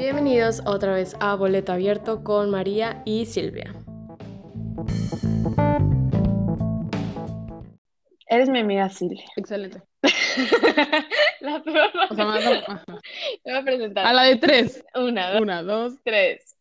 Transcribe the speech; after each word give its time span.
Bienvenidos 0.00 0.62
otra 0.64 0.94
vez 0.94 1.14
a 1.20 1.34
Boleto 1.34 1.72
Abierto 1.72 2.24
con 2.24 2.48
María 2.48 3.02
y 3.04 3.26
Silvia. 3.26 3.74
Eres 8.26 8.48
mi 8.48 8.60
amiga 8.60 8.88
Silvia. 8.88 9.22
Excelente. 9.36 9.82
La 11.42 11.62
peor. 11.62 11.90
O 12.08 12.14
sea, 12.14 12.24
más-. 12.24 12.42
Te 13.44 13.50
voy 13.50 13.60
a 13.60 13.62
presentar. 13.62 14.06
a 14.06 14.14
la 14.14 14.22
de 14.22 14.36
tres. 14.36 14.82
Una, 14.94 15.32
dos, 15.32 15.40
Una, 15.42 15.62
dos. 15.62 15.92
tres. 16.02 16.56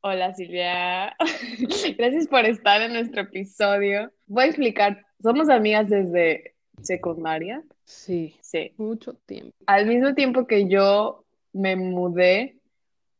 Hola 0.00 0.32
Silvia. 0.34 1.16
Gracias 1.98 2.28
por 2.28 2.44
estar 2.44 2.80
en 2.82 2.92
nuestro 2.92 3.22
episodio. 3.22 4.12
Voy 4.26 4.44
a 4.44 4.46
explicar. 4.46 5.04
Somos 5.20 5.48
amigas 5.48 5.90
desde 5.90 6.54
secundaria. 6.82 7.64
Sí, 7.84 8.36
Sí. 8.40 8.72
mucho 8.78 9.14
tiempo. 9.26 9.54
Al 9.66 9.86
mismo 9.86 10.14
tiempo 10.14 10.46
que 10.46 10.68
yo 10.68 11.24
me 11.52 11.76
mudé, 11.76 12.58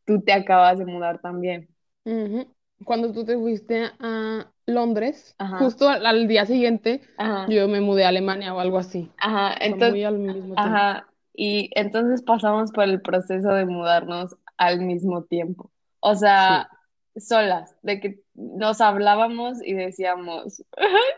tú 0.06 0.20
te 0.22 0.32
acabas 0.32 0.78
de 0.78 0.86
mudar 0.86 1.20
también. 1.20 1.68
Cuando 2.84 3.12
tú 3.12 3.24
te 3.24 3.36
fuiste 3.36 3.90
a 4.00 4.50
Londres, 4.66 5.34
Ajá. 5.38 5.58
justo 5.58 5.88
al, 5.88 6.04
al 6.04 6.28
día 6.28 6.44
siguiente, 6.46 7.00
Ajá. 7.16 7.46
yo 7.48 7.68
me 7.68 7.80
mudé 7.80 8.04
a 8.04 8.08
Alemania 8.08 8.54
o 8.54 8.60
algo 8.60 8.78
así. 8.78 9.10
Ajá. 9.18 9.54
Entonces, 9.60 9.90
muy 9.90 10.04
al 10.04 10.18
mismo 10.18 10.54
tiempo. 10.54 10.54
Ajá, 10.60 11.06
y 11.34 11.70
entonces 11.74 12.22
pasamos 12.22 12.72
por 12.72 12.84
el 12.84 13.00
proceso 13.00 13.48
de 13.50 13.64
mudarnos 13.66 14.36
al 14.56 14.80
mismo 14.80 15.24
tiempo. 15.24 15.70
O 16.00 16.14
sea, 16.14 16.68
solas, 17.16 17.76
de 17.82 18.00
que 18.00 18.20
nos 18.34 18.80
hablábamos 18.80 19.58
y 19.64 19.72
decíamos, 19.74 20.64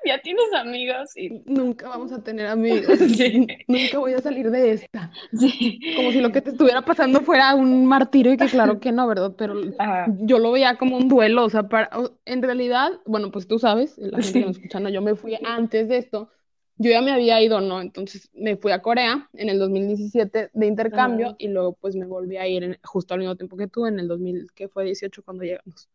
ya 0.06 0.20
tienes 0.20 0.44
amigos 0.54 1.16
y 1.16 1.42
Nunca 1.46 1.88
vamos 1.88 2.12
a 2.12 2.22
tener 2.22 2.46
amigos. 2.48 2.98
Sí. 2.98 3.46
Nunca 3.66 3.98
voy 3.98 4.12
a 4.12 4.18
salir 4.20 4.50
de 4.50 4.72
esta. 4.72 5.10
sí. 5.32 5.80
Como 5.96 6.12
si 6.12 6.20
lo 6.20 6.32
que 6.32 6.42
te 6.42 6.50
estuviera 6.50 6.82
pasando 6.82 7.20
fuera 7.22 7.54
un 7.54 7.86
martirio 7.86 8.32
y 8.32 8.36
que 8.36 8.46
claro 8.46 8.80
que 8.80 8.92
no, 8.92 9.06
¿verdad? 9.06 9.34
Pero 9.36 9.54
Ajá. 9.78 10.06
yo 10.20 10.38
lo 10.38 10.52
veía 10.52 10.76
como 10.76 10.96
un 10.96 11.08
duelo, 11.08 11.44
o 11.44 11.50
sea, 11.50 11.64
para, 11.68 11.88
en 12.24 12.42
realidad, 12.42 12.90
bueno, 13.06 13.30
pues 13.30 13.46
tú 13.48 13.58
sabes, 13.58 13.96
la 13.98 14.18
gente 14.18 14.26
Sí. 14.26 14.32
que 14.40 14.46
nos 14.46 14.56
escucha, 14.56 14.80
no, 14.80 14.88
yo 14.90 15.00
me 15.02 15.14
fui 15.14 15.38
antes 15.44 15.88
de 15.88 15.96
esto, 15.98 16.30
yo 16.78 16.90
ya 16.90 17.00
me 17.02 17.12
había 17.12 17.40
ido, 17.42 17.60
¿no? 17.60 17.80
Entonces 17.80 18.30
me 18.34 18.56
fui 18.56 18.72
a 18.72 18.82
Corea 18.82 19.28
en 19.34 19.48
el 19.48 19.58
2017 19.58 20.50
de 20.52 20.66
intercambio 20.66 21.34
y 21.38 21.48
luego 21.48 21.74
pues 21.74 21.96
me 21.96 22.06
volví 22.06 22.36
a 22.36 22.46
ir 22.46 22.64
en- 22.64 22.78
justo 22.84 23.14
al 23.14 23.20
mismo 23.20 23.36
tiempo 23.36 23.56
que 23.56 23.68
tú, 23.68 23.86
en 23.86 23.98
el 23.98 24.08
2000, 24.08 24.48
que 24.54 24.68
fue 24.68 24.84
18 24.84 25.22
cuando 25.24 25.44
llegamos 25.44 25.88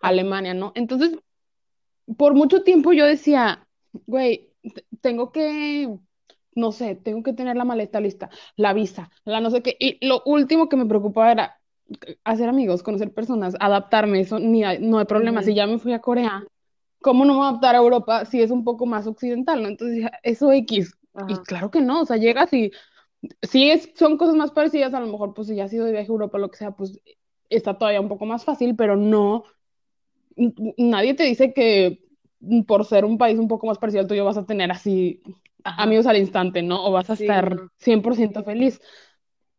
a 0.00 0.08
Alemania, 0.08 0.54
¿no? 0.54 0.72
Entonces, 0.74 1.18
por 2.16 2.34
mucho 2.34 2.62
tiempo 2.62 2.92
yo 2.92 3.04
decía, 3.06 3.66
güey, 4.06 4.50
tengo 5.00 5.32
que, 5.32 5.88
no 6.54 6.72
sé, 6.72 6.94
tengo 6.96 7.22
que 7.22 7.32
tener 7.32 7.56
la 7.56 7.64
maleta 7.64 8.00
lista, 8.00 8.30
la 8.56 8.72
visa, 8.72 9.10
la 9.24 9.40
no 9.40 9.50
sé 9.50 9.62
qué. 9.62 9.76
Y 9.78 10.04
lo 10.06 10.22
último 10.24 10.68
que 10.68 10.76
me 10.76 10.86
preocupaba 10.86 11.32
era 11.32 11.60
hacer 12.24 12.48
amigos, 12.48 12.82
conocer 12.82 13.12
personas, 13.12 13.54
adaptarme, 13.60 14.20
eso 14.20 14.38
ni 14.38 14.62
no 14.80 14.98
hay 14.98 15.04
problema. 15.06 15.42
Si 15.42 15.54
ya 15.54 15.66
me 15.66 15.78
fui 15.78 15.92
a 15.92 16.00
Corea, 16.00 16.44
¿cómo 17.00 17.24
no 17.24 17.32
me 17.34 17.38
voy 17.38 17.46
a 17.46 17.50
adaptar 17.50 17.74
a 17.74 17.78
Europa 17.78 18.24
si 18.24 18.42
es 18.42 18.50
un 18.50 18.64
poco 18.64 18.86
más 18.86 19.06
occidental, 19.06 19.62
¿no? 19.62 19.68
Entonces 19.68 20.06
eso 20.22 20.52
X. 20.52 20.94
Y 21.28 21.34
Ajá. 21.34 21.44
claro 21.44 21.70
que 21.70 21.80
no, 21.80 22.02
o 22.02 22.06
sea, 22.06 22.16
llegas 22.16 22.52
y 22.52 22.70
si 23.42 23.70
es, 23.70 23.90
son 23.96 24.16
cosas 24.16 24.36
más 24.36 24.52
parecidas, 24.52 24.94
a 24.94 25.00
lo 25.00 25.06
mejor 25.06 25.34
pues 25.34 25.48
si 25.48 25.56
ya 25.56 25.64
has 25.64 25.72
ido 25.72 25.84
de 25.84 25.92
viaje 25.92 26.06
a 26.06 26.12
Europa, 26.12 26.38
lo 26.38 26.50
que 26.50 26.56
sea, 26.58 26.70
pues 26.72 26.98
está 27.50 27.76
todavía 27.78 28.00
un 28.00 28.08
poco 28.08 28.26
más 28.26 28.44
fácil, 28.44 28.76
pero 28.76 28.96
no, 28.96 29.44
nadie 30.76 31.14
te 31.14 31.24
dice 31.24 31.52
que 31.52 32.00
por 32.66 32.84
ser 32.84 33.04
un 33.04 33.18
país 33.18 33.38
un 33.38 33.48
poco 33.48 33.66
más 33.66 33.78
parecido 33.78 34.02
al 34.02 34.08
tuyo 34.08 34.24
vas 34.24 34.36
a 34.36 34.46
tener 34.46 34.70
así 34.70 35.20
Ajá. 35.64 35.82
amigos 35.82 36.06
al 36.06 36.16
instante, 36.16 36.62
¿no? 36.62 36.84
O 36.86 36.92
vas 36.92 37.10
a 37.10 37.14
Sí, 37.14 37.24
estar 37.24 37.56
no. 37.56 37.68
100% 37.78 38.44
feliz. 38.44 38.80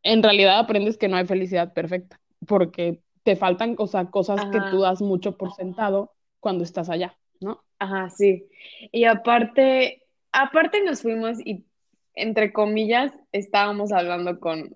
En 0.01 0.23
realidad 0.23 0.59
aprendes 0.59 0.97
que 0.97 1.07
no 1.09 1.17
hay 1.17 1.25
felicidad 1.25 1.73
perfecta, 1.73 2.21
porque 2.47 3.01
te 3.23 3.35
faltan, 3.35 3.75
o 3.77 3.87
sea, 3.87 4.09
cosas 4.09 4.39
que 4.45 4.61
tú 4.61 4.81
das 4.81 5.01
mucho 5.01 5.37
por 5.37 5.51
sentado 5.53 6.13
cuando 6.39 6.63
estás 6.63 6.89
allá, 6.89 7.17
¿no? 7.39 7.63
Ajá, 7.79 8.09
sí. 8.09 8.47
Y 8.91 9.05
aparte, 9.05 10.03
aparte 10.31 10.83
nos 10.83 11.01
fuimos 11.01 11.39
y, 11.43 11.65
entre 12.13 12.51
comillas, 12.51 13.11
estábamos 13.31 13.91
hablando 13.91 14.39
con 14.39 14.75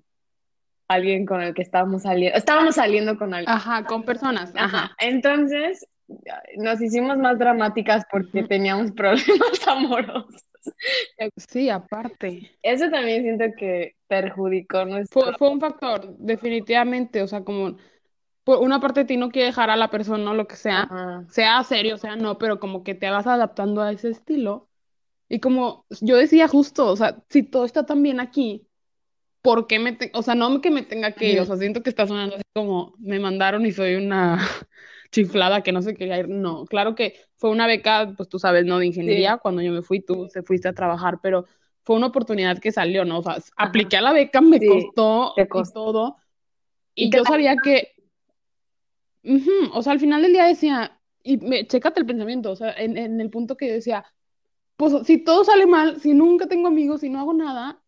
alguien 0.87 1.25
con 1.25 1.41
el 1.41 1.53
que 1.53 1.61
estábamos 1.61 2.03
saliendo, 2.03 2.37
estábamos 2.37 2.75
saliendo 2.75 3.17
con 3.17 3.33
alguien. 3.33 3.55
Ajá, 3.55 3.85
con 3.85 4.03
personas, 4.03 4.53
Ajá. 4.55 4.77
ajá. 4.77 4.95
Entonces, 4.99 5.87
nos 6.57 6.81
hicimos 6.81 7.17
más 7.17 7.39
dramáticas 7.39 8.05
porque 8.11 8.43
teníamos 8.43 8.91
problemas 8.91 9.27
amorosos. 9.67 10.43
Sí, 11.35 11.69
aparte. 11.69 12.51
Eso 12.61 12.89
también 12.89 13.23
siento 13.23 13.45
que 13.57 13.95
perjudicó 14.07 14.85
nuestro... 14.85 15.21
Fue, 15.21 15.33
fue 15.33 15.49
un 15.49 15.59
factor, 15.59 16.15
definitivamente, 16.17 17.21
o 17.21 17.27
sea, 17.27 17.43
como 17.43 17.75
una 18.45 18.79
parte 18.79 19.01
de 19.01 19.05
ti 19.05 19.17
no 19.17 19.29
quiere 19.29 19.47
dejar 19.47 19.69
a 19.69 19.75
la 19.77 19.89
persona 19.89 20.31
o 20.31 20.33
lo 20.33 20.47
que 20.47 20.55
sea, 20.55 20.91
Ajá. 20.91 21.25
sea 21.27 21.63
serio, 21.63 21.97
sea 21.97 22.15
no, 22.15 22.37
pero 22.37 22.59
como 22.59 22.83
que 22.83 22.95
te 22.95 23.07
hagas 23.07 23.27
adaptando 23.27 23.81
a 23.81 23.91
ese 23.91 24.09
estilo. 24.09 24.69
Y 25.29 25.39
como 25.39 25.85
yo 26.01 26.17
decía 26.17 26.47
justo, 26.47 26.87
o 26.87 26.95
sea, 26.97 27.23
si 27.29 27.43
todo 27.43 27.65
está 27.65 27.85
tan 27.85 28.03
bien 28.03 28.19
aquí, 28.19 28.67
¿por 29.41 29.67
qué 29.67 29.79
me, 29.79 29.97
o 30.13 30.21
sea, 30.23 30.35
no 30.35 30.61
que 30.61 30.71
me 30.71 30.83
tenga 30.83 31.13
que 31.13 31.31
ir, 31.31 31.39
o 31.39 31.45
sea, 31.45 31.57
siento 31.57 31.83
que 31.83 31.89
está 31.89 32.07
sonando 32.07 32.35
así 32.35 32.43
como 32.53 32.95
me 32.99 33.19
mandaron 33.19 33.65
y 33.65 33.71
soy 33.71 33.95
una 33.95 34.39
chiflada 35.11 35.61
que 35.63 35.71
no 35.71 35.81
se 35.81 35.95
quería 35.95 36.19
ir. 36.19 36.29
No, 36.29 36.65
claro 36.65 36.95
que 36.95 37.15
fue 37.37 37.49
una 37.49 37.67
beca, 37.67 38.13
pues 38.17 38.29
tú 38.29 38.39
sabes, 38.39 38.65
¿no? 38.65 38.79
De 38.79 38.85
ingeniería, 38.87 39.37
cuando 39.37 39.61
yo 39.61 39.71
me 39.71 39.81
fui, 39.81 40.01
tú 40.01 40.27
se 40.29 40.43
fuiste 40.43 40.67
a 40.69 40.73
trabajar, 40.73 41.19
pero 41.21 41.45
fue 41.83 41.95
una 41.97 42.07
oportunidad 42.07 42.59
que 42.59 42.71
salió, 42.71 43.03
¿no? 43.05 43.19
O 43.19 43.23
sea, 43.23 43.37
apliqué 43.57 43.97
a 43.97 44.01
la 44.01 44.13
beca, 44.13 44.41
me 44.41 44.59
Sí, 44.59 44.65
costó 44.65 45.33
y 45.35 45.47
costó. 45.49 45.83
todo. 45.83 46.17
Y 46.95 47.11
yo 47.11 47.25
sabía 47.25 47.61
que, 47.61 47.92
ujú, 49.23 49.51
o 49.73 49.81
sea, 49.81 49.93
al 49.93 49.99
final 49.99 50.21
del 50.21 50.33
día 50.33 50.45
decía, 50.45 50.99
y 51.23 51.37
me, 51.37 51.65
chécate 51.67 51.99
el 51.99 52.05
pensamiento, 52.05 52.51
o 52.51 52.55
sea, 52.55 52.71
en, 52.73 52.97
en 52.97 53.21
el 53.21 53.29
punto 53.29 53.57
que 53.57 53.71
decía, 53.71 54.05
pues 54.75 55.05
si 55.05 55.23
todo 55.23 55.43
sale 55.43 55.65
mal, 55.65 55.99
si 56.01 56.13
nunca 56.13 56.47
tengo 56.47 56.67
amigos, 56.67 57.01
si 57.01 57.09
no 57.09 57.19
hago 57.19 57.33
nada, 57.33 57.81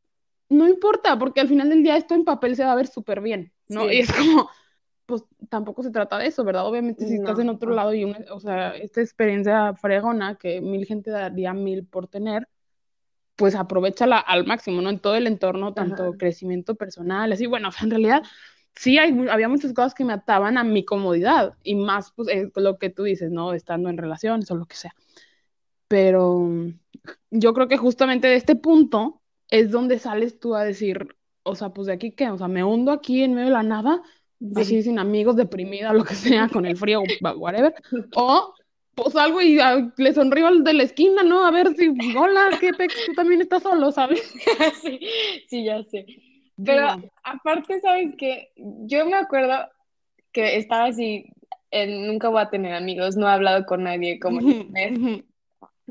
no 0.50 0.68
importa, 0.68 1.18
porque 1.18 1.41
al 1.41 1.47
final 1.47 1.69
del 1.69 1.84
día 1.84 1.97
esto 1.97 2.13
en 2.13 2.23
papel 2.23 2.56
se 2.56 2.63
va 2.63 2.72
a 2.73 2.75
ver 2.75 2.88
súper 2.88 3.22
bien, 3.22 3.51
¿no? 3.68 3.90
Sí. 3.90 3.97
Y 3.97 4.00
es 4.01 4.12
como, 4.12 4.50
pues 5.06 5.23
tampoco 5.50 5.84
se 5.84 5.91
trata 5.91 6.18
de 6.18 6.28
eso, 6.28 6.44
¿verdad? 6.44 6.68
Obviamente 6.68 7.06
si 7.07 7.16
estás 7.16 7.35
No, 7.35 7.41
en 7.41 7.50
otro 7.50 7.69
no. 7.69 7.75
lado 7.75 7.94
y, 7.94 8.03
una, 8.03 8.19
o 8.31 8.40
sea, 8.40 8.75
esta 8.75 9.02
experiencia 9.02 9.73
fregona 9.73 10.35
que 10.35 10.62
mil 10.62 10.85
gente 10.85 11.09
daría 11.12 11.53
mil 11.53 11.85
por 11.85 12.07
tener, 12.07 12.47
pues 13.35 13.56
aprovechala 13.56 14.19
al 14.19 14.46
máximo, 14.46 14.81
¿no? 14.81 14.90
En 14.90 15.00
todo 15.00 15.16
el 15.16 15.28
entorno, 15.28 15.73
tanto 15.73 16.03
Ajá. 16.03 16.17
crecimiento 16.17 16.75
personal, 16.75 17.31
así, 17.31 17.47
bueno, 17.47 17.69
en 17.81 17.90
realidad 17.90 18.23
sí 18.75 18.97
hay, 18.97 19.13
había 19.30 19.50
muchas 19.50 19.74
cosas 19.74 19.94
que 19.96 20.06
me 20.06 20.13
ataban 20.13 20.58
a 20.58 20.63
mi 20.63 20.86
comodidad 20.86 21.56
y 21.63 21.75
más, 21.75 22.12
pues, 22.13 22.28
lo 22.56 22.78
que 22.78 22.90
tú 22.90 23.03
dices, 23.03 23.31
¿no? 23.31 23.53
Estando 23.53 23.90
en 23.90 23.97
relaciones 23.97 24.50
o 24.52 24.56
lo 24.56 24.66
que 24.66 24.75
sea. 24.75 24.94
Pero 25.88 26.40
mm, 26.41 26.80
yo 27.31 27.53
creo 27.53 27.68
que 27.68 27.78
justamente 27.78 28.28
de 28.28 28.35
este 28.35 28.56
punto 28.56 29.22
es 29.50 29.72
donde 29.72 30.00
sales 30.00 30.40
tú 30.40 30.56
a 30.56 30.64
decir, 30.64 31.08
o 31.44 31.56
sea, 31.56 31.69
pues 31.69 31.88
de 31.88 31.94
aquí 31.94 32.12
qué, 32.12 32.30
o 32.30 32.38
sea, 32.38 32.47
me 32.47 32.64
hundo 32.64 32.91
aquí 32.91 33.24
en 33.24 33.34
medio 33.34 33.47
de 33.47 33.53
la 33.53 33.64
nada, 33.64 34.02
así 34.56 34.81
sin 34.84 35.00
amigos, 35.00 35.35
deprimida, 35.35 35.94
lo 35.94 36.03
que 36.03 36.16
sea, 36.16 36.50
con 36.50 36.66
el 36.66 36.78
frío, 36.78 37.03
wha- 37.22 37.35
whatever, 37.38 37.74
o 38.16 38.53
pues 38.96 39.14
salgo 39.14 39.41
y 39.41 39.59
ah, 39.59 39.91
le 39.97 40.14
sonrío 40.14 40.47
al 40.47 40.64
de 40.64 40.74
la 40.74 40.84
esquina, 40.84 41.22
¿no? 41.24 41.46
A 41.46 41.52
ver 41.52 41.75
si, 41.75 41.90
hola, 42.16 42.58
qué 42.59 42.74
pex, 42.74 43.03
tú 43.03 43.14
también 43.14 43.41
estás 43.41 43.64
solo, 43.64 43.91
¿sabes? 43.91 44.22
Sí, 44.81 45.00
sí, 45.50 45.66
ya 45.66 45.84
sé. 45.84 46.06
Pero 46.63 46.88
aparte, 47.23 47.79
¿sabes 47.81 48.16
qué? 48.17 48.51
Yo 48.55 49.05
me 49.05 49.16
acuerdo 49.16 49.69
que 50.31 50.57
estaba 50.57 50.85
así, 50.85 51.25
en 51.71 52.07
nunca 52.07 52.29
voy 52.29 52.41
a 52.41 52.49
tener 52.49 52.73
amigos, 52.73 53.17
no 53.17 53.27
he 53.27 53.31
hablado 53.31 53.66
con 53.66 53.83
nadie 53.83 54.19
como. 54.19 54.39
Ujú. 54.39 55.23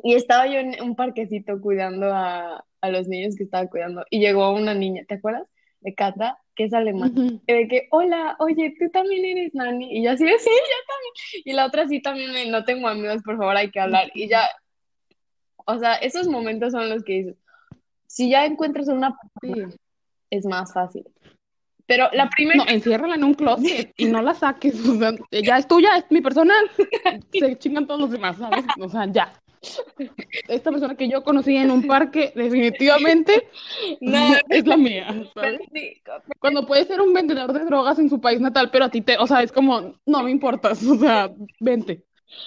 Y 0.03 0.15
estaba 0.15 0.47
yo 0.47 0.59
en 0.59 0.83
un 0.83 0.97
parquecito 0.97 1.61
cuidando 1.61 2.13
a, 2.13 2.65
a 2.81 2.89
los 2.89 3.09
niños 3.09 3.37
que 3.37 3.45
estaba 3.45 3.67
cuidando. 3.69 4.05
Y 4.11 4.21
llegó 4.21 4.53
una 4.53 4.75
niña, 4.75 5.03
¿te 5.07 5.15
acuerdas? 5.15 5.47
De 5.81 5.95
Cata, 5.95 6.39
que 6.55 6.65
es 6.65 6.73
alemana. 6.75 7.13
Ujú. 7.13 7.41
Y 7.47 7.53
de 7.53 7.69
que, 7.69 7.89
hola, 7.91 8.37
oye, 8.39 8.75
tú 8.79 8.89
también 8.91 9.25
eres 9.25 9.55
Nani. 9.55 9.99
Y 9.99 10.03
yo 10.05 10.13
así 10.13 10.25
de, 10.25 10.39
sí, 10.39 10.51
yo 10.51 10.87
también. 10.89 11.43
Y 11.45 11.53
la 11.53 11.67
otra 11.67 11.87
sí 11.87 12.01
también, 12.01 12.33
me- 12.33 12.47
no 12.47 12.65
tengo 12.65 12.89
amigos, 12.89 13.23
por 13.23 13.37
favor, 13.37 13.57
hay 13.57 13.71
que 13.71 13.81
hablar. 13.81 14.11
Y 14.15 14.29
ya, 14.29 14.49
o 15.67 15.79
sea, 15.79 15.95
esos 15.97 16.27
momentos 16.29 16.73
son 16.73 16.89
los 16.89 17.05
que 17.05 17.13
dices, 17.13 17.37
si 18.07 18.31
ya 18.31 18.45
encuentras 18.47 18.89
una 18.89 19.17
Sí. 19.43 19.53
Es 20.37 20.47
más 20.47 20.73
fácil. 20.73 21.05
Pero 21.87 22.09
la 22.13 22.31
primera, 22.31 22.65
No, 22.65 22.71
enciérrala 22.71 23.15
en 23.15 23.25
un 23.25 23.35
closet 23.35 23.93
y 23.97 24.07
no 24.07 24.23
la 24.23 24.35
saques, 24.35 24.75
o 24.89 24.99
sea, 24.99 25.13
ya 25.31 25.59
es 25.59 25.69
tuya, 25.69 25.97
es 25.99 26.07
mi 26.11 26.21
personal, 26.23 26.65
se 27.33 27.59
chingan 27.59 27.87
todos 27.87 28.01
los 28.01 28.11
demás, 28.11 28.37
¿sabes? 28.39 28.65
O 28.81 28.89
sea, 28.89 29.07
ya. 29.11 29.33
Esta 30.49 30.71
persona 30.71 30.95
que 30.95 31.09
yo 31.09 31.23
conocí 31.23 31.57
en 31.57 31.71
un 31.71 31.87
parque, 31.87 32.33
definitivamente 32.35 33.49
no, 34.01 34.35
es 34.49 34.67
la 34.67 34.77
mía, 34.77 35.07
Cuando 36.39 36.67
puede 36.67 36.85
ser 36.85 37.01
un 37.01 37.13
vendedor 37.13 37.53
de 37.53 37.65
drogas 37.65 37.99
en 37.99 38.11
su 38.11 38.21
país 38.21 38.41
natal, 38.41 38.71
pero 38.71 38.87
a 38.87 38.91
ti 38.91 39.01
te, 39.01 39.17
o 39.19 39.27
sea, 39.27 39.43
es 39.43 39.53
como, 39.53 39.95
no 40.07 40.23
me 40.23 40.31
importas, 40.31 40.83
o 40.85 40.97
sea, 40.97 41.31
vente. 41.61 42.05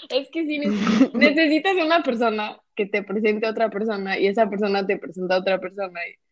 es 0.10 0.30
que 0.32 0.46
sí, 0.46 0.60
neces- 0.60 1.14
necesitas 1.14 1.74
una 1.76 2.04
persona 2.04 2.60
que 2.76 2.86
te 2.86 3.02
presente 3.02 3.48
a 3.48 3.52
otra 3.52 3.70
persona 3.70 4.20
y 4.20 4.28
esa 4.28 4.50
persona 4.50 4.86
te 4.86 4.98
presenta 4.98 5.36
a 5.36 5.40
otra 5.40 5.60
persona. 5.60 6.00
y 6.08 6.27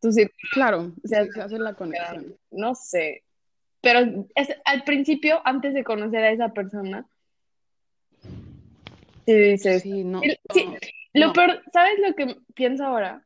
tu 0.00 0.12
círculo, 0.12 0.38
Claro, 0.52 0.92
o 1.04 1.08
sea, 1.08 1.24
sí, 1.24 1.30
se 1.32 1.40
hace 1.42 1.58
la 1.58 1.74
conexión. 1.74 2.36
no 2.50 2.74
sé. 2.74 3.22
Pero 3.80 4.26
es, 4.34 4.48
al 4.64 4.84
principio, 4.84 5.40
antes 5.44 5.74
de 5.74 5.84
conocer 5.84 6.24
a 6.24 6.30
esa 6.30 6.48
persona, 6.50 7.06
sí 9.26 9.34
dices, 9.34 9.82
Sí, 9.82 10.04
no, 10.04 10.20
sí, 10.52 10.66
no, 10.66 10.76
Lo 11.14 11.26
no. 11.28 11.32
peor, 11.32 11.62
¿sabes 11.72 11.94
lo 11.98 12.14
que 12.14 12.36
pienso 12.54 12.84
ahora? 12.84 13.24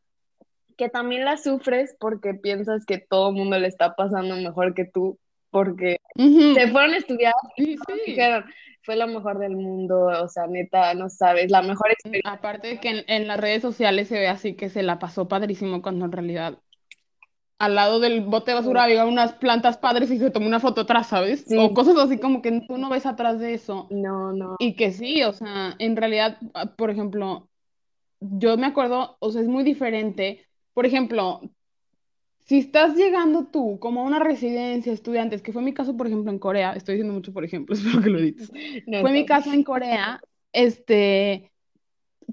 Que 0.76 0.88
también 0.88 1.24
la 1.24 1.36
sufres 1.36 1.94
porque 1.98 2.34
piensas 2.34 2.84
que 2.86 2.98
todo 2.98 3.30
el 3.30 3.36
mundo 3.36 3.58
le 3.58 3.68
está 3.68 3.94
pasando 3.94 4.36
mejor 4.36 4.74
que 4.74 4.84
tú, 4.84 5.18
porque 5.50 5.98
se 6.16 6.68
fueron 6.68 6.94
a 6.94 6.96
estudiar 6.98 7.34
sí, 7.56 7.72
y 7.72 7.76
sí. 7.76 8.00
dijeron, 8.06 8.44
fue 8.82 8.96
lo 8.96 9.06
mejor 9.06 9.38
del 9.38 9.56
mundo, 9.56 10.06
o 10.06 10.28
sea, 10.28 10.46
neta, 10.46 10.94
no 10.94 11.08
sabes, 11.08 11.50
la 11.50 11.62
mejor 11.62 11.90
experiencia. 11.90 12.32
Aparte 12.32 12.68
de 12.68 12.80
que 12.80 12.90
en, 12.90 13.04
en 13.06 13.28
las 13.28 13.38
redes 13.38 13.62
sociales 13.62 14.08
se 14.08 14.18
ve 14.18 14.28
así 14.28 14.54
que 14.54 14.68
se 14.70 14.82
la 14.82 14.98
pasó 14.98 15.28
padrísimo 15.28 15.82
cuando 15.82 16.04
en 16.04 16.12
realidad 16.12 16.58
al 17.60 17.74
lado 17.74 18.00
del 18.00 18.22
bote 18.22 18.52
de 18.52 18.54
basura 18.54 18.84
había 18.84 19.04
unas 19.04 19.34
plantas 19.34 19.76
padres 19.76 20.10
y 20.10 20.18
se 20.18 20.30
tomó 20.30 20.46
una 20.46 20.60
foto 20.60 20.80
atrás, 20.80 21.08
¿sabes? 21.08 21.44
Sí. 21.46 21.58
O 21.58 21.74
cosas 21.74 21.94
así 21.98 22.18
como 22.18 22.40
que 22.40 22.62
tú 22.66 22.78
no 22.78 22.88
ves 22.88 23.04
atrás 23.04 23.38
de 23.38 23.52
eso. 23.52 23.86
No, 23.90 24.32
no. 24.32 24.56
Y 24.58 24.76
que 24.76 24.92
sí, 24.92 25.22
o 25.22 25.34
sea, 25.34 25.76
en 25.78 25.94
realidad, 25.94 26.38
ah, 26.54 26.74
por 26.74 26.88
ejemplo, 26.88 27.50
yo 28.18 28.56
me 28.56 28.66
acuerdo, 28.66 29.18
o 29.20 29.30
sea, 29.30 29.42
es 29.42 29.46
muy 29.46 29.62
diferente. 29.62 30.46
Por 30.72 30.86
ejemplo, 30.86 31.42
si 32.50 32.58
estás 32.58 32.96
llegando 32.96 33.46
tú 33.46 33.78
como 33.78 34.00
a 34.00 34.04
una 34.04 34.18
residencia, 34.18 34.92
estudiantes, 34.92 35.40
que 35.40 35.52
fue 35.52 35.62
mi 35.62 35.72
caso, 35.72 35.96
por 35.96 36.08
ejemplo, 36.08 36.32
en 36.32 36.40
Corea, 36.40 36.72
estoy 36.72 36.96
diciendo 36.96 37.14
mucho 37.14 37.32
por 37.32 37.44
ejemplo, 37.44 37.74
espero 37.76 38.02
que 38.02 38.10
lo 38.10 38.18
edites. 38.18 38.50
No, 38.88 39.02
Fue 39.02 39.12
mi 39.12 39.24
caso 39.24 39.52
en 39.52 39.62
Corea, 39.62 40.20
este, 40.52 41.52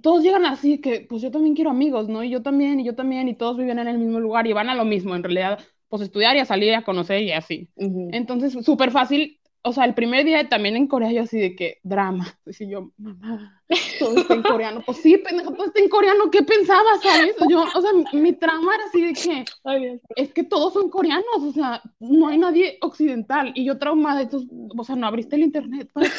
todos 0.01 0.23
llegan 0.23 0.47
así 0.47 0.79
que, 0.79 1.05
pues 1.07 1.21
yo 1.21 1.29
también 1.29 1.53
quiero 1.53 1.69
amigos, 1.69 2.09
¿no? 2.09 2.23
Y 2.23 2.31
yo 2.31 2.41
también, 2.41 2.79
y 2.79 2.83
yo 2.83 2.95
también, 2.95 3.29
y 3.29 3.35
todos 3.35 3.57
viven 3.57 3.77
en 3.77 3.89
el 3.89 3.99
mismo 3.99 4.19
lugar 4.19 4.47
y 4.47 4.53
van 4.53 4.69
a 4.69 4.75
lo 4.75 4.85
mismo, 4.85 5.15
en 5.15 5.21
realidad, 5.21 5.59
pues 5.87 6.01
estudiar 6.01 6.35
y 6.35 6.39
a 6.39 6.45
salir 6.45 6.69
y 6.69 6.73
a 6.73 6.81
conocer 6.81 7.21
y 7.21 7.31
así. 7.31 7.69
Entonces, 7.75 8.53
súper 8.65 8.89
fácil, 8.89 9.39
o 9.67 9.73
sea, 9.73 9.85
el 9.85 9.93
primer 9.93 10.25
día 10.25 10.47
también 10.47 10.75
en 10.75 10.87
Corea 10.87 11.11
yo 11.11 11.23
así 11.23 11.37
de 11.39 11.55
que, 11.55 11.79
drama, 11.83 12.25
y 12.45 12.69
yo, 12.69 12.91
mamá, 12.97 13.61
todo 13.99 14.17
está 14.17 14.33
en 14.33 14.43
coreano, 14.43 14.81
pues 14.85 14.99
sí, 14.99 15.17
pendejo, 15.17 15.53
todo 15.53 15.65
está 15.65 15.81
en 15.81 15.89
coreano, 15.89 16.31
¿qué 16.31 16.41
pensabas, 16.43 17.01
sabes? 17.01 17.35
Yo, 17.49 17.63
o 17.63 17.81
sea, 17.81 17.91
mi, 18.13 18.33
trama 18.33 18.75
era 18.75 18.83
así 18.85 19.01
de 19.01 19.13
que, 19.13 19.45
Ay, 19.65 19.99
es 20.15 20.33
que 20.33 20.43
todos 20.43 20.73
son 20.73 20.89
coreanos, 20.89 21.25
o 21.41 21.51
sea, 21.51 21.81
no 21.99 22.27
hay 22.27 22.37
nadie 22.37 22.77
occidental. 22.81 23.51
Y 23.55 23.65
yo 23.65 23.77
traumada, 23.77 24.21
entonces, 24.21 24.49
o 24.75 24.83
sea, 24.83 24.95
no 24.95 25.07
abriste 25.07 25.35
el 25.35 25.43
internet 25.43 25.89
para 25.91 26.09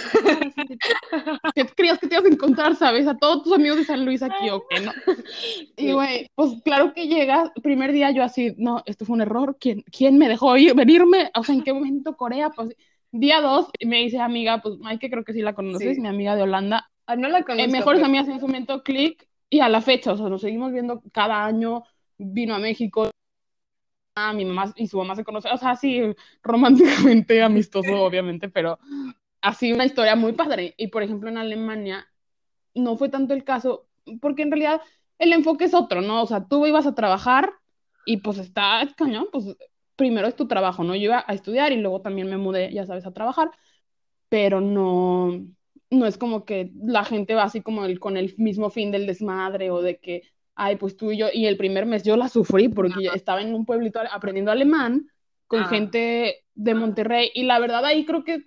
¿Qué 1.55 1.67
creías 1.75 1.99
que 1.99 2.07
te 2.07 2.15
ibas 2.17 2.27
a 2.27 2.35
encontrar, 2.35 2.77
sabes? 2.77 3.07
A 3.07 3.17
todos 3.17 3.45
tus 3.45 3.53
amigos 3.55 3.79
de 3.79 3.85
San 3.85 4.05
Luis 4.05 4.23
aquí, 4.23 4.51
¿o 4.51 4.65
qué 4.69 4.81
no? 4.81 4.93
Y, 5.77 5.93
güey, 5.93 6.29
pues 6.35 6.61
claro 6.65 6.93
que 6.93 7.07
llegas, 7.07 7.51
primer 7.63 7.93
día 7.93 8.11
yo 8.11 8.23
así, 8.23 8.55
no, 8.59 8.83
esto 8.85 9.07
fue 9.07 9.15
un 9.15 9.23
error, 9.23 9.57
¿quién, 9.59 9.83
quién 9.91 10.19
me 10.19 10.29
dejó 10.29 10.57
ir, 10.57 10.75
venirme? 10.75 11.31
O 11.35 11.45
sea, 11.45 11.55
¿en 11.55 11.63
qué 11.63 11.73
momento 11.73 12.17
Corea? 12.17 12.51
Pues, 12.51 12.75
día 13.13 13.41
dos, 13.41 13.69
me 13.85 13.99
dice 13.99 14.21
amiga, 14.21 14.61
pues, 14.63 14.77
Mike, 14.79 15.11
creo 15.11 15.25
que 15.25 15.33
sí 15.33 15.41
la 15.43 15.55
conoces, 15.55 15.97
Sí. 15.97 16.01
mi 16.01 16.09
amiga 16.09 16.37
de 16.37 16.43
Holanda, 16.43 16.91
Ah, 17.07 17.17
no 17.17 17.29
la 17.29 17.39
eh, 17.41 17.45
conozco. 17.45 17.71
mejores 17.73 17.99
pero- 18.01 18.07
amigas 18.07 18.29
en 18.29 18.35
ese 18.35 18.47
momento, 18.47 18.83
clic, 18.83 19.27
y 19.51 19.61
a 19.61 19.69
la 19.69 19.81
fecha, 19.81 20.13
o 20.13 20.17
sea, 20.17 20.29
nos 20.29 20.43
seguimos 20.43 20.73
viendo 20.73 21.03
cada 21.13 21.45
año, 21.47 21.85
vino 22.19 22.55
a 22.55 22.59
México, 22.59 23.11
a 24.15 24.33
mi 24.33 24.45
mamá 24.45 24.73
y 24.77 24.89
su 24.89 24.99
mamá 24.99 25.15
se 25.17 25.25
conocen, 25.25 25.53
o 25.53 25.57
sea, 25.57 25.71
así 25.71 26.03
románticamente 26.43 27.43
amistoso, 27.43 28.03
obviamente, 28.03 28.49
pero 28.49 28.79
así 29.41 29.73
una 29.73 29.85
historia 29.87 30.17
muy 30.17 30.33
padre. 30.33 30.75
Y 30.77 30.89
por 30.89 31.03
ejemplo, 31.03 31.31
en 31.31 31.39
Alemania 31.39 32.07
no 32.75 32.97
fue 32.97 33.09
tanto 33.09 33.33
el 33.35 33.45
caso, 33.45 33.87
porque 34.21 34.43
en 34.43 34.51
realidad 34.51 34.81
el 35.19 35.33
enfoque 35.33 35.65
es 35.65 35.75
otro, 35.75 36.01
¿no? 36.03 36.23
O 36.23 36.27
sea, 36.27 36.45
tú 36.47 36.67
ibas 36.67 36.87
a 36.87 36.95
trabajar 36.95 37.53
y 38.05 38.19
pues 38.19 38.39
está 38.39 38.83
cañón, 38.97 39.29
pues 39.33 39.57
primero 39.99 40.29
es 40.29 40.37
tu 40.37 40.49
trabajo, 40.49 40.85
¿no? 40.85 40.97
Yo 40.97 41.03
iba 41.05 41.25
a 41.29 41.35
estudiar 41.35 41.73
y 41.73 41.79
luego 41.79 42.03
también 42.03 42.31
me 42.31 42.39
mudé, 42.39 42.73
ya 42.73 42.87
sabes, 42.87 43.07
a 43.07 43.13
trabajar, 43.15 43.51
pero 44.29 44.61
no, 44.61 45.47
no 45.91 46.07
es 46.07 46.19
como 46.19 46.45
que 46.45 46.73
la 46.83 47.05
gente 47.05 47.35
va 47.35 47.45
así 47.45 47.63
como 47.63 47.85
el, 47.85 48.01
con 48.01 48.17
el 48.17 48.35
mismo 48.39 48.71
fin 48.71 48.91
del 48.93 49.07
desmadre 49.07 49.71
o 49.71 49.83
de 49.83 49.99
que, 50.01 50.23
ay, 50.55 50.77
pues 50.77 50.97
tú 50.97 51.13
y 51.13 51.19
yo, 51.19 51.29
y 51.33 51.47
el 51.47 51.57
primer 51.57 51.87
mes 51.87 52.05
yo 52.05 52.17
la 52.17 52.29
sufrí 52.29 52.69
porque 52.69 53.03
yo 53.05 53.13
estaba 53.15 53.43
en 53.43 53.55
un 53.55 53.67
pueblito 53.67 54.01
aprendiendo 54.13 54.53
alemán 54.53 55.09
con 55.47 55.65
Ah. 55.65 55.67
gente 55.67 56.45
de 56.55 56.75
Monterrey 56.75 57.31
y 57.35 57.45
la 57.45 57.59
verdad 57.61 57.85
ahí 57.87 58.05
creo 58.07 58.25
que 58.25 58.45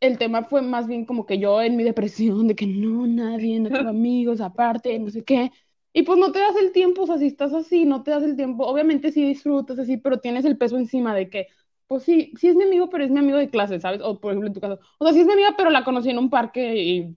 el 0.00 0.18
tema 0.18 0.44
fue 0.44 0.62
más 0.62 0.86
bien 0.86 1.04
como 1.06 1.26
que 1.26 1.38
yo 1.38 1.62
en 1.62 1.76
mi 1.76 1.84
depresión 1.84 2.46
de 2.48 2.54
que 2.56 2.66
no, 2.66 3.06
nadie, 3.06 3.58
no 3.60 3.72
tengo 3.72 3.88
amigos 3.90 4.40
aparte, 4.40 4.98
no 4.98 5.10
sé 5.10 5.24
qué. 5.24 5.50
Y 5.94 6.02
pues 6.04 6.18
no 6.18 6.32
te 6.32 6.40
das 6.40 6.56
el 6.56 6.72
tiempo, 6.72 7.04
o 7.04 7.06
sea, 7.08 7.18
si 7.18 7.26
estás 7.28 7.54
así, 7.54 7.86
no 7.86 8.02
te 8.04 8.12
das 8.12 8.24
el 8.24 8.36
tiempo. 8.36 8.66
Obviamente 8.66 9.12
sí 9.12 9.24
disfrutas 9.26 9.78
así, 9.78 9.96
pero 9.98 10.20
tienes 10.20 10.44
el 10.44 10.58
peso 10.58 10.76
encima 10.78 11.14
de 11.16 11.30
que, 11.30 11.48
pues 11.88 12.04
sí, 12.04 12.32
sí 12.40 12.48
es 12.48 12.56
mi 12.56 12.64
amigo, 12.64 12.90
pero 12.90 13.04
es 13.04 13.10
mi 13.12 13.20
amigo 13.20 13.38
de 13.38 13.50
clase, 13.50 13.80
¿sabes? 13.80 14.02
O 14.02 14.20
por 14.20 14.32
ejemplo 14.32 14.48
en 14.48 14.54
tu 14.54 14.60
caso, 14.60 14.80
o 14.98 15.04
sea, 15.06 15.14
sí 15.14 15.20
es 15.22 15.26
mi 15.26 15.34
amiga, 15.34 15.54
pero 15.56 15.70
la 15.70 15.84
conocí 15.84 16.10
en 16.10 16.18
un 16.18 16.30
parque 16.30 16.76
y 16.76 17.16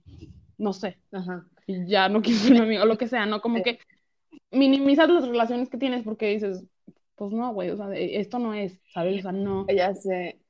no 0.58 0.72
sé, 0.72 0.98
Ajá. 1.12 1.46
y 1.66 1.86
ya 1.88 2.08
no 2.08 2.22
quiso 2.22 2.44
ser 2.46 2.52
mi 2.54 2.60
amigo, 2.60 2.84
o 2.84 2.86
lo 2.86 2.98
que 2.98 3.08
sea, 3.08 3.26
¿no? 3.26 3.40
Como 3.42 3.62
que 3.62 3.80
minimizas 4.52 5.08
las 5.10 5.26
relaciones 5.28 5.70
que 5.70 5.78
tienes 5.78 6.04
porque 6.04 6.28
dices, 6.28 6.64
pues 7.16 7.32
no, 7.32 7.52
güey, 7.54 7.70
o 7.70 7.76
sea, 7.76 7.88
esto 7.96 8.38
no 8.40 8.54
es, 8.54 8.80
¿sabes? 8.94 9.18
O 9.20 9.22
sea, 9.22 9.32
no 9.32 9.66
Ya 9.68 9.94
sé. 9.94 10.40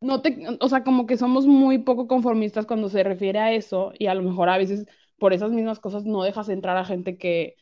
no 0.00 0.22
te, 0.22 0.46
o 0.60 0.68
sea, 0.68 0.82
como 0.84 1.06
que 1.06 1.16
somos 1.16 1.46
muy 1.46 1.78
poco 1.78 2.08
conformistas 2.08 2.66
cuando 2.66 2.88
se 2.88 3.02
refiere 3.02 3.38
a 3.38 3.52
eso 3.52 3.92
y 3.98 4.06
a 4.06 4.14
lo 4.14 4.22
mejor 4.22 4.48
a 4.48 4.58
veces 4.58 4.86
por 5.20 5.32
esas 5.34 5.52
mismas 5.52 5.78
cosas 5.78 6.04
no 6.04 6.24
dejas 6.24 6.48
entrar 6.48 6.76
a 6.76 6.84
gente 6.84 7.16
que 7.18 7.54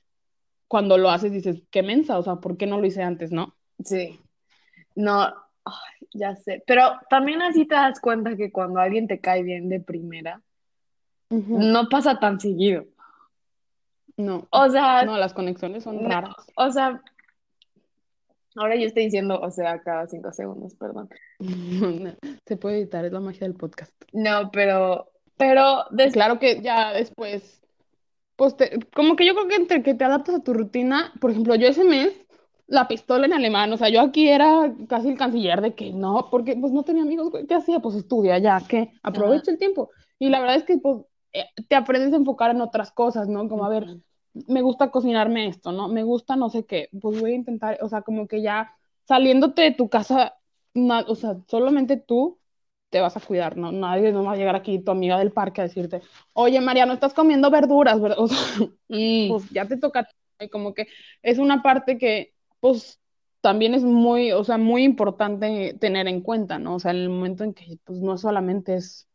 cuando 0.69 0.97
lo 0.97 1.11
haces 1.11 1.33
dices, 1.33 1.63
qué 1.71 1.83
mensa, 1.83 2.19
o 2.19 2.23
sea, 2.23 2.37
¿por 2.37 2.57
qué 2.57 2.67
no 2.67 2.79
lo 2.79 2.87
hice 2.87 3.03
antes, 3.03 3.33
no? 3.33 3.55
Sí. 3.85 4.21
No, 4.95 5.35
ya 6.13 6.37
sé. 6.37 6.63
Pero 6.67 6.83
también 7.11 7.43
así 7.43 7.67
te 7.67 7.75
das 7.75 8.01
cuenta 8.01 8.37
que 8.37 8.53
cuando 8.53 8.79
alguien 8.81 9.09
te 9.09 9.21
cae 9.21 9.43
bien 9.43 9.69
de 9.69 9.81
primera, 9.81 10.41
no 11.31 11.89
pasa 11.89 12.19
tan 12.19 12.41
seguido. 12.41 12.87
No, 14.17 14.47
O 14.51 14.69
sea, 14.69 15.05
no, 15.05 15.17
las 15.17 15.35
conexiones 15.35 15.85
son 15.85 16.03
no, 16.03 16.09
raras. 16.09 16.35
o 16.57 16.71
sea, 16.71 17.03
ahora 18.57 18.77
yo 18.77 18.87
estoy 18.87 19.05
diciendo, 19.05 19.39
o 19.41 19.51
sea, 19.51 19.81
cada 19.83 20.07
cinco 20.07 20.33
segundos, 20.33 20.75
perdón. 20.75 21.09
Se 22.47 22.57
puede 22.57 22.79
editar, 22.79 23.05
es 23.05 23.13
la 23.13 23.21
magia 23.21 23.47
del 23.47 23.55
podcast. 23.57 23.93
No, 24.13 24.51
pero, 24.51 25.11
pero 25.39 25.85
des- 25.91 26.13
Claro 26.13 26.39
que 26.39 26.61
ya 26.63 26.93
después, 26.93 27.63
pues 28.37 28.57
te- 28.57 28.79
como 28.95 29.17
que 29.17 29.27
yo 29.27 29.35
creo 29.35 29.49
que 29.49 29.57
entre 29.57 29.83
que 29.83 29.95
te 29.95 30.05
adaptas 30.05 30.37
a 30.37 30.43
tu 30.45 30.55
rutina, 30.55 31.13
por 31.21 31.31
ejemplo, 31.33 31.55
yo 31.57 31.69
ese 31.69 31.85
mes, 31.85 32.13
la 32.67 32.89
pistola 32.89 33.27
en 33.27 33.33
alemán, 33.33 33.73
o 33.73 33.77
sea, 33.79 33.89
yo 33.91 34.01
aquí 34.03 34.29
era 34.29 34.73
casi 34.89 35.09
el 35.11 35.19
canciller 35.19 35.61
de 35.63 35.75
que 35.75 35.93
no, 35.93 36.29
porque 36.31 36.57
pues 36.57 36.73
no 36.73 36.85
tenía 36.85 37.03
amigos, 37.03 37.31
güey, 37.31 37.47
¿qué 37.47 37.55
hacía? 37.55 37.81
Pues 37.81 37.97
estudia 37.97 38.39
ya, 38.39 38.61
que 38.69 38.93
aprovecha 39.03 39.51
el 39.51 39.59
tiempo. 39.59 39.91
Y 40.19 40.29
la 40.31 40.41
verdad 40.41 40.57
es 40.57 40.65
que 40.65 40.79
pues 40.79 40.99
eh, 41.33 41.47
te 41.69 41.77
aprendes 41.77 42.13
a 42.13 42.17
enfocar 42.17 42.51
en 42.53 42.61
otras 42.61 42.93
cosas, 42.93 43.29
¿no? 43.29 43.49
Como 43.49 43.65
a 43.65 43.69
ver, 43.71 43.99
me 44.47 44.63
gusta 44.63 44.91
cocinarme 44.91 45.49
esto, 45.49 45.73
¿no? 45.73 45.89
Me 45.89 46.03
gusta 46.05 46.37
no 46.37 46.51
sé 46.51 46.65
qué, 46.67 46.89
pues 47.01 47.21
voy 47.21 47.33
a 47.33 47.35
intentar, 47.37 47.79
o 47.83 47.89
sea, 47.89 48.03
como 48.03 48.29
que 48.29 48.43
ya 48.43 48.73
saliéndote 49.07 49.63
de 49.63 49.73
tu 49.73 49.89
casa, 49.89 50.35
na- 50.75 51.05
o 51.09 51.15
sea, 51.15 51.37
solamente 51.49 51.97
tú 51.97 52.38
te 52.91 53.01
vas 53.01 53.17
a 53.17 53.21
cuidar, 53.21 53.57
¿no? 53.57 53.73
Nadie 53.73 54.13
no 54.13 54.25
va 54.25 54.33
a 54.33 54.37
llegar 54.37 54.57
aquí, 54.57 54.79
tu 54.79 54.91
amiga 54.91 55.19
del 55.19 55.33
parque, 55.33 55.61
a 55.61 55.65
decirte, 55.65 56.03
oye, 56.33 56.61
María, 56.61 56.87
no 56.87 56.95
estás 56.95 57.15
comiendo 57.15 57.51
verduras, 57.51 58.01
¿verdad? 58.01 58.19
O 58.21 58.29
sea, 58.29 58.39
Mm, 58.89 59.29
pues 59.29 59.51
ya 59.51 59.67
te 59.67 59.77
toca, 59.77 60.09
como 60.51 60.73
que 60.73 60.87
es 61.23 61.39
una 61.39 61.63
parte 61.63 61.99
que, 61.99 62.33
pues, 62.61 63.01
también 63.41 63.75
es 63.75 63.85
muy, 63.85 64.33
o 64.33 64.43
sea, 64.45 64.57
muy 64.57 64.83
importante 64.85 65.77
tener 65.79 66.09
en 66.09 66.23
cuenta, 66.23 66.59
¿no? 66.59 66.77
O 66.77 66.81
sea, 66.81 66.93
en 66.93 66.99
el 66.99 67.11
momento 67.11 67.45
en 67.45 67.53
que, 67.55 67.79
pues, 67.85 68.01
no 68.01 68.17
solamente 68.17 68.77
es 68.77 69.07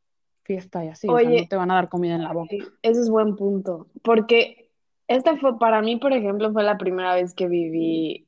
fiesta 0.43 0.85
y 0.85 0.89
así, 0.89 1.07
o 1.07 1.17
sea, 1.17 1.29
Oye. 1.29 1.41
no 1.41 1.47
te 1.47 1.55
van 1.55 1.71
a 1.71 1.75
dar 1.75 1.89
comida 1.89 2.15
en 2.15 2.23
la 2.23 2.33
boca. 2.33 2.55
ese 2.81 3.01
es 3.01 3.09
buen 3.09 3.35
punto, 3.35 3.87
porque 4.03 4.69
esta 5.07 5.37
fue, 5.37 5.57
para 5.57 5.81
mí, 5.81 5.97
por 5.97 6.13
ejemplo, 6.13 6.51
fue 6.53 6.63
la 6.63 6.77
primera 6.77 7.15
vez 7.15 7.33
que 7.33 7.47
viví 7.47 8.27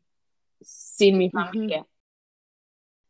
sin 0.61 1.17
mi 1.17 1.29
familia. 1.29 1.85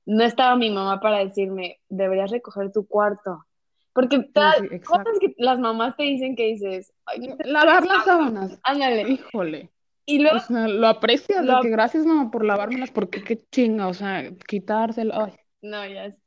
No 0.06 0.24
estaba 0.24 0.56
mi 0.56 0.70
mamá 0.70 1.00
para 1.00 1.20
decirme, 1.20 1.80
deberías 1.90 2.32
recoger 2.32 2.72
tu 2.72 2.88
cuarto. 2.88 3.46
Porque 3.94 4.18
Sí, 4.18 4.30
todas 4.34 4.58
sí, 4.70 4.80
cosas 4.82 5.20
que 5.20 5.34
las 5.38 5.58
mamás 5.58 5.96
te 5.96 6.04
dicen 6.04 6.36
que 6.36 6.48
dices, 6.48 6.94
ay, 7.06 7.20
no 7.20 7.38
Lavar 7.46 7.86
las 7.86 8.04
sábanas, 8.04 8.60
ándale. 8.64 9.10
híjole. 9.10 9.72
Y 10.06 10.20
luego, 10.20 10.38
O 10.38 10.40
sea, 10.42 10.68
lo 10.68 10.88
aprecias, 10.88 11.46
Lo 11.46 11.62
que 11.62 11.70
gracias, 11.70 12.06
mamá, 12.06 12.30
por 12.30 12.46
lavármelas, 12.46 12.92
porque 12.92 13.24
qué 13.24 13.42
chinga, 13.52 13.88
o 13.88 13.94
sea, 13.94 14.32
quitárselo, 14.48 15.14
ay. 15.16 15.34
no, 15.62 15.86
ya 15.88 16.12
sé. 16.12 16.18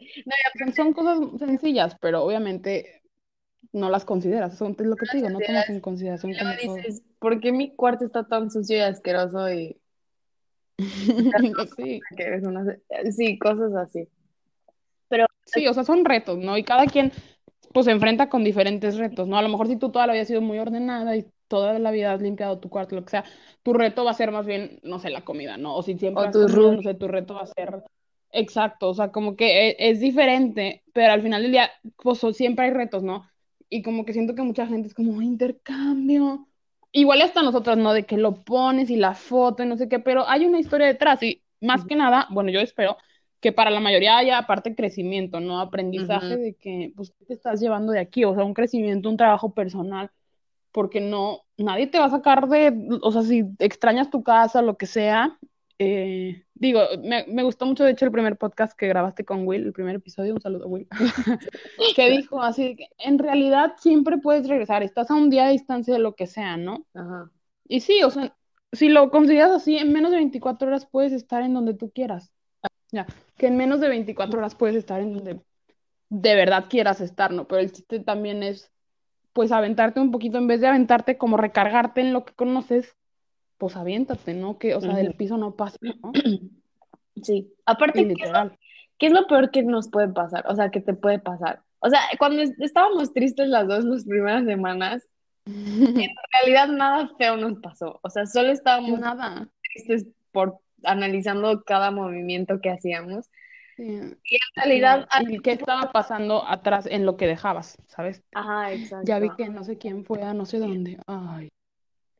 Son, 0.59 0.73
son 0.73 0.93
cosas 0.93 1.19
sencillas, 1.39 1.97
pero 2.01 2.25
obviamente 2.25 3.03
no 3.73 3.91
las 3.91 4.05
consideras, 4.05 4.57
son, 4.57 4.75
es 4.79 4.87
lo 4.87 4.97
que 4.97 5.07
te 5.07 5.19
digo, 5.19 5.29
no 5.29 5.41
tomas 5.41 5.69
en 5.69 5.81
consideración 5.81 6.33
como 6.35 6.53
todo. 6.65 6.77
¿por 7.19 7.41
qué 7.41 7.53
mi 7.53 7.75
cuarto 7.75 8.05
está 8.07 8.27
tan 8.27 8.51
sucio 8.51 8.77
y 8.79 8.81
asqueroso? 8.81 9.51
Y 9.53 9.79
Sí, 11.77 12.01
una... 12.43 12.79
Sí, 13.11 13.39
cosas 13.39 13.75
así. 13.75 14.09
sí, 15.45 15.67
o 15.67 15.75
sea, 15.75 15.85
son 15.85 16.05
retos, 16.05 16.39
¿no? 16.39 16.57
Y 16.57 16.63
cada 16.63 16.87
quien, 16.87 17.13
pues, 17.73 17.87
se 17.87 17.93
enfrenta 17.93 18.29
con 18.29 18.45
diferentes 18.45 18.97
retos, 18.97 19.27
¿no? 19.29 19.39
A 19.39 19.43
lo 19.43 19.49
mejor 19.49 19.67
si 19.67 19.77
tú 19.77 19.91
toda 19.91 20.07
la 20.07 20.13
vida 20.13 20.23
has 20.23 20.29
sido 20.29 20.41
muy 20.41 20.59
ordenada 20.59 21.17
y 21.17 21.27
toda 21.49 21.79
la 21.79 21.91
vida 21.91 22.13
has 22.13 22.21
limpiado 22.21 22.59
tu 22.59 22.69
cuarto, 22.69 22.95
lo 22.95 23.05
que 23.05 23.11
sea, 23.11 23.25
tu 23.63 23.73
reto 23.73 24.05
va 24.05 24.11
a 24.11 24.15
ser 24.15 24.31
más 24.31 24.47
bien, 24.47 24.81
no 24.83 24.99
sé, 24.99 25.11
la 25.11 25.25
comida, 25.25 25.57
¿no? 25.57 25.75
O 25.75 25.83
si 25.83 25.99
siempre 25.99 26.25
O 26.25 26.27
has 26.27 26.33
tus 26.33 26.53
comido, 26.53 26.73
no 26.75 26.83
sé, 26.83 26.95
tu 26.95 27.09
reto 27.09 27.35
va 27.35 27.43
a 27.43 27.47
ser 27.47 27.83
exacto, 28.31 28.91
o 28.91 28.95
sea, 28.95 29.11
como 29.11 29.37
que 29.37 29.71
e- 29.71 29.91
es, 29.91 30.01
diferente, 30.01 30.83
pero 30.93 31.13
al 31.13 31.23
final 31.23 31.43
del 31.43 31.53
día, 31.53 31.71
pues 32.03 32.21
siempre 32.37 32.67
hay 32.67 32.73
retos, 32.73 33.03
¿no? 33.03 33.27
Y 33.71 33.83
como 33.83 34.05
que 34.05 34.13
siento 34.13 34.35
que 34.35 34.43
mucha 34.43 34.67
gente 34.67 34.89
es 34.89 34.95
como 34.95 35.21
intercambio. 35.23 36.47
Igual 36.93 37.23
hasta 37.23 37.43
nosotros, 37.43 37.77
¿no? 37.77 37.93
De 37.93 38.07
que 38.07 38.17
lo 38.17 38.35
pones 38.45 38.91
y 38.91 38.97
la 38.97 39.15
foto 39.15 39.63
y 39.63 39.67
no 39.67 39.77
sé 39.77 39.89
qué, 39.89 39.99
pero 39.99 40.29
hay 40.29 40.47
una 40.47 40.59
historia 40.59 40.87
detrás 40.87 41.23
y 41.23 41.43
más 41.61 41.85
que 41.85 41.95
nada, 41.97 42.27
bueno, 42.31 42.51
yo 42.51 42.61
espero 42.61 42.97
que 43.41 43.53
para 43.53 43.71
la 43.71 43.81
mayoría 43.81 44.17
haya 44.19 44.39
aparte 44.39 44.75
crecimiento, 44.75 45.39
¿no? 45.41 45.61
Aprendizaje 45.61 46.35
Ujú. 46.35 46.39
de 46.39 46.55
que, 46.57 46.93
pues, 46.97 47.11
¿qué 47.19 47.25
te 47.27 47.35
estás 47.35 47.61
llevando 47.61 47.93
de 47.93 48.01
aquí? 48.01 48.25
O 48.25 48.35
sea, 48.35 48.45
un 48.45 48.55
crecimiento, 48.55 49.09
un 49.09 49.17
trabajo 49.17 49.55
personal, 49.55 50.11
porque 50.73 51.01
no, 51.01 51.43
nadie 51.59 51.87
te 51.89 51.99
va 52.01 52.07
a 52.07 52.11
sacar 52.11 52.49
de, 52.49 52.73
o 53.03 53.13
sea, 53.13 53.23
si 53.23 53.45
extrañas 53.61 54.11
tu 54.11 54.23
casa, 54.23 54.63
lo 54.63 54.77
que 54.79 54.87
sea. 54.87 55.39
Eh, 55.79 56.45
digo, 56.55 56.81
me, 57.03 57.25
me 57.29 57.43
gustó 57.43 57.67
mucho, 57.67 57.85
de 57.85 57.93
hecho, 57.93 58.05
el 58.05 58.13
primer 58.13 58.37
podcast 58.37 58.77
que 58.77 58.89
grabaste 58.89 59.25
con 59.25 59.47
Will, 59.47 59.65
el 59.65 59.73
primer 59.73 59.97
episodio, 59.97 60.35
un 60.35 60.41
saludo, 60.41 60.67
Will, 60.67 60.89
que 61.97 62.11
dijo 62.11 62.43
así, 62.43 62.77
que 62.77 62.89
en 62.99 63.19
realidad 63.19 63.75
siempre 63.79 64.19
puedes 64.19 64.49
regresar, 64.49 64.83
estás 64.83 65.11
a 65.11 65.15
un 65.15 65.31
día 65.31 65.47
de 65.47 65.53
distancia 65.53 65.95
de 65.95 66.01
lo 66.01 66.15
que 66.15 66.27
sea, 66.27 66.57
¿no? 66.57 66.85
Ajá. 66.95 67.31
Y 67.69 67.81
sí, 67.81 68.03
o 68.03 68.11
sea, 68.11 68.35
si 68.73 68.89
lo 68.89 69.11
consideras 69.11 69.53
así, 69.53 69.77
en 69.77 69.93
menos 69.93 70.11
de 70.11 70.17
24 70.17 70.69
horas 70.69 70.87
puedes 70.87 71.13
estar 71.13 71.43
en 71.43 71.55
donde 71.55 71.75
tú 71.75 71.91
quieras. 71.91 72.33
Ya, 72.91 73.07
que 73.37 73.47
en 73.47 73.57
menos 73.57 73.81
de 73.81 73.89
24 73.89 74.39
horas 74.39 74.55
puedes 74.55 74.75
estar 74.75 75.01
en 75.01 75.15
donde 75.15 75.41
de 76.09 76.35
verdad 76.35 76.67
quieras 76.69 77.01
estar, 77.01 77.33
¿no? 77.33 77.47
Pero 77.47 77.61
el 77.61 77.71
chiste 77.71 78.01
también 78.01 78.43
es, 78.43 78.73
pues, 79.35 79.53
aventarte 79.53 80.01
un 80.01 80.11
poquito, 80.11 80.39
en 80.39 80.47
vez 80.47 80.61
de 80.61 80.69
aventarte 80.69 81.19
como 81.19 81.37
recargarte 81.37 82.01
en 82.01 82.15
lo 82.15 82.25
que 82.25 82.33
conoces, 82.33 82.97
pues 83.59 83.77
aviéntate, 83.77 84.35
¿no? 84.35 84.59
Que, 84.59 84.75
o 84.75 84.81
sea, 84.81 84.95
del 84.95 85.15
piso 85.15 85.37
no 85.37 85.55
pasa, 85.57 85.77
¿no? 85.83 86.13
Sí. 87.23 87.53
Aparte, 87.67 88.07
¿qué 88.07 88.25
es, 88.25 88.31
lo, 88.31 88.51
qué 88.97 89.07
es 89.09 89.13
lo 89.13 89.27
peor 89.27 89.51
que 89.51 89.65
nos 89.65 89.89
puede 89.91 90.09
pasar? 90.09 90.45
O 90.49 90.55
sea, 90.55 90.71
que 90.71 90.81
te 90.81 90.95
puede 90.95 91.19
pasar. 91.19 91.63
O 91.81 91.91
sea, 91.91 91.99
cuando 92.19 92.43
es- 92.43 92.59
estábamos 92.61 93.13
tristes 93.13 93.49
las 93.49 93.67
dos 93.67 93.85
las 93.85 94.05
primeras 94.05 94.45
semanas, 94.45 95.09
en 95.47 96.11
realidad 96.33 96.69
nada 96.69 97.11
feo 97.19 97.37
nos 97.37 97.59
pasó. 97.61 97.99
O 98.05 98.11
sea, 98.11 98.25
solo 98.27 98.51
estábamos 98.53 99.01
Nada. 99.01 99.49
tristes 99.75 100.07
por 100.31 100.59
analizando 100.85 101.63
cada 101.65 101.91
movimiento 101.91 102.61
que 102.61 102.71
hacíamos. 102.71 103.27
Sí. 103.77 103.85
Y 103.85 104.35
en 104.37 104.41
realidad, 104.55 105.09
Sí. 105.19 105.35
¿Y 105.35 105.39
qué 105.41 105.53
estaba 105.53 105.91
pasando 105.91 106.47
atrás 106.47 106.87
en 106.87 107.05
lo 107.05 107.17
que 107.17 107.27
dejabas, 107.27 107.79
sabes? 107.89 108.23
ajá, 108.33 108.71
Ya 109.05 109.19
vi 109.19 109.27
exacto. 109.27 109.37
que 109.37 109.49
no 109.49 109.65
sé 109.65 109.77
quién 109.79 110.05
fue 110.05 110.23
a 110.23 110.35
no 110.35 110.45
sé 110.47 110.59
dónde. 110.61 110.99
Ay. 111.09 111.49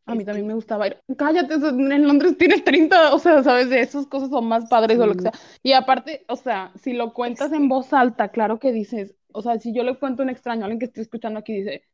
A 0.09 0.15
mí 0.15 0.25
también 0.25 0.47
que 0.47 0.49
me 0.49 0.55
gustaba 0.55 0.87
ir. 0.87 0.97
Cállate, 1.19 1.53
en 1.53 2.07
Londres 2.07 2.39
tienes 2.39 2.65
30, 2.65 3.15
o 3.15 3.19
sea, 3.19 3.43
sabes, 3.43 3.69
de 3.69 3.81
esas 3.81 4.07
cosas 4.07 4.31
son 4.31 4.47
más 4.47 4.67
padres 4.67 4.99
o 4.99 5.07
lo 5.07 5.15
que 5.15 5.21
sea. 5.21 5.33
Y 5.63 5.73
aparte, 5.73 6.25
o 6.29 6.37
sea, 6.37 6.73
si 6.77 6.95
lo 6.95 7.13
cuentas 7.13 7.53
en 7.53 7.69
voz 7.69 7.93
alta, 7.93 8.29
claro 8.29 8.59
que 8.59 8.73
dices, 8.73 9.15
o 9.33 9.43
sea, 9.43 9.61
si 9.61 9.75
yo 9.75 9.83
le 9.83 9.99
cuento 9.99 10.23
a 10.23 10.25
un 10.25 10.31
extraño, 10.31 10.63
a 10.63 10.65
alguien 10.65 10.79
que 10.79 10.87
esté 10.87 11.03
escuchando 11.03 11.39
aquí, 11.39 11.53
dice, 11.53 11.85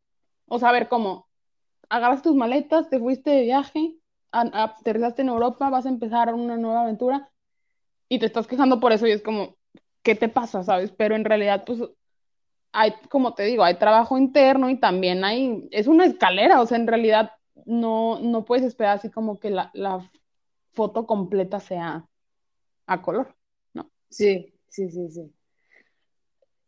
o 0.47 0.61
sea, 0.61 0.69
a 0.69 0.73
ver, 0.73 0.89
¿cómo? 0.89 1.27
Agarras 1.89 2.23
tus 2.23 2.37
maletas, 2.37 2.89
te 2.89 3.01
fuiste 3.01 3.31
de 3.31 3.43
viaje, 3.43 3.97
aterrizaste 4.31 5.23
en 5.23 5.31
Europa, 5.31 5.69
vas 5.69 5.85
a 5.87 5.89
empezar 5.89 6.33
una 6.35 6.57
nueva 6.57 6.83
aventura 6.83 7.33
y 8.09 8.21
te 8.21 8.27
estás 8.27 8.47
quejando 8.47 8.79
por 8.79 8.93
eso 8.93 9.09
y 9.09 9.11
es 9.11 9.23
como, 9.23 9.57
¿qué 10.05 10.15
te 10.15 10.29
pasa, 10.29 10.63
sabes? 10.63 10.93
Pero 10.93 11.17
en 11.17 11.25
realidad, 11.25 11.65
pues, 11.67 11.81
hay, 12.71 12.93
como 13.11 13.35
te 13.35 13.43
digo, 13.43 13.65
hay 13.65 13.75
trabajo 13.75 14.17
interno 14.17 14.71
y 14.71 14.79
también 14.79 15.25
hay, 15.25 15.67
es 15.73 15.89
una 15.89 16.05
escalera, 16.05 16.61
o 16.61 16.67
sea, 16.67 16.79
en 16.79 16.87
realidad 16.87 17.33
no, 17.67 18.21
no 18.21 18.45
puedes 18.45 18.65
esperar 18.65 18.97
así 18.99 19.11
como 19.11 19.39
que 19.41 19.51
la, 19.51 19.71
la 19.75 20.11
foto 20.75 21.07
completa 21.07 21.61
sea 21.61 22.09
a 22.87 23.03
color, 23.03 23.35
¿no? 23.75 23.91
sí, 24.09 24.55
sí, 24.69 24.91
sí, 24.91 25.09
sí. 25.11 25.35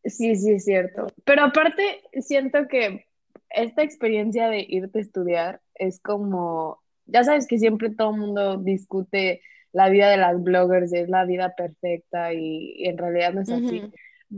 Sí, 0.04 0.36
sí, 0.36 0.52
es 0.52 0.64
cierto. 0.64 1.08
Pero 1.24 1.42
aparte, 1.44 2.02
siento 2.20 2.68
que 2.68 3.06
esta 3.50 3.82
experiencia 3.82 4.48
de 4.48 4.64
irte 4.68 4.98
a 4.98 5.02
estudiar 5.02 5.62
es 5.74 6.00
como, 6.00 6.80
ya 7.06 7.24
sabes 7.24 7.46
que 7.46 7.58
siempre 7.58 7.90
todo 7.90 8.10
el 8.12 8.20
mundo 8.20 8.56
discute 8.58 9.42
la 9.72 9.88
vida 9.88 10.08
de 10.10 10.16
las 10.16 10.42
bloggers, 10.42 10.92
es 10.92 11.08
la 11.08 11.24
vida 11.24 11.54
perfecta 11.56 12.32
y, 12.32 12.74
y 12.76 12.88
en 12.88 12.98
realidad 12.98 13.32
no 13.34 13.40
es 13.42 13.50
así. 13.50 13.82
Ujú, 13.82 13.92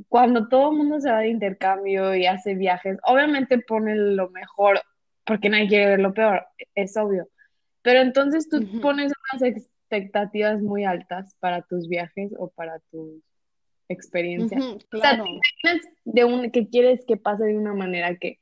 Cuando 0.09 0.49
todo 0.49 0.71
el 0.71 0.79
mundo 0.79 1.01
se 1.01 1.11
va 1.11 1.21
de 1.21 1.29
intercambio 1.29 2.15
y 2.15 2.27
hace 2.27 2.55
viajes, 2.55 2.99
obviamente 3.05 3.59
pone 3.59 3.95
lo 3.95 4.31
mejor, 4.31 4.81
porque 5.29 5.51
nadie 5.51 5.69
quiere 5.69 5.87
ver 5.89 6.01
lo 6.01 6.15
peor, 6.15 6.47
es 6.77 6.97
obvio. 6.99 7.29
Pero 7.83 8.01
entonces 8.01 8.49
tú 8.51 8.63
ujú, 8.63 8.81
pones 8.81 9.13
unas 9.33 9.43
expectativas 9.45 10.61
muy 10.63 10.85
altas 10.87 11.35
para 11.41 11.63
tus 11.63 11.89
viajes 11.89 12.33
o 12.39 12.51
para 12.51 12.81
tu 12.93 13.23
experiencia. 13.89 14.59
ujú, 14.59 14.79
O 14.97 15.01
sea, 15.01 15.13
claro. 15.13 15.25
te 15.25 15.31
imaginas 15.31 15.87
de 16.05 16.25
un 16.25 16.51
que 16.51 16.69
quieres 16.69 17.05
que 17.07 17.17
pase 17.17 17.45
de 17.47 17.57
una 17.59 17.75
manera 17.75 18.17
que 18.19 18.41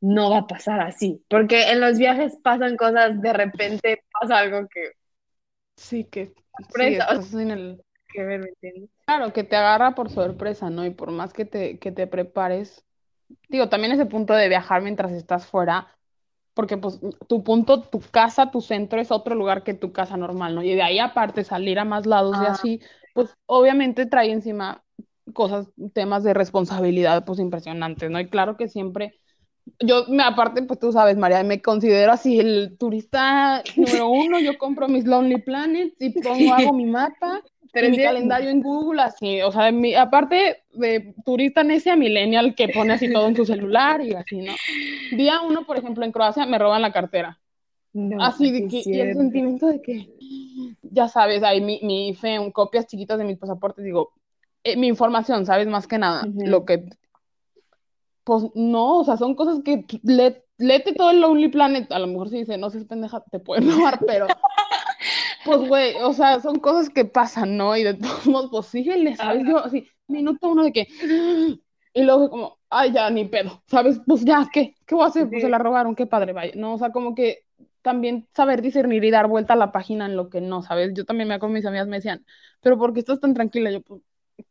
no 0.00 0.30
va 0.30 0.38
a 0.40 0.46
pasar 0.48 0.80
así, 0.80 1.24
porque 1.30 1.70
en 1.72 1.80
los 1.80 1.98
viajes 1.98 2.36
pasan 2.44 2.76
cosas, 2.76 3.20
de 3.22 3.32
repente 3.34 4.04
pasa 4.20 4.38
algo 4.40 4.68
que 4.68 4.92
Sí, 5.76 6.04
que 6.04 6.34
sí, 6.68 6.94
sorpresa, 6.96 7.06
o 7.10 7.14
sea, 7.14 7.22
estás 7.22 7.32
en 7.34 7.50
el... 7.50 7.82
que 8.12 8.24
ver, 8.24 8.40
¿me 8.40 8.48
entiendes? 8.50 8.90
Claro, 9.06 9.32
que 9.32 9.42
te 9.44 9.56
agarra 9.56 9.94
por 9.94 10.10
sorpresa, 10.10 10.68
¿no? 10.70 10.84
Y 10.84 10.90
por 10.90 11.10
más 11.10 11.32
que 11.32 11.46
te, 11.46 11.78
que 11.78 11.92
te 11.92 12.06
prepares, 12.06 12.84
digo, 13.48 13.68
también 13.70 13.92
ese 13.92 14.06
punto 14.06 14.34
de 14.34 14.48
viajar 14.48 14.82
mientras 14.82 15.12
estás 15.12 15.46
fuera, 15.46 15.97
porque 16.58 16.76
pues 16.76 16.98
tu 17.28 17.44
punto, 17.44 17.82
tu 17.82 18.00
casa, 18.00 18.50
tu 18.50 18.60
centro 18.60 19.00
es 19.00 19.12
otro 19.12 19.36
lugar 19.36 19.62
que 19.62 19.74
tu 19.74 19.92
casa 19.92 20.16
normal, 20.16 20.56
¿no? 20.56 20.64
Y 20.64 20.74
de 20.74 20.82
ahí 20.82 20.98
aparte 20.98 21.44
salir 21.44 21.78
a 21.78 21.84
más 21.84 22.04
lados 22.04 22.36
y 22.42 22.46
Ah, 22.46 22.50
así, 22.50 22.80
pues 23.14 23.32
obviamente 23.46 24.06
trae 24.06 24.32
encima 24.32 24.82
cosas, 25.32 25.68
temas 25.92 26.24
de 26.24 26.34
responsabilidad 26.34 27.24
pues 27.24 27.38
impresionantes, 27.38 28.10
¿no? 28.10 28.18
Y 28.18 28.26
claro 28.28 28.56
que 28.56 28.66
siempre, 28.66 29.14
yo 29.78 30.06
me 30.08 30.24
aparte, 30.24 30.64
pues 30.64 30.80
tú 30.80 30.90
sabes, 30.90 31.16
María, 31.16 31.44
me 31.44 31.62
considero 31.62 32.10
así 32.10 32.40
el 32.40 32.76
turista 32.76 33.62
número 33.76 34.08
uno, 34.10 34.40
yo 34.40 34.58
compro 34.58 34.88
mis 34.88 35.04
Lonely 35.04 35.40
Planets 35.40 35.94
y 36.00 36.10
pongo, 36.10 36.54
hago 36.54 36.72
mi 36.72 36.86
mapa 36.86 37.40
mi 37.90 37.96
calendario 38.04 38.50
en 38.50 38.62
Google, 38.62 39.02
así, 39.02 39.42
o 39.42 39.52
sea, 39.52 39.70
mi, 39.72 39.94
aparte 39.94 40.64
de 40.72 41.14
turista 41.24 41.62
necia 41.64 41.96
millennial 41.96 42.54
que 42.54 42.68
pone 42.68 42.92
así 42.94 43.12
todo 43.12 43.28
en 43.28 43.36
su 43.36 43.44
celular 43.44 44.00
y 44.00 44.14
así, 44.14 44.38
¿no? 44.38 44.52
Día 45.16 45.40
uno, 45.42 45.64
por 45.64 45.76
ejemplo, 45.78 46.04
en 46.04 46.12
Croacia 46.12 46.46
me 46.46 46.58
roban 46.58 46.82
la 46.82 46.92
cartera, 46.92 47.38
no, 47.92 48.22
así 48.22 48.50
de 48.50 48.68
que, 48.68 48.82
y 48.84 49.00
el 49.00 49.14
sentimiento 49.16 49.66
de 49.66 49.82
que, 49.82 50.08
ya 50.82 51.08
sabes, 51.08 51.42
ahí 51.42 51.60
mi, 51.60 51.80
mi 51.82 52.08
IFE, 52.10 52.38
un- 52.38 52.52
copias 52.52 52.86
chiquitas 52.86 53.18
de 53.18 53.24
mis 53.24 53.38
pasaportes, 53.38 53.84
digo, 53.84 54.12
eh, 54.64 54.76
mi 54.76 54.86
información, 54.88 55.46
¿sabes? 55.46 55.66
Más 55.66 55.86
que 55.86 55.98
nada, 55.98 56.26
lo 56.34 56.64
que, 56.64 56.84
pues 58.24 58.44
no, 58.54 58.98
o 58.98 59.04
sea, 59.04 59.16
son 59.16 59.34
cosas 59.34 59.60
que 59.64 59.84
le, 60.02 60.44
léete 60.58 60.92
todo 60.92 61.10
el 61.10 61.20
Lonely 61.20 61.48
Planet, 61.48 61.90
a 61.92 61.98
lo 61.98 62.06
mejor 62.06 62.28
si 62.28 62.38
dice, 62.38 62.58
no 62.58 62.68
seas 62.70 62.84
pendeja, 62.84 63.22
te 63.30 63.38
pueden 63.38 63.70
robar, 63.70 64.00
pero... 64.06 64.26
Pues, 65.48 65.60
güey, 65.66 65.94
o 66.02 66.12
sea, 66.12 66.40
son 66.40 66.58
cosas 66.58 66.90
que 66.90 67.06
pasan, 67.06 67.56
¿no? 67.56 67.74
Y 67.74 67.82
de 67.82 67.94
todos 67.94 68.26
modos, 68.26 68.50
pues 68.50 68.66
síguele, 68.66 69.16
¿sabes? 69.16 69.42
Yo, 69.46 69.58
así, 69.58 69.88
minuto 70.06 70.48
uno 70.50 70.62
de 70.64 70.72
que. 70.72 70.88
Y 71.94 72.02
luego, 72.04 72.28
como, 72.30 72.58
ay, 72.68 72.92
ya, 72.92 73.08
ni 73.10 73.24
pedo, 73.24 73.62
¿sabes? 73.66 73.98
Pues 74.06 74.22
ya, 74.24 74.46
¿qué? 74.52 74.74
¿Qué 74.86 74.94
voy 74.94 75.04
a 75.04 75.06
hacer? 75.08 75.28
Pues 75.28 75.40
se 75.42 75.48
la 75.48 75.58
robaron, 75.58 75.96
qué 75.96 76.06
padre, 76.06 76.32
vaya. 76.34 76.52
No, 76.54 76.74
o 76.74 76.78
sea, 76.78 76.90
como 76.92 77.14
que 77.14 77.44
también 77.82 78.28
saber 78.36 78.60
discernir 78.62 79.02
y 79.04 79.10
dar 79.10 79.26
vuelta 79.26 79.54
a 79.54 79.56
la 79.56 79.72
página 79.72 80.04
en 80.06 80.14
lo 80.14 80.28
que 80.28 80.40
no, 80.42 80.62
¿sabes? 80.62 80.92
Yo 80.94 81.04
también 81.06 81.28
me 81.28 81.34
acuerdo, 81.34 81.54
mis 81.54 81.64
amigas 81.66 81.88
me 81.88 81.96
decían, 81.96 82.24
pero 82.60 82.78
¿por 82.78 82.92
qué 82.92 83.00
estás 83.00 83.20
tan 83.20 83.32
tranquila? 83.34 83.70
Yo, 83.70 83.80
pues, 83.80 84.02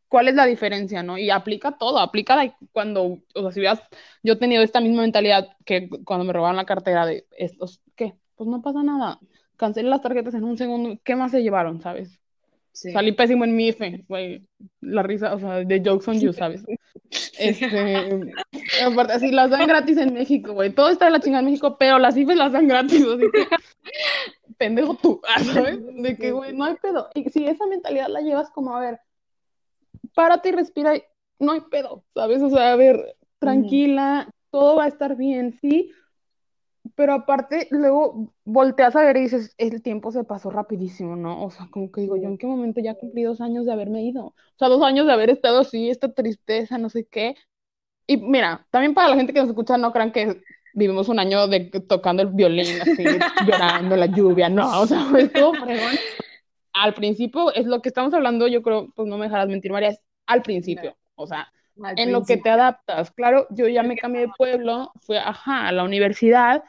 ¿cuál 0.07 0.27
es 0.29 0.35
la 0.35 0.45
diferencia, 0.45 1.03
no? 1.03 1.17
Y 1.17 1.29
aplica 1.29 1.77
todo, 1.77 1.99
aplica 1.99 2.55
cuando, 2.71 3.19
o 3.35 3.41
sea, 3.43 3.51
si 3.51 3.59
hubieras 3.59 3.81
yo 4.23 4.37
tenido 4.39 4.63
esta 4.63 4.81
misma 4.81 5.01
mentalidad 5.03 5.49
que 5.65 5.89
cuando 6.05 6.25
me 6.25 6.33
robaron 6.33 6.57
la 6.57 6.65
cartera 6.65 7.05
de 7.05 7.27
estos, 7.37 7.81
¿qué? 7.95 8.15
Pues 8.35 8.49
no 8.49 8.61
pasa 8.61 8.83
nada. 8.83 9.19
Cancelé 9.57 9.89
las 9.89 10.01
tarjetas 10.01 10.33
en 10.35 10.43
un 10.43 10.57
segundo. 10.57 10.99
¿Qué 11.03 11.15
más 11.15 11.31
se 11.31 11.41
llevaron, 11.41 11.81
sabes? 11.81 12.19
sí. 12.71 12.91
Salí 12.91 13.11
pésimo 13.11 13.43
en 13.43 13.55
mi 13.55 13.69
IFE, 13.69 14.05
güey. 14.07 14.47
La 14.81 15.01
risa, 15.01 15.33
o 15.33 15.39
sea, 15.39 15.63
de 15.63 15.81
jokes 15.83 16.09
on 16.09 16.19
you, 16.19 16.33
¿sabes? 16.33 16.63
Este, 17.39 18.33
aparte, 18.83 19.13
así 19.13 19.31
las 19.31 19.51
dan 19.51 19.67
gratis 19.67 19.97
en 19.97 20.13
México, 20.13 20.53
güey. 20.53 20.71
Todo 20.73 20.89
está 20.89 21.05
de 21.05 21.11
la 21.11 21.19
chingada 21.19 21.41
en 21.41 21.45
México, 21.45 21.77
pero 21.77 21.99
las 21.99 22.17
IFES 22.17 22.35
las 22.35 22.51
dan 22.51 22.67
gratis, 22.67 23.05
así 23.05 23.25
que, 23.31 23.47
pendejo 24.57 24.95
tú, 24.95 25.21
¿sabes? 25.53 25.79
De 25.85 26.17
que, 26.17 26.31
güey, 26.31 26.55
no 26.55 26.65
hay 26.65 26.75
pedo. 26.75 27.09
Y 27.13 27.29
si 27.29 27.45
esa 27.45 27.65
mentalidad 27.67 28.07
la 28.07 28.21
llevas 28.21 28.49
como, 28.49 28.75
a 28.75 28.79
ver, 28.81 28.99
párate 30.15 30.49
y 30.49 30.53
respira, 30.53 30.95
y 30.95 31.03
no 31.39 31.51
hay 31.53 31.61
pedo, 31.61 32.03
¿sabes? 32.13 32.41
O 32.41 32.49
sea, 32.49 32.73
a 32.73 32.75
ver, 32.75 33.15
tranquila, 33.39 34.29
todo 34.49 34.77
va 34.77 34.85
a 34.85 34.89
estar 34.89 35.15
bien, 35.15 35.57
sí, 35.61 35.91
pero 36.97 37.13
aparte, 37.13 37.67
luego 37.71 38.33
volteas 38.43 38.95
a 38.95 39.03
ver 39.03 39.17
y 39.17 39.21
dices, 39.21 39.53
el 39.59 39.83
tiempo 39.83 40.11
se 40.11 40.25
pasó 40.25 40.49
rapidísimo, 40.49 41.15
¿no? 41.15 41.43
O 41.45 41.51
sea, 41.51 41.67
como 41.71 41.91
que 41.91 42.01
digo, 42.01 42.17
yo 42.17 42.27
en 42.27 42.39
qué 42.39 42.47
momento 42.47 42.81
ya 42.81 42.95
cumplí 42.95 43.23
dos 43.23 43.39
años 43.39 43.67
de 43.67 43.73
haberme 43.73 44.03
ido. 44.03 44.25
O 44.27 44.35
sea, 44.59 44.67
dos 44.69 44.83
años 44.83 45.07
de 45.07 45.13
haber 45.13 45.29
estado 45.29 45.59
así, 45.61 45.91
esta 45.91 46.11
tristeza, 46.11 46.79
no 46.79 46.89
sé 46.89 47.05
qué. 47.05 47.35
Y 48.07 48.17
mira, 48.17 48.67
también 48.71 48.93
para 48.95 49.09
la 49.09 49.15
gente 49.15 49.33
que 49.33 49.39
nos 49.39 49.49
escucha, 49.49 49.77
no 49.77 49.93
crean 49.93 50.11
que 50.11 50.41
vivimos 50.73 51.09
un 51.09 51.19
año 51.19 51.47
de 51.47 51.61
tocando 51.87 52.23
el 52.23 52.29
violín, 52.29 52.81
así, 52.81 53.03
llorando 53.47 53.95
la 53.95 54.07
lluvia, 54.07 54.49
no, 54.49 54.81
o 54.81 54.87
sea, 54.87 55.05
todo 55.33 55.53
fregón. 55.63 55.95
Al 56.73 56.93
principio, 56.93 57.51
es 57.53 57.65
lo 57.65 57.81
que 57.81 57.89
estamos 57.89 58.13
hablando, 58.13 58.47
yo 58.47 58.61
creo, 58.61 58.89
pues 58.95 59.07
no 59.07 59.17
me 59.17 59.25
dejarás 59.25 59.47
mentir, 59.49 59.71
María, 59.71 59.89
es 59.89 60.01
al 60.27 60.43
principio, 60.43 60.95
o 61.15 61.25
sea, 61.27 61.51
Al 61.81 61.95
en 61.95 62.11
lo 62.11 62.25
que 62.25 62.37
te 62.37 62.49
principio. 62.49 62.51
adaptas. 62.51 63.11
Claro, 63.11 63.47
yo 63.49 63.67
ya 63.67 63.83
me 63.83 63.97
cambié 63.97 64.21
de 64.21 64.29
pueblo, 64.37 64.91
fui, 65.01 65.17
ajá, 65.17 65.67
a 65.67 65.71
la 65.71 65.83
universidad, 65.83 66.63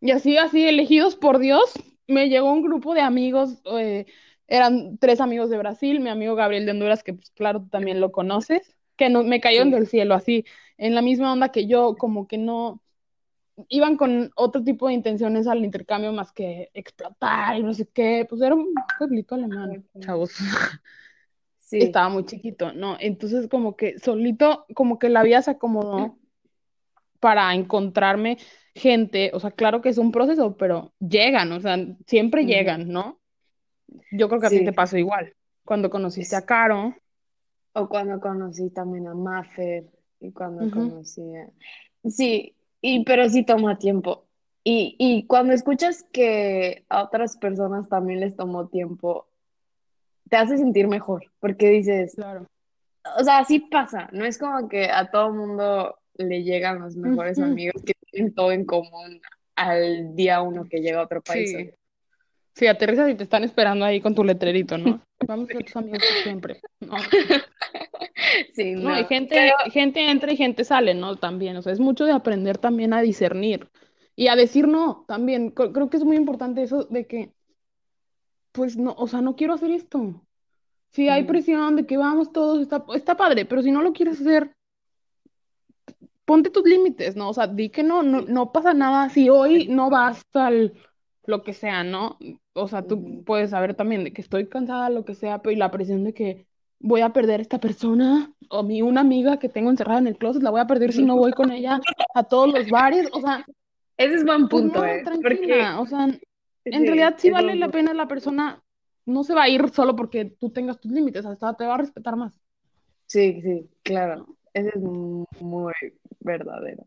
y 0.00 0.10
así, 0.10 0.36
así, 0.36 0.66
elegidos 0.66 1.16
por 1.16 1.38
Dios, 1.38 1.74
me 2.06 2.28
llegó 2.28 2.52
un 2.52 2.62
grupo 2.62 2.94
de 2.94 3.00
amigos, 3.00 3.62
eh, 3.78 4.06
eran 4.46 4.98
tres 4.98 5.20
amigos 5.20 5.50
de 5.50 5.58
Brasil, 5.58 6.00
mi 6.00 6.10
amigo 6.10 6.34
Gabriel 6.34 6.66
de 6.66 6.72
Honduras, 6.72 7.02
que 7.02 7.14
pues 7.14 7.30
claro, 7.30 7.60
tú 7.60 7.68
también 7.68 8.00
lo 8.00 8.12
conoces, 8.12 8.76
que 8.96 9.08
no, 9.08 9.24
me 9.24 9.40
cayeron 9.40 9.68
Sí. 9.68 9.74
del 9.74 9.86
cielo, 9.86 10.14
así, 10.14 10.44
en 10.78 10.94
la 10.94 11.02
misma 11.02 11.32
onda 11.32 11.50
que 11.50 11.66
yo, 11.66 11.96
como 11.96 12.28
que 12.28 12.38
no, 12.38 12.80
iban 13.68 13.96
con 13.96 14.30
otro 14.36 14.62
tipo 14.62 14.88
de 14.88 14.94
intenciones 14.94 15.46
al 15.46 15.64
intercambio 15.64 16.12
más 16.12 16.32
que 16.32 16.70
explotar 16.74 17.58
y 17.58 17.62
no 17.62 17.72
sé 17.74 17.88
qué, 17.88 18.26
pues 18.28 18.42
era 18.42 18.54
un 18.54 18.72
pueblito 18.98 19.34
alemán, 19.34 19.84
chavos 20.00 20.32
Sí. 21.58 21.78
estaba 21.78 22.08
muy 22.08 22.24
chiquito, 22.24 22.72
¿no? 22.72 22.96
Entonces 23.00 23.48
como 23.48 23.76
que 23.76 23.98
solito, 23.98 24.66
como 24.74 25.00
que 25.00 25.08
la 25.08 25.24
vida 25.24 25.42
se 25.42 25.50
acomodó 25.50 26.16
para 27.18 27.52
encontrarme 27.54 28.38
gente, 28.76 29.30
o 29.32 29.40
sea, 29.40 29.50
claro 29.50 29.80
que 29.80 29.88
es 29.88 29.98
un 29.98 30.12
proceso, 30.12 30.56
pero 30.56 30.92
llegan, 31.00 31.50
o 31.52 31.60
sea, 31.60 31.76
siempre 32.06 32.44
llegan, 32.44 32.88
¿no? 32.88 33.18
Yo 34.12 34.28
creo 34.28 34.40
que 34.40 34.46
a 34.46 34.50
ti 34.50 34.64
te 34.64 34.72
pasó 34.72 34.98
igual. 34.98 35.34
Cuando 35.64 35.90
conociste 35.90 36.36
a 36.36 36.44
Caro, 36.44 36.94
O 37.72 37.88
cuando 37.88 38.20
conocí 38.20 38.70
también 38.70 39.06
a 39.08 39.14
Maffer 39.14 39.84
y 40.20 40.30
cuando 40.32 40.70
conocí 40.70 41.22
a... 41.36 41.50
Sí, 42.08 42.54
y, 42.80 43.04
pero 43.04 43.28
sí 43.28 43.44
toma 43.44 43.78
tiempo. 43.78 44.26
Y, 44.62 44.96
y 44.98 45.26
cuando 45.26 45.54
escuchas 45.54 46.04
que 46.12 46.84
a 46.88 47.02
otras 47.02 47.36
personas 47.36 47.88
también 47.88 48.20
les 48.20 48.36
tomó 48.36 48.68
tiempo, 48.68 49.28
te 50.28 50.36
hace 50.36 50.58
sentir 50.58 50.88
mejor, 50.88 51.30
porque 51.40 51.70
dices, 51.70 52.14
claro. 52.14 52.46
o 53.18 53.24
sea, 53.24 53.44
sí 53.44 53.60
pasa, 53.60 54.08
no 54.12 54.24
es 54.24 54.38
como 54.38 54.68
que 54.68 54.90
a 54.90 55.10
todo 55.10 55.32
mundo 55.32 55.96
le 56.14 56.42
llegan 56.42 56.80
los 56.80 56.96
mejores 56.96 57.38
amigos 57.38 57.82
que 57.84 57.92
todo 58.34 58.52
en 58.52 58.64
común 58.64 59.20
al 59.56 60.14
día 60.14 60.42
uno 60.42 60.64
que 60.68 60.78
llega 60.80 61.00
a 61.00 61.04
otro 61.04 61.22
país. 61.22 61.50
Sí. 61.50 61.70
Sí, 62.54 62.66
aterrizas 62.66 63.10
y 63.10 63.14
te 63.14 63.22
están 63.24 63.44
esperando 63.44 63.84
ahí 63.84 64.00
con 64.00 64.14
tu 64.14 64.24
letrerito, 64.24 64.78
¿no? 64.78 65.02
Vamos 65.26 65.50
a 65.50 65.52
ser 65.52 65.64
tus 65.64 65.76
amigos 65.76 66.02
siempre. 66.22 66.60
No, 66.80 66.96
Sí, 68.54 68.72
no, 68.74 68.90
no. 68.90 69.00
y 69.00 69.04
gente, 69.04 69.34
Pero- 69.34 69.70
gente 69.72 70.10
entra 70.10 70.32
y 70.32 70.36
gente 70.36 70.64
sale, 70.64 70.94
¿no? 70.94 71.16
También, 71.16 71.56
o 71.56 71.62
sea, 71.62 71.72
es 71.72 71.80
mucho 71.80 72.04
de 72.06 72.12
aprender 72.12 72.58
también 72.58 72.92
a 72.94 73.02
discernir 73.02 73.68
y 74.14 74.28
a 74.28 74.36
decir 74.36 74.66
no, 74.68 75.04
también. 75.06 75.54
Cre- 75.54 75.72
Creo 75.72 75.90
que 75.90 75.98
es 75.98 76.04
muy 76.04 76.16
importante 76.16 76.62
eso 76.62 76.84
de 76.84 77.06
que, 77.06 77.32
pues 78.52 78.76
no, 78.76 78.94
o 78.96 79.06
sea, 79.06 79.20
no 79.20 79.36
quiero 79.36 79.52
hacer 79.54 79.70
esto. 79.70 80.22
Si 80.92 81.08
hay 81.10 81.22
Ujú. 81.22 81.32
presión 81.32 81.76
de 81.76 81.86
que 81.86 81.98
vamos 81.98 82.32
todos, 82.32 82.60
está, 82.62 82.84
está 82.94 83.16
padre, 83.16 83.44
pero 83.44 83.60
si 83.62 83.70
no 83.70 83.82
lo 83.82 83.92
quieres 83.92 84.18
hacer, 84.20 84.52
ponte 86.26 86.50
tus 86.50 86.64
límites, 86.64 87.16
¿no? 87.16 87.30
O 87.30 87.34
sea, 87.34 87.48
di 87.48 87.70
que 87.70 87.84
no, 87.84 88.02
no, 88.04 88.22
no 88.22 88.52
pasa 88.52 88.74
nada 88.74 89.10
si 89.10 89.30
hoy 89.30 89.68
no 89.68 89.90
vas 89.90 90.22
al 90.34 90.74
lo 91.26 91.44
que 91.44 91.54
sea, 91.54 91.84
¿no? 91.84 92.18
O 92.54 92.68
sea, 92.68 92.86
tú 92.86 93.24
puedes 93.24 93.50
saber 93.50 93.74
también 93.76 94.04
de 94.04 94.12
que 94.14 94.22
estoy 94.22 94.48
cansada, 94.48 94.90
lo 94.90 95.04
que 95.04 95.14
sea, 95.14 95.42
pero 95.42 95.52
y 95.54 95.56
la 95.56 95.70
presión 95.72 96.04
de 96.04 96.14
que 96.14 96.48
voy 96.80 97.00
a 97.02 97.12
perder 97.12 97.40
a 97.40 97.42
esta 97.42 97.60
persona 97.60 98.32
o 98.50 98.62
mi 98.64 98.82
una 98.82 99.02
amiga 99.02 99.38
que 99.38 99.48
tengo 99.50 99.70
encerrada 99.70 100.00
en 100.00 100.08
el 100.08 100.18
closet, 100.18 100.42
la 100.42 100.50
voy 100.50 100.60
a 100.60 100.68
perder 100.68 100.92
si 100.92 101.02
no 101.04 101.16
voy 101.16 101.34
con 101.34 101.50
ella 101.52 101.80
a 102.14 102.24
todos 102.24 102.52
los 102.52 102.68
bares, 102.70 103.08
o 103.12 103.20
sea, 103.20 103.48
Ese 103.98 104.14
es 104.14 104.24
buen 104.24 104.48
pues 104.48 104.64
punto, 104.64 104.84
no, 104.84 104.84
¿eh? 104.84 105.02
tranquila, 105.02 105.80
Porque 105.80 105.80
o 105.80 105.86
sea, 105.86 106.08
en 106.70 106.86
sí, 106.86 106.86
realidad 106.86 107.16
sí 107.18 107.30
vale 107.30 107.56
la 107.56 107.70
pena 107.70 107.94
la 107.94 108.08
persona, 108.08 108.62
no 109.06 109.24
se 109.24 109.34
va 109.34 109.44
a 109.44 109.48
ir 109.48 109.68
solo 109.70 109.96
porque 109.96 110.24
tú 110.26 110.50
tengas 110.50 110.80
tus 110.80 110.92
límites, 110.92 111.26
hasta 111.26 111.56
te 111.56 111.66
va 111.66 111.74
a 111.74 111.78
respetar 111.78 112.16
más. 112.16 112.40
Sí, 113.06 113.40
sí, 113.42 113.68
claro. 113.82 114.35
Ese 114.56 114.70
es 114.70 114.80
muy 114.80 115.74
verdadero. 116.20 116.86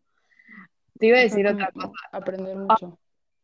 Te 0.98 1.06
iba 1.06 1.20
a 1.20 1.22
decir 1.22 1.46
otra 1.46 1.70
cosa. 1.72 1.94
aprender 2.12 2.58
mucho. 2.58 2.98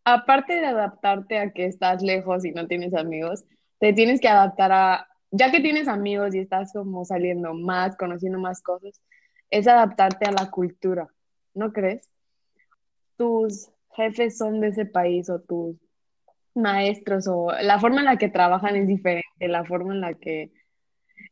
Aparte 0.04 0.54
de 0.54 0.66
adaptarte 0.66 1.38
a 1.38 1.52
que 1.52 1.68
estás 1.68 2.02
lejos 2.02 2.44
y 2.44 2.52
no 2.52 2.66
tienes 2.66 2.96
amigos, 2.96 3.46
te 3.78 3.94
tienes 3.94 4.20
que 4.20 4.28
adaptar 4.28 4.72
a, 4.72 5.08
ya 5.30 5.52
que 5.52 5.60
tienes 5.60 5.88
amigos 5.88 6.34
y 6.34 6.40
estás 6.40 6.74
como 6.74 7.06
saliendo 7.06 7.54
más, 7.54 7.96
conociendo 7.98 8.40
más 8.40 8.64
cosas, 8.64 9.00
es 9.52 9.68
adaptarte 9.68 10.26
a 10.26 10.32
la 10.32 10.50
cultura, 10.50 11.08
¿no 11.54 11.72
crees? 11.72 12.10
Tus 13.18 13.70
jefes 13.92 14.40
son 14.40 14.60
de 14.60 14.70
ese 14.70 14.88
país 14.88 15.30
o 15.30 15.40
tus 15.40 15.76
maestros 16.56 17.28
o 17.28 17.52
la 17.62 17.80
forma 17.80 18.00
en 18.00 18.06
la 18.06 18.18
que 18.18 18.30
trabajan 18.30 18.76
es 18.76 18.88
diferente, 18.88 19.48
la 19.48 19.66
forma 19.66 19.94
en 19.94 20.02
la 20.02 20.16
que 20.16 20.52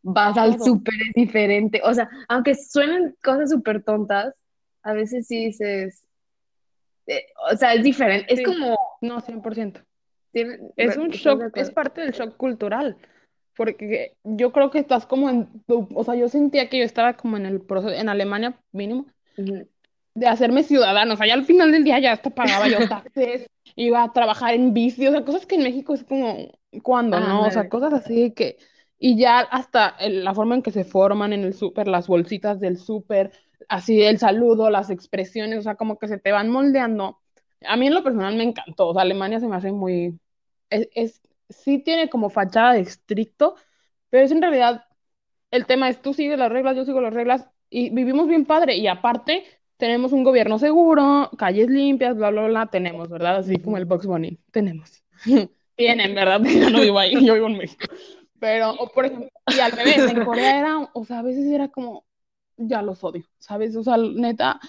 vas 0.04 0.38
al 0.38 0.60
súper 0.62 0.94
es 1.08 1.14
diferente. 1.16 1.82
O 1.84 1.94
sea, 1.94 2.10
aunque 2.28 2.54
suenen 2.56 3.16
cosas 3.24 3.50
súper 3.50 3.84
tontas, 3.84 4.36
a 4.84 4.94
veces 4.94 5.28
sí 5.28 5.46
dices, 5.46 6.04
eh, 7.08 7.26
o 7.52 7.56
sea, 7.56 7.74
es 7.74 7.84
diferente. 7.84 8.32
Es 8.32 8.40
Sí. 8.40 8.46
como, 8.46 8.78
No, 9.02 9.20
100%. 9.22 9.82
tiene- 10.32 10.60
Es 10.78 10.98
un 10.98 11.12
¿estás 11.14 11.38
de 11.38 11.46
shock, 11.46 11.58
es 11.58 11.72
parte 11.72 12.02
del 12.02 12.12
shock 12.12 12.36
cultural, 12.38 12.98
porque 13.56 14.14
yo 14.24 14.52
creo 14.52 14.72
que 14.72 14.80
estás 14.80 15.06
como 15.06 15.30
en, 15.30 15.48
o 15.68 16.04
sea, 16.04 16.16
yo 16.16 16.28
sentía 16.30 16.70
que 16.70 16.80
yo 16.80 16.84
estaba 16.86 17.14
como 17.14 17.38
en 17.38 17.46
el 17.46 17.62
proceso, 17.62 17.94
en 17.94 18.10
Alemania 18.10 18.56
mínimo, 18.72 19.06
de 20.16 20.28
hacerme 20.28 20.64
ciudadano, 20.64 21.14
o 21.14 21.18
sea, 21.18 21.28
ya 21.28 21.34
al 21.34 21.46
final 21.46 21.72
del 21.72 21.84
día 21.84 22.00
ya 22.00 22.12
hasta 22.14 22.30
pagaba 22.30 22.68
yo 22.68 22.78
taxes, 23.04 23.48
iba 23.76 24.04
a 24.04 24.12
trabajar 24.14 24.54
en 24.54 24.74
bici, 24.74 25.06
o 25.08 25.12
sea, 25.12 25.24
cosas 25.26 25.46
que 25.46 25.56
en 25.56 25.64
México 25.64 25.94
es 25.94 26.04
como, 26.04 26.52
¿cuándo, 26.82 27.20
no? 27.20 27.48
O 27.48 27.52
sea, 27.52 27.70
cosas 27.70 27.94
así 27.94 28.32
que, 28.32 28.58
y 29.06 29.18
ya 29.18 29.40
hasta 29.42 29.96
la 30.10 30.34
forma 30.34 30.56
en 30.56 30.62
que 30.64 30.72
se 30.72 30.86
forman 30.86 31.34
en 31.34 31.44
el 31.44 31.54
súper, 31.54 31.88
las 31.90 32.08
bolsitas 32.08 32.60
del 32.62 32.78
súper, 32.78 33.32
así 33.68 34.02
el 34.02 34.18
saludo, 34.20 34.70
las 34.70 34.90
expresiones, 34.90 35.60
o 35.60 35.62
sea, 35.64 35.76
como 35.76 36.00
que 36.00 36.08
se 36.08 36.20
te 36.20 36.32
van 36.32 36.50
moldeando. 36.50 37.20
A 37.68 37.76
mí 37.78 37.88
en 37.88 37.94
lo 37.96 38.04
personal 38.04 38.36
me 38.38 38.44
encantó, 38.44 38.90
o 38.90 38.94
sea, 38.94 39.02
Alemania 39.04 39.40
se 39.42 39.48
me 39.48 39.56
hace 39.58 39.72
muy, 39.74 40.18
es, 40.70 40.88
es- 40.96 41.22
sí 41.50 41.80
tiene 41.80 42.10
como 42.10 42.30
fachada 42.30 42.74
de 42.74 42.82
estricto, 42.82 43.56
pero 44.10 44.24
es 44.26 44.32
en 44.32 44.42
realidad, 44.42 44.86
el 45.52 45.66
tema 45.66 45.90
es 45.90 46.02
tú 46.02 46.14
sigues 46.14 46.38
las 46.40 46.52
reglas, 46.52 46.76
yo 46.76 46.86
sigo 46.86 47.02
las 47.02 47.14
reglas, 47.14 47.48
y 47.70 47.90
vivimos 47.92 48.28
bien 48.28 48.46
padre, 48.46 48.76
y 48.78 48.88
aparte 48.88 49.44
tenemos 49.78 50.14
un 50.14 50.24
gobierno 50.24 50.60
seguro, 50.60 51.30
calles 51.38 51.70
limpias, 51.70 52.16
bla, 52.16 52.30
bla, 52.32 52.48
bla, 52.48 52.68
tenemos, 52.68 53.10
¿verdad? 53.10 53.38
Así 53.38 53.58
como 53.60 53.78
el 53.78 53.86
Box 53.86 54.06
Bunny, 54.06 54.40
tenemos. 54.52 55.04
Tienen, 55.76 56.16
¿verdad? 56.16 56.42
Yo 56.46 56.70
no 56.70 56.82
vivo 56.82 57.00
ahí, 57.00 57.14
yo 57.26 57.34
vivo 57.34 57.48
en 57.48 57.58
México. 57.58 57.88
Pero, 58.44 58.72
o 58.72 58.90
por 58.90 59.06
ejemplo, 59.06 59.30
y 59.56 59.60
al 59.62 59.72
revés, 59.72 60.00
en 60.12 60.26
Corea 60.26 60.60
era, 60.60 60.90
o 60.92 61.06
sea, 61.06 61.20
a 61.20 61.22
veces 61.22 61.46
era 61.46 61.70
como, 61.70 62.04
ya 62.58 62.82
los 62.82 63.02
odio, 63.02 63.24
¿sabes? 63.40 63.74
O 63.78 63.84
sea, 63.84 63.96
neta, 63.96 64.60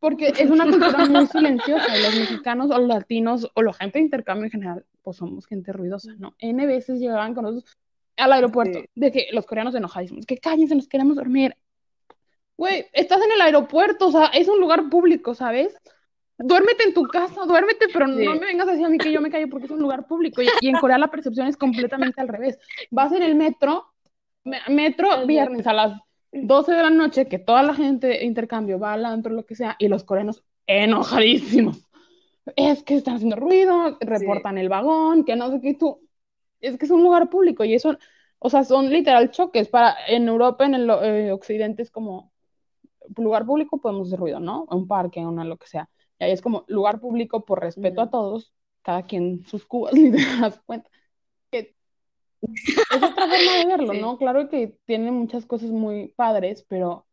porque 0.00 0.32
es 0.36 0.50
una 0.50 0.64
cultura 0.64 1.06
muy 1.06 1.24
silenciosa, 1.28 1.96
los 1.98 2.16
mexicanos 2.16 2.68
o 2.72 2.78
los 2.78 2.88
latinos 2.88 3.48
o 3.54 3.62
la 3.62 3.72
gente 3.74 4.00
de 4.00 4.06
intercambio 4.06 4.46
en 4.46 4.50
general, 4.50 4.84
pues 5.02 5.18
somos 5.18 5.46
gente 5.46 5.72
ruidosa, 5.72 6.14
¿no? 6.18 6.34
N 6.40 6.66
veces 6.66 6.98
llegaban 6.98 7.32
con 7.32 7.44
nosotros 7.44 7.76
al 8.16 8.32
aeropuerto, 8.32 8.80
Sí. 8.80 8.86
de 8.96 9.12
que 9.12 9.28
los 9.30 9.46
coreanos 9.46 9.76
enojadísimos, 9.76 10.26
que 10.26 10.38
cállense, 10.38 10.74
nos 10.74 10.88
queremos 10.88 11.14
dormir. 11.14 11.56
Güey, 12.56 12.86
estás 12.92 13.22
en 13.22 13.30
el 13.30 13.40
aeropuerto, 13.40 14.08
o 14.08 14.10
sea, 14.10 14.26
es 14.34 14.48
un 14.48 14.58
lugar 14.58 14.88
público, 14.90 15.32
¿sabes? 15.36 15.76
Duérmete 16.38 16.84
en 16.84 16.92
tu 16.94 17.08
casa, 17.08 17.44
duérmete, 17.46 17.86
pero 17.92 18.06
no 18.06 18.34
me 18.34 18.46
vengas 18.46 18.68
a 18.68 18.72
decir 18.72 18.84
a 18.86 18.90
mí 18.90 19.00
que 19.00 19.10
yo 19.12 19.20
me 19.22 19.30
callo 19.30 19.48
porque 19.48 19.66
es 19.66 19.70
un 19.70 19.80
lugar 19.80 20.06
público. 20.06 20.42
Y, 20.42 20.56
y 20.60 20.68
en 20.68 20.78
Corea 20.78 20.98
la 20.98 21.10
percepción 21.10 21.46
es 21.46 21.56
completamente 21.56 22.20
al 22.20 22.28
revés. 22.28 22.58
Vas 22.90 23.12
en 23.12 23.22
el 23.22 23.34
metro, 23.34 23.86
me- 24.44 24.60
metro 24.68 25.24
viernes 25.26 25.66
a 25.66 25.72
las 25.72 26.00
12 26.32 26.72
de 26.72 26.82
la 26.82 26.90
noche, 26.90 27.26
que 27.26 27.38
toda 27.38 27.62
la 27.62 27.74
gente 27.74 28.08
de 28.08 28.24
intercambio 28.24 28.78
va 28.78 28.92
al 28.92 29.06
antro, 29.06 29.32
lo 29.32 29.46
que 29.46 29.54
sea, 29.54 29.76
y 29.78 29.88
los 29.88 30.04
coreanos 30.04 30.44
enojadísimos. 30.66 31.88
Es 32.56 32.82
que 32.82 32.96
están 32.96 33.16
haciendo 33.16 33.36
ruido, 33.36 33.96
reportan 34.00 34.58
el 34.58 34.68
vagón, 34.68 35.24
que 35.24 35.36
no 35.36 35.50
sé 35.50 35.60
qué, 35.60 35.74
tú. 35.74 36.00
Es 36.60 36.78
que 36.78 36.84
es 36.86 36.90
un 36.90 37.02
lugar 37.02 37.30
público 37.30 37.64
y 37.64 37.74
eso, 37.74 37.96
o 38.38 38.50
sea, 38.50 38.64
son 38.64 38.90
literal 38.90 39.30
choques. 39.30 39.68
Para, 39.68 39.96
en 40.08 40.28
Europa, 40.28 40.64
en 40.66 40.74
el 40.74 40.90
eh, 40.90 41.32
occidente, 41.32 41.82
es 41.82 41.90
como 41.90 42.32
lugar 43.16 43.46
público 43.46 43.78
podemos 43.80 44.08
hacer 44.08 44.18
ruido, 44.20 44.40
¿no? 44.40 44.66
Un 44.70 44.86
parque, 44.88 45.20
una 45.24 45.44
lo 45.44 45.56
que 45.56 45.66
sea. 45.66 45.88
Y 46.18 46.24
ahí 46.24 46.32
es 46.32 46.42
como 46.42 46.64
lugar 46.68 47.00
público 47.00 47.44
por 47.44 47.60
respeto 47.60 48.00
a 48.00 48.10
todos, 48.10 48.52
cada 48.82 49.02
quien 49.04 49.44
sus 49.46 49.66
cubas, 49.66 49.92
ni 49.94 50.10
te 50.12 50.18
das 50.40 50.60
cuenta. 50.64 50.90
Que 51.50 51.74
es 52.42 53.02
otra 53.02 53.26
forma 53.28 53.56
de 53.58 53.66
verlo, 53.66 53.92
Sí. 53.92 54.00
¿no? 54.00 54.18
Claro 54.18 54.48
que 54.48 54.76
tiene 54.84 55.10
muchas 55.10 55.46
cosas 55.46 55.70
muy 55.70 56.08
padres, 56.08 56.64
pero 56.68 57.06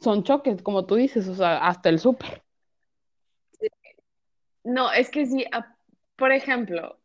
son 0.00 0.24
choques, 0.24 0.62
como 0.62 0.84
tú 0.86 0.96
dices, 0.96 1.28
o 1.28 1.34
sea, 1.34 1.66
hasta 1.66 1.88
el 1.88 1.98
súper. 1.98 2.42
No, 4.64 4.90
es 4.92 5.10
que 5.10 5.26
sí, 5.26 5.44
a- 5.52 5.76
por 6.16 6.32
ejemplo, 6.32 6.98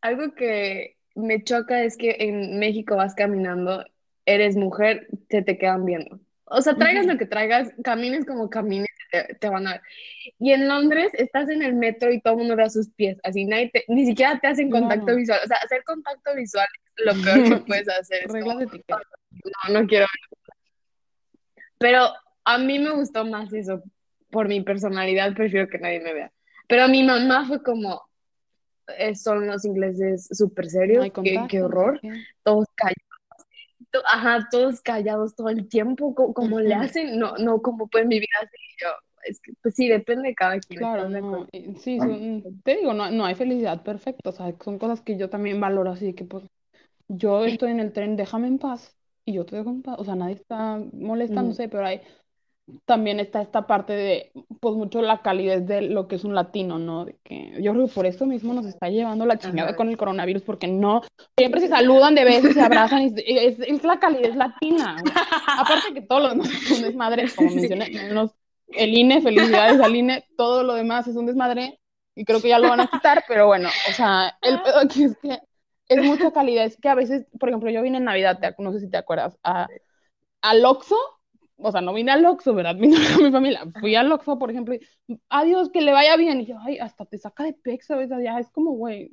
algo 0.00 0.34
que 0.34 0.96
me 1.14 1.42
choca 1.44 1.82
es 1.84 1.96
que 1.96 2.16
en 2.20 2.58
México 2.58 2.96
vas 2.96 3.14
caminando, 3.14 3.84
eres 4.24 4.56
mujer, 4.56 5.08
te 5.28 5.42
te 5.42 5.58
quedan 5.58 5.84
viendo. 5.84 6.20
O 6.44 6.60
sea, 6.60 6.74
traigas 6.76 7.06
lo 7.06 7.18
que 7.18 7.26
traigas, 7.26 7.72
camines 7.84 8.24
como 8.24 8.48
camines, 8.50 8.88
te 9.40 9.48
van 9.48 9.66
a 9.66 9.72
ver. 9.72 9.80
Y 10.38 10.52
en 10.52 10.68
Londres 10.68 11.10
estás 11.14 11.48
en 11.50 11.62
el 11.62 11.74
metro 11.74 12.10
y 12.12 12.20
todo 12.20 12.34
el 12.34 12.38
mundo 12.40 12.56
ve 12.56 12.64
a 12.64 12.70
sus 12.70 12.90
pies, 12.90 13.18
así 13.22 13.44
nadie 13.44 13.70
te- 13.72 13.84
ni 13.88 14.06
siquiera 14.06 14.38
te 14.40 14.46
hacen 14.48 14.70
contacto 14.70 15.14
visual. 15.16 15.40
O 15.44 15.46
sea, 15.46 15.58
hacer 15.58 15.84
contacto 15.84 16.34
visual 16.34 16.66
es 16.96 17.04
lo 17.06 17.22
peor 17.24 17.44
que 17.44 17.56
puedes 17.66 17.88
hacer. 17.88 18.24
Es 18.24 18.32
Reglas 18.32 18.44
como, 18.54 18.58
de 18.58 18.64
etiqueta. 18.66 19.00
no, 19.68 19.80
no 19.80 19.86
quiero 19.86 20.06
ver. 20.06 20.38
Pero 21.78 22.08
a 22.44 22.58
mí 22.58 22.78
me 22.78 22.90
gustó 22.90 23.24
más 23.24 23.52
eso. 23.52 23.82
Por 24.30 24.48
mi 24.48 24.62
personalidad 24.62 25.34
prefiero 25.34 25.68
que 25.68 25.78
nadie 25.78 26.00
me 26.00 26.14
vea. 26.14 26.32
Pero 26.68 26.84
a 26.84 26.88
mi 26.88 27.02
mamá 27.02 27.46
fue 27.46 27.62
como, 27.62 28.02
eh, 28.98 29.14
son 29.14 29.46
los 29.46 29.64
ingleses 29.64 30.26
súper 30.30 30.70
serios, 30.70 31.06
qué, 31.22 31.34
qué 31.48 31.62
horror, 31.62 32.00
todos 32.42 32.66
callados. 32.74 32.96
To- 33.92 34.02
Ajá, 34.12 34.48
todos 34.50 34.80
callados 34.80 35.34
todo 35.36 35.48
el 35.50 35.68
tiempo, 35.68 36.14
co- 36.14 36.34
como 36.34 36.60
le 36.60 36.74
hacen, 36.74 37.18
no, 37.18 37.36
no, 37.38 37.62
cómo 37.62 37.88
pueden 37.88 38.08
vivir 38.08 38.28
así. 38.42 38.56
Yo, 38.80 38.88
es 39.24 39.40
que, 39.40 39.52
pues 39.62 39.74
sí, 39.76 39.88
depende 39.88 40.28
de 40.30 40.34
cada 40.34 40.58
quien, 40.60 40.78
Claro, 40.78 40.84
¿estás 40.84 41.12
de 41.12 41.20
no, 41.20 41.46
sí, 41.80 42.00
son- 42.00 42.42
te 42.62 42.76
digo, 42.76 42.94
no, 42.94 43.10
no 43.10 43.24
hay 43.26 43.34
felicidad 43.34 43.82
perfecta, 43.82 44.30
o 44.30 44.32
sea, 44.32 44.54
son 44.64 44.78
cosas 44.78 45.02
que 45.02 45.18
yo 45.18 45.28
también 45.28 45.60
valoro, 45.60 45.90
así 45.90 46.14
que 46.14 46.24
pues 46.24 46.44
yo 47.08 47.44
estoy 47.46 47.72
en 47.72 47.80
el 47.80 47.92
tren, 47.92 48.16
déjame 48.16 48.48
en 48.48 48.58
paz 48.58 48.96
y 49.24 49.34
yo 49.34 49.46
te 49.46 49.56
dejo 49.56 49.70
en 49.70 49.82
paz, 49.82 49.96
o 49.98 50.04
sea, 50.04 50.16
nadie 50.16 50.34
está 50.36 50.78
molestándose, 50.94 51.68
pero 51.68 51.86
hay, 51.86 52.02
también 52.84 53.20
está 53.20 53.42
esta 53.42 53.66
parte 53.66 53.92
de, 53.94 54.32
pues 54.60 54.74
mucho 54.74 55.02
la 55.02 55.22
calidez 55.22 55.66
de 55.66 55.82
lo 55.82 56.08
que 56.08 56.16
es 56.16 56.24
un 56.24 56.34
latino, 56.34 56.78
¿no? 56.78 57.04
De 57.04 57.16
que 57.24 57.60
yo 57.62 57.72
creo 57.72 57.86
que 57.86 57.92
por 57.94 58.06
eso 58.06 58.26
mismo 58.26 58.54
nos 58.54 58.66
está 58.66 58.88
llevando 58.88 59.26
la 59.26 59.38
chingada 59.38 59.68
Ajá. 59.68 59.76
con 59.76 59.88
el 59.88 59.96
coronavirus, 59.96 60.42
porque 60.42 60.68
no, 60.68 61.02
siempre 61.36 61.60
se 61.60 61.68
saludan 61.68 62.14
de 62.14 62.24
veces, 62.24 62.54
se 62.54 62.60
abrazan, 62.60 63.02
y 63.02 63.14
es, 63.38 63.58
es 63.60 63.84
la 63.84 63.98
calidez 64.00 64.36
latina. 64.36 65.02
Aparte 65.54 65.92
que 65.94 66.02
todo 66.02 66.20
lo 66.20 66.28
demás 66.30 66.48
es 66.54 66.70
un 66.70 66.82
desmadre, 66.82 67.34
como 67.34 67.50
mencioné, 67.52 67.88
menos 67.90 68.32
el 68.68 68.94
INE, 68.96 69.20
felicidades 69.20 69.80
al 69.80 69.94
INE, 69.96 70.24
todo 70.36 70.62
lo 70.62 70.74
demás 70.74 71.06
es 71.08 71.16
un 71.16 71.26
desmadre, 71.26 71.78
y 72.14 72.24
creo 72.24 72.40
que 72.40 72.48
ya 72.48 72.58
lo 72.58 72.68
van 72.68 72.80
a 72.80 72.86
quitar, 72.88 73.24
pero 73.28 73.46
bueno, 73.46 73.68
o 73.84 73.92
sea, 73.92 74.38
el 74.42 74.60
pedo 74.62 74.78
aquí 74.78 75.04
es 75.04 75.16
que 75.18 75.38
es 75.88 76.00
mucha 76.02 76.32
calidad, 76.32 76.64
es 76.64 76.76
que 76.78 76.88
a 76.88 76.94
veces, 76.94 77.26
por 77.38 77.48
ejemplo, 77.48 77.70
yo 77.70 77.82
vine 77.82 77.98
en 77.98 78.04
Navidad, 78.04 78.38
te- 78.40 78.54
no 78.62 78.72
sé 78.72 78.80
si 78.80 78.88
te 78.90 78.96
acuerdas, 78.96 79.38
a, 79.42 79.68
al 80.42 80.64
Oxxo, 80.64 80.96
o 81.62 81.72
sea, 81.72 81.80
no 81.80 81.94
vine 81.94 82.12
al 82.12 82.24
Oxxo, 82.26 82.54
¿verdad? 82.54 82.76
Vine 82.78 82.96
con 83.14 83.24
mi 83.24 83.30
familia, 83.30 83.62
fui 83.80 83.94
al 83.94 84.10
Oxxo, 84.12 84.38
por 84.38 84.50
ejemplo, 84.50 84.74
y, 84.74 84.80
adiós, 85.28 85.70
que 85.70 85.80
le 85.80 85.92
vaya 85.92 86.16
bien, 86.16 86.40
y 86.40 86.46
yo, 86.46 86.56
ay, 86.60 86.78
hasta 86.78 87.04
te 87.04 87.18
saca 87.18 87.44
de 87.44 87.52
pex, 87.52 87.86
¿sabes? 87.86 88.10
Ya 88.10 88.38
es 88.38 88.50
como, 88.50 88.72
güey, 88.72 89.10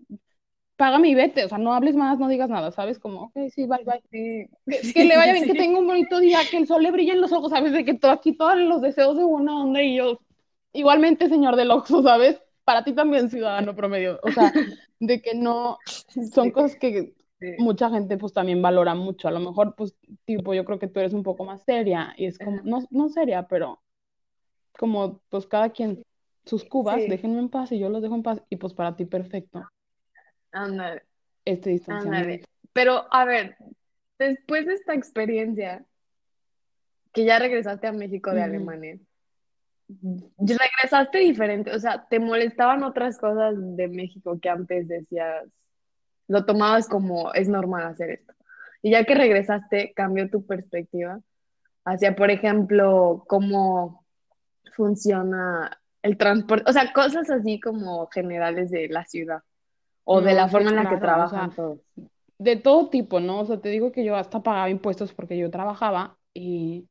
págame 0.76 1.10
y 1.10 1.16
vete, 1.16 1.44
o 1.44 1.50
sea, 1.50 1.58
no 1.58 1.74
hables 1.74 1.96
más, 1.96 2.20
no 2.20 2.28
digas 2.28 2.50
nada, 2.50 2.72
¿sabes? 2.72 3.00
Como, 3.00 3.24
ok, 3.24 3.50
sí, 3.54 3.66
bye, 3.66 3.84
bye. 3.84 4.02
Sí. 4.12 4.48
Que, 4.66 4.94
que 4.94 5.06
le 5.06 5.18
vaya 5.18 5.34
bien, 5.34 5.46
que 5.52 5.54
tenga 5.54 5.80
un 5.80 5.88
bonito 5.88 6.20
día, 6.20 6.40
que 6.50 6.58
el 6.58 6.68
sol 6.68 6.82
le 6.82 6.92
brille 6.92 7.12
en 7.12 7.22
los 7.22 7.32
ojos, 7.32 7.52
¿sabes? 7.52 7.74
De 7.74 7.84
que 7.84 7.96
todo 7.96 8.12
aquí 8.12 8.36
todos 8.36 8.58
los 8.58 8.82
deseos 8.82 9.18
de 9.18 9.24
buena 9.24 9.62
onda 9.62 9.84
y 9.84 9.98
yo, 9.98 10.20
igualmente, 10.74 11.30
señor 11.30 11.56
del 11.56 11.72
Oxxo, 11.72 12.02
¿sabes? 12.04 12.42
Para 12.64 12.84
ti 12.84 12.94
también, 12.94 13.30
ciudadano 13.30 13.76
promedio, 13.76 14.20
o 14.24 14.32
sea, 14.32 14.54
de 15.00 15.22
que 15.22 15.36
no, 15.36 15.78
son 16.32 16.52
cosas 16.52 16.76
que 16.78 17.14
Sí. 17.40 17.56
mucha 17.58 17.90
gente 17.90 18.18
pues 18.18 18.34
también 18.34 18.62
valora 18.62 18.96
mucho, 18.96 19.28
a 19.28 19.32
lo 19.32 19.40
mejor 19.40 19.74
pues 19.76 19.96
tipo 20.26 20.54
yo 20.54 20.66
creo 20.66 20.78
que 20.78 20.88
tú 20.88 21.00
eres 21.00 21.14
un 21.14 21.24
poco 21.24 21.46
más 21.46 21.64
seria 21.64 22.14
y 22.18 22.26
es 22.26 22.38
como, 22.38 22.62
no, 22.64 22.80
no 22.90 23.08
seria, 23.10 23.48
pero 23.48 23.82
como 24.78 25.22
pues 25.30 25.48
cada 25.48 25.70
quien 25.70 26.04
sus 26.46 26.66
cubas, 26.66 26.98
Sí. 26.98 27.08
déjenme 27.10 27.40
en 27.40 27.50
paz 27.50 27.72
y 27.72 27.80
yo 27.80 27.90
los 27.90 28.02
dejo 28.02 28.16
en 28.16 28.24
paz 28.24 28.42
y 28.50 28.58
pues 28.58 28.74
para 28.74 28.96
ti 28.96 29.06
perfecto 29.06 29.66
Ándale, 30.52 31.04
este 31.46 31.70
distanciamiento. 31.70 32.48
Pero, 32.74 33.06
a 33.12 33.26
ver, 33.26 33.56
después 34.18 34.66
de 34.66 34.74
esta 34.74 34.94
experiencia, 34.94 35.86
que 37.14 37.26
ya 37.26 37.40
regresaste 37.40 37.88
a 37.88 37.92
México 37.92 38.32
de. 38.32 38.42
Alemania, 38.42 39.00
regresaste 40.38 41.20
diferente, 41.20 41.72
o 41.72 41.80
sea, 41.80 42.06
¿te 42.10 42.20
molestaban 42.20 42.84
otras 42.84 43.18
cosas 43.18 43.56
de 43.58 43.88
México 43.88 44.40
que 44.42 44.50
antes 44.50 44.88
decías, 44.88 45.46
lo 46.30 46.46
tomabas 46.46 46.90
como 46.90 47.34
es 47.36 47.50
normal 47.50 47.86
hacer 47.86 48.12
esto? 48.12 48.36
Y 48.84 48.92
ya 48.94 49.06
que 49.06 49.16
regresaste, 49.16 49.94
cambió 49.96 50.30
tu 50.32 50.48
perspectiva 50.48 51.22
hacia, 51.86 52.16
por 52.16 52.32
ejemplo, 52.32 53.26
cómo 53.28 54.06
funciona 54.76 55.80
el 56.04 56.18
transporte, 56.18 56.70
o 56.70 56.74
sea, 56.74 56.94
cosas 56.94 57.30
así 57.30 57.60
como 57.60 58.08
generales 58.08 58.72
de 58.72 58.88
la 58.90 59.06
ciudad 59.06 59.44
o 60.06 60.22
de 60.22 60.34
la 60.36 60.50
sí, 60.50 60.50
forma 60.50 60.72
en 60.72 60.78
la 60.78 60.90
que 60.90 60.98
o 61.16 61.28
trabajan 61.28 61.28
sea, 61.28 61.56
todos. 61.56 61.80
de 62.40 62.56
todo 62.58 62.90
tipo, 62.90 63.20
¿no? 63.20 63.42
O 63.42 63.46
sea, 63.46 63.62
te 63.62 63.70
digo 63.70 63.92
que 63.92 64.06
yo 64.06 64.16
hasta 64.18 64.44
pagaba 64.44 64.70
impuestos 64.72 65.14
porque 65.14 65.38
yo 65.38 65.52
trabajaba 65.52 66.20
y 66.34 66.90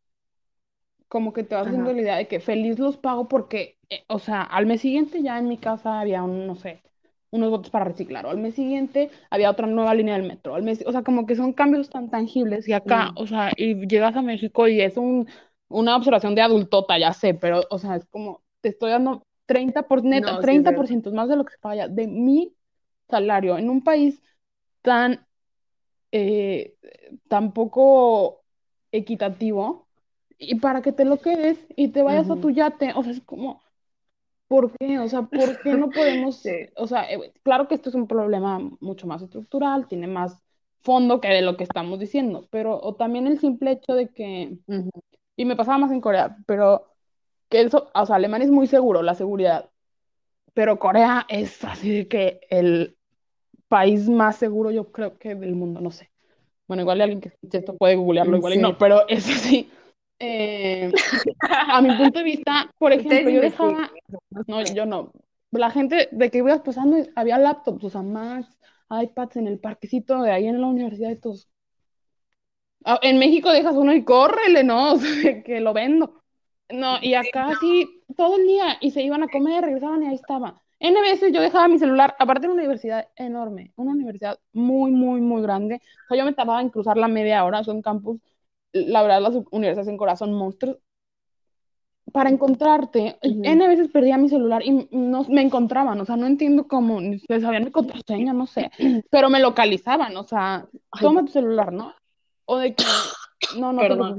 como 1.08 1.32
que 1.32 1.44
te 1.44 1.54
vas 1.54 1.66
haciendo 1.66 1.92
la 1.92 2.00
idea 2.02 2.16
de 2.16 2.28
que 2.28 2.40
feliz 2.40 2.78
los 2.78 2.96
pago 2.96 3.28
porque, 3.28 3.78
eh, 3.90 4.04
o 4.08 4.18
sea, 4.18 4.42
al 4.42 4.66
mes 4.66 4.80
siguiente 4.82 5.22
ya 5.22 5.38
en 5.38 5.48
mi 5.48 5.58
casa 5.58 6.00
había 6.00 6.22
un, 6.22 6.46
no 6.46 6.54
sé, 6.56 6.82
unos 7.30 7.50
botes 7.50 7.70
para 7.70 7.84
reciclar, 7.84 8.26
o 8.26 8.30
al 8.30 8.38
mes 8.38 8.54
siguiente 8.54 9.10
había 9.30 9.50
otra 9.50 9.66
nueva 9.66 9.94
línea 9.94 10.14
del 10.16 10.26
metro, 10.26 10.54
al 10.54 10.62
mes, 10.62 10.82
o 10.86 10.92
sea, 10.92 11.02
como 11.02 11.26
que 11.26 11.36
son 11.36 11.52
cambios 11.52 11.90
tan 11.90 12.10
tangibles 12.10 12.68
y 12.68 12.72
acá, 12.72 13.10
Mm. 13.10 13.18
o 13.18 13.26
sea, 13.26 13.52
y 13.56 13.86
llegas 13.86 14.16
a 14.16 14.22
México 14.22 14.66
y 14.68 14.80
es 14.80 14.96
un, 14.96 15.28
una 15.68 15.96
observación 15.96 16.34
de 16.34 16.42
adultota, 16.42 16.98
ya 16.98 17.12
sé, 17.12 17.34
pero, 17.34 17.62
o 17.70 17.78
sea, 17.78 17.96
es 17.96 18.06
como, 18.06 18.42
te 18.60 18.70
estoy 18.70 18.90
dando 18.90 19.22
30 19.46 19.82
por, 19.82 20.04
neta, 20.04 20.32
No, 20.32 20.36
sí 20.38 20.38
es 20.40 20.42
30% 20.42 21.12
más 21.12 21.28
de 21.28 21.36
lo 21.36 21.44
que 21.44 21.52
se 21.52 21.58
paga 21.58 21.88
de 21.88 22.06
mi 22.06 22.54
salario, 23.08 23.58
en 23.58 23.70
un 23.70 23.82
país 23.82 24.22
tan, 24.82 25.26
eh, 26.12 26.76
tan 27.28 27.52
poco 27.52 28.44
equitativo, 28.92 29.88
y 30.38 30.56
para 30.56 30.82
que 30.82 30.92
te 30.92 31.04
lo 31.04 31.20
quedes 31.20 31.58
y 31.76 31.88
te 31.88 32.02
vayas 32.02 32.30
a 32.30 32.36
tu 32.40 32.50
yate, 32.50 32.92
o 32.94 33.02
sea, 33.02 33.12
es 33.12 33.20
como, 33.22 33.62
¿por 34.48 34.72
qué? 34.78 34.98
O 34.98 35.08
sea, 35.08 35.22
¿por 35.22 35.58
qué 35.60 35.74
no 35.74 35.90
podemos, 35.90 36.36
Sí. 36.42 36.66
o 36.76 36.86
sea, 36.86 37.10
eh, 37.10 37.32
claro 37.42 37.68
que 37.68 37.74
esto 37.74 37.90
es 37.90 37.94
un 37.94 38.06
problema 38.08 38.58
mucho 38.80 39.06
más 39.06 39.22
estructural, 39.22 39.86
tiene 39.86 40.06
más 40.06 40.42
fondo 40.80 41.20
que 41.20 41.28
de 41.28 41.42
lo 41.42 41.56
que 41.56 41.64
estamos 41.64 41.98
diciendo, 41.98 42.46
pero 42.50 42.80
o 42.80 42.94
también 42.94 43.26
el 43.26 43.38
simple 43.38 43.72
hecho 43.72 43.94
de 43.94 44.08
que, 44.08 44.56
y 45.36 45.44
me 45.44 45.56
pasaba 45.56 45.78
más 45.78 45.92
en 45.92 46.00
Corea, 46.00 46.36
pero 46.46 46.86
que 47.48 47.60
eso, 47.62 47.90
o 47.94 48.06
sea, 48.06 48.16
Alemania 48.16 48.46
es 48.46 48.50
muy 48.52 48.66
seguro, 48.66 49.02
la 49.02 49.14
seguridad, 49.14 49.70
pero 50.54 50.78
Corea 50.78 51.26
es 51.28 51.62
así 51.64 51.90
de 51.94 52.08
que 52.08 52.40
el 52.50 52.96
país 53.68 54.08
más 54.08 54.36
seguro, 54.36 54.70
yo 54.70 54.90
creo 54.92 55.18
que 55.18 55.34
del 55.34 55.54
mundo, 55.54 55.80
no 55.80 55.90
sé. 55.90 56.10
Bueno, 56.66 56.82
igual 56.82 57.00
alguien 57.00 57.20
que 57.20 57.32
esto 57.52 57.76
puede 57.76 57.96
googlearlo, 57.96 58.36
igual 58.36 58.52
y 58.54 58.56
Sí. 58.56 58.62
no, 58.62 58.78
pero 58.78 59.08
eso 59.08 59.32
sí. 59.32 59.70
Eh, 60.18 60.92
a 61.40 61.80
mi 61.80 61.96
punto 61.96 62.18
de 62.18 62.24
vista, 62.24 62.70
por 62.78 62.92
ejemplo, 62.92 63.30
yo 63.30 63.40
dejaba, 63.40 63.90
no, 64.46 64.62
yo 64.62 64.86
no. 64.86 65.12
La 65.50 65.70
gente 65.70 66.08
de 66.12 66.30
que 66.30 66.38
ibas 66.38 66.60
pasando, 66.60 66.98
había 67.16 67.38
laptops, 67.38 67.84
o 67.84 67.90
sea, 67.90 68.02
Macs, 68.02 68.58
iPads 68.90 69.36
en 69.36 69.46
el 69.48 69.58
parquecito 69.58 70.22
de 70.22 70.32
ahí 70.32 70.46
en 70.46 70.60
la 70.60 70.66
universidad 70.66 71.08
de 71.08 71.16
todos. 71.16 71.48
Ah, 72.84 72.98
En 73.02 73.18
México 73.18 73.50
dejas 73.50 73.74
uno 73.76 73.92
y 73.94 74.04
córrele, 74.04 74.64
¿no? 74.64 74.92
O 74.94 74.98
sea, 74.98 75.42
que 75.42 75.60
lo 75.60 75.72
vendo. 75.72 76.22
No, 76.70 76.98
y 77.00 77.14
acá 77.14 77.52
sí, 77.60 78.02
todo 78.16 78.36
el 78.36 78.46
día, 78.46 78.76
y 78.80 78.90
se 78.90 79.02
iban 79.02 79.22
a 79.22 79.28
comer, 79.28 79.64
regresaban 79.64 80.02
y 80.02 80.08
ahí 80.08 80.14
estaba. 80.14 80.62
N 80.80 81.00
veces 81.00 81.32
yo 81.32 81.40
dejaba 81.40 81.66
mi 81.66 81.78
celular, 81.78 82.14
aparte 82.18 82.42
de 82.46 82.52
una 82.52 82.62
universidad 82.62 83.08
enorme, 83.16 83.72
una 83.76 83.92
universidad 83.92 84.38
muy, 84.52 84.90
muy, 84.92 85.20
muy 85.20 85.42
grande. 85.42 85.80
O 86.04 86.08
sea, 86.08 86.18
yo 86.18 86.24
me 86.24 86.34
tardaba 86.34 86.60
en 86.60 86.68
cruzar 86.70 86.96
la 86.96 87.08
media 87.08 87.44
hora, 87.44 87.64
son 87.64 87.82
campus, 87.82 88.20
la 88.72 89.02
verdad, 89.02 89.20
las 89.20 89.34
universidades 89.50 89.88
en 89.88 89.96
Corea 89.96 90.16
son 90.16 90.32
monstruos. 90.32 90.78
Para 92.12 92.30
encontrarte, 92.30 93.18
Ujú. 93.22 93.42
N 93.44 93.68
veces 93.68 93.88
perdía 93.88 94.16
mi 94.16 94.30
celular 94.30 94.62
y 94.64 94.88
no 94.90 95.24
me 95.24 95.42
encontraban, 95.42 96.00
o 96.00 96.06
sea, 96.06 96.16
no 96.16 96.26
entiendo 96.26 96.66
cómo, 96.66 97.00
se 97.00 97.40
sabían 97.40 97.64
mi 97.64 97.70
contraseña, 97.70 98.32
no 98.32 98.46
sé, 98.46 98.70
pero 99.10 99.28
me 99.28 99.40
localizaban, 99.40 100.16
o 100.16 100.24
sea, 100.24 100.66
Ay, 100.90 101.02
toma 101.02 101.24
tu 101.24 101.32
celular, 101.32 101.70
¿no? 101.70 101.92
O 102.46 102.56
de 102.56 102.74
que, 102.74 102.84
no, 103.58 103.72
no. 103.74 104.16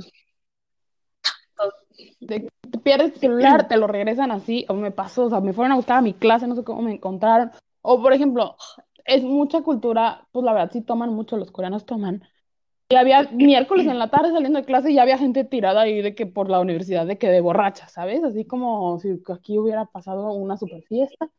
De 2.19 2.41
que 2.41 2.49
te 2.69 2.77
pierdes 2.77 3.13
tu 3.13 3.19
celular, 3.19 3.67
te 3.67 3.77
lo 3.77 3.87
regresan 3.87 4.31
así, 4.31 4.65
o 4.69 4.75
me 4.75 4.91
pasó, 4.91 5.25
o 5.25 5.29
sea, 5.29 5.39
me 5.41 5.53
fueron 5.53 5.71
a 5.71 5.75
buscar 5.75 5.97
a 5.97 6.01
mi 6.01 6.13
clase, 6.13 6.47
no 6.47 6.55
sé 6.55 6.63
cómo 6.63 6.83
me 6.83 6.93
encontraron. 6.93 7.51
O, 7.81 8.01
por 8.01 8.13
ejemplo, 8.13 8.55
es 9.05 9.23
mucha 9.23 9.61
cultura, 9.61 10.27
pues 10.31 10.45
la 10.45 10.53
verdad 10.53 10.69
sí 10.71 10.81
toman 10.81 11.11
mucho, 11.11 11.37
los 11.37 11.51
coreanos 11.51 11.85
toman. 11.85 12.23
Y 12.91 12.95
había 12.95 13.23
miércoles 13.31 13.85
en 13.85 13.99
la 13.99 14.09
tarde 14.09 14.31
saliendo 14.31 14.59
de 14.59 14.65
clase 14.65 14.91
y 14.91 14.95
ya 14.95 15.03
había 15.03 15.17
gente 15.19 15.43
tirada 15.43 15.81
ahí 15.81 16.01
de 16.01 16.15
que 16.15 16.25
por 16.25 16.49
la 16.49 16.59
universidad, 16.59 17.05
de 17.05 17.19
que 17.19 17.29
de 17.29 17.39
borracha, 17.41 17.87
¿sabes? 17.87 18.23
Así 18.23 18.45
como 18.45 18.97
si 18.99 19.21
aquí 19.31 19.59
hubiera 19.59 19.85
pasado 19.85 20.31
una 20.33 20.57
super 20.57 20.81
fiesta. 20.83 21.29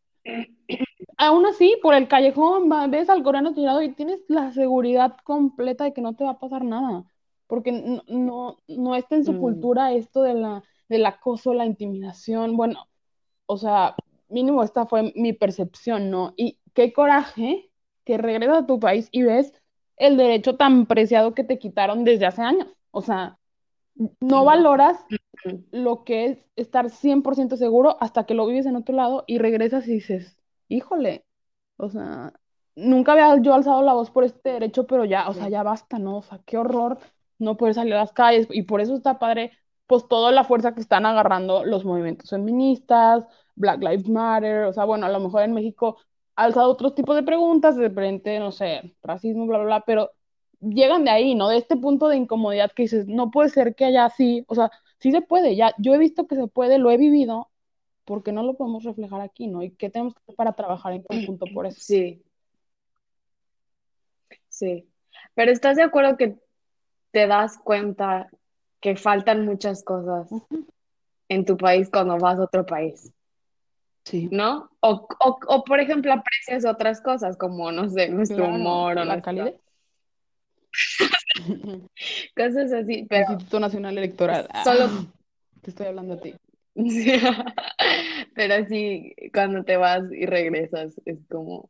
Aún 1.17 1.45
así, 1.47 1.77
por 1.83 1.95
el 1.95 2.09
callejón 2.09 2.69
ves 2.91 3.11
al 3.11 3.23
coreano 3.23 3.53
tirado 3.55 3.83
y 3.83 3.95
tienes 3.95 4.21
la 4.29 4.53
seguridad 4.53 5.17
completa 5.25 5.85
de 5.85 5.93
que 5.93 6.01
no 6.01 6.15
te 6.15 6.25
va 6.25 6.31
a 6.31 6.39
pasar 6.39 6.65
nada, 6.65 7.05
porque 7.47 7.73
no, 7.73 8.03
no, 8.09 8.59
no 8.69 8.95
está 8.95 9.17
en 9.17 9.25
su 9.25 9.33
Mm. 9.35 9.39
cultura 9.39 9.93
esto 9.93 10.23
de 10.23 10.35
la, 10.35 10.65
del 10.89 11.05
acoso, 11.07 11.53
la 11.55 11.67
intimidación, 11.67 12.57
bueno, 12.57 12.87
o 13.47 13.57
sea, 13.59 13.97
mínimo 14.29 14.63
esta 14.63 14.87
fue 14.87 15.13
mi 15.17 15.33
percepción, 15.33 16.11
¿no? 16.11 16.35
Y 16.37 16.59
qué 16.75 16.93
coraje 16.93 17.71
que 18.05 18.19
regresas 18.19 18.59
a 18.65 18.67
tu 18.67 18.81
país 18.81 19.09
y 19.13 19.23
ves 19.25 19.53
el 20.01 20.17
derecho 20.17 20.57
tan 20.57 20.87
preciado 20.87 21.35
que 21.35 21.45
te 21.45 21.59
quitaron 21.59 22.05
desde 22.05 22.27
hace 22.27 22.43
años, 22.43 22.69
o 22.91 23.03
sea, 23.03 23.39
no 24.21 24.45
valoras 24.47 24.97
lo 25.71 26.05
que 26.05 26.25
es 26.25 26.39
estar 26.57 26.89
100% 26.91 27.57
seguro 27.57 27.99
hasta 28.01 28.25
que 28.25 28.35
lo 28.35 28.47
vives 28.47 28.65
en 28.65 28.77
otro 28.77 28.95
lado 28.95 29.25
y 29.27 29.39
regresas 29.39 29.87
y 29.87 29.93
dices, 29.93 30.39
híjole, 30.69 31.27
o 31.77 31.91
sea, 31.91 32.33
nunca 32.75 33.13
había 33.13 33.37
yo 33.43 33.53
alzado 33.53 33.83
la 33.83 33.93
voz 33.93 34.11
por 34.11 34.25
este 34.25 34.53
derecho, 34.53 34.87
pero 34.87 35.05
ya, 35.05 35.29
o 35.29 35.35
sea, 35.35 35.51
ya 35.51 35.63
basta, 35.63 35.99
¿no? 35.99 36.19
O 36.19 36.23
sea, 36.23 36.41
qué 36.47 36.57
horror 36.57 36.99
no 37.39 37.59
poder 37.59 37.75
salir 37.75 37.93
a 37.95 37.99
las 37.99 38.13
calles 38.13 38.49
y 38.51 38.63
por 38.63 38.81
eso 38.81 38.95
está 38.95 39.19
padre, 39.19 39.53
pues 39.87 40.09
toda 40.09 40.33
la 40.33 40.45
fuerza 40.45 40.75
que 40.75 40.81
están 40.81 41.05
agarrando 41.05 41.65
los 41.67 41.85
movimientos 41.85 42.31
feministas, 42.31 43.27
Black 43.55 43.81
Lives 43.83 44.09
Matter, 44.09 44.65
o 44.65 44.73
sea, 44.73 44.85
bueno, 44.87 45.05
a 45.05 45.11
lo 45.11 45.21
mejor 45.21 45.43
en 45.43 45.53
México 45.53 45.99
alzado 46.37 46.71
otros 46.71 46.95
tipos 46.95 47.17
de 47.17 47.23
preguntas, 47.23 47.77
de 47.77 47.91
frente, 47.91 48.39
no 48.39 48.53
sé, 48.53 48.95
racismo, 49.03 49.47
bla, 49.47 49.59
bla, 49.59 49.67
bla, 49.67 49.81
pero 49.87 50.11
llegan 50.61 51.05
de 51.05 51.11
ahí, 51.11 51.35
¿no? 51.35 51.49
De 51.49 51.59
este 51.59 51.77
punto 51.77 52.09
de 52.09 52.17
incomodidad 52.17 52.73
que 52.73 52.83
dices, 52.83 53.07
no 53.07 53.31
puede 53.31 53.51
ser 53.51 53.75
que 53.75 53.87
haya 53.87 54.05
así, 54.05 54.45
o 54.49 54.55
sea, 54.55 54.71
sí 54.99 55.11
se 55.11 55.23
puede, 55.23 55.57
ya, 55.57 55.75
yo 55.79 55.95
he 55.95 55.99
visto 55.99 56.27
que 56.27 56.37
se 56.37 56.47
puede, 56.47 56.79
lo 56.79 56.91
he 56.91 56.97
vivido, 56.97 57.49
porque 58.05 58.33
no 58.33 58.43
lo 58.43 58.55
podemos 58.55 58.85
reflejar 58.85 59.21
aquí, 59.21 59.47
¿no? 59.47 59.63
Y 59.63 59.71
qué 59.71 59.91
tenemos 59.91 60.15
que 60.15 60.21
hacer 60.23 60.35
para 60.35 60.53
trabajar 60.53 60.93
en 60.93 61.03
conjunto 61.03 61.47
por 61.55 61.67
eso. 61.67 61.81
Sí. 61.81 62.23
Sí. 64.49 64.89
Pero 65.35 65.53
¿estás 65.53 65.77
de 65.77 65.85
acuerdo 65.85 66.17
que 66.17 66.37
te 67.13 67.27
das 67.27 67.59
cuenta 67.59 68.29
que 68.81 68.97
faltan 68.97 69.45
muchas 69.45 69.83
cosas 69.85 70.31
en 71.29 71.45
tu 71.45 71.57
país 71.57 71.89
cuando 71.91 72.19
vas 72.19 72.39
a 72.39 72.45
otro 72.45 72.67
país? 72.67 73.13
Sí. 74.11 74.29
¿No? 74.33 74.69
O, 74.81 75.07
o, 75.21 75.39
o 75.47 75.63
por 75.65 75.79
ejemplo, 75.79 76.13
aprecias 76.13 76.65
otras 76.65 77.01
cosas 77.01 77.37
como, 77.37 77.71
no 77.71 77.89
sé, 77.89 78.09
nuestro 78.09 78.39
Claro, 78.39 78.55
humor 78.55 78.99
o 78.99 79.05
la 79.05 79.15
nuestra- 79.15 79.23
calidez. 79.23 79.61
cosas 82.37 82.73
así, 82.73 83.07
pero 83.09 83.21
Instituto 83.31 83.61
Nacional 83.61 83.97
Electoral. 83.99 84.49
Ah, 84.53 84.65
solo 84.65 84.89
te 85.63 85.71
estoy 85.71 85.87
hablando 85.87 86.15
a 86.15 86.21
ti. 86.21 86.35
Pero 88.35 88.65
sí, 88.67 89.15
cuando 89.33 89.65
te 89.65 89.77
vas 89.77 90.03
y 90.13 90.25
regresas, 90.27 91.01
es 91.05 91.19
como... 91.29 91.69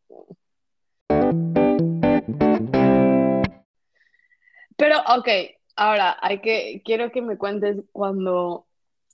Pero, 4.76 4.96
ok, 5.16 5.28
ahora 5.76 6.16
hay 6.22 6.40
que, 6.40 6.82
quiero 6.84 7.10
que 7.12 7.22
me 7.22 7.36
cuentes 7.36 7.78
cuando 7.92 8.66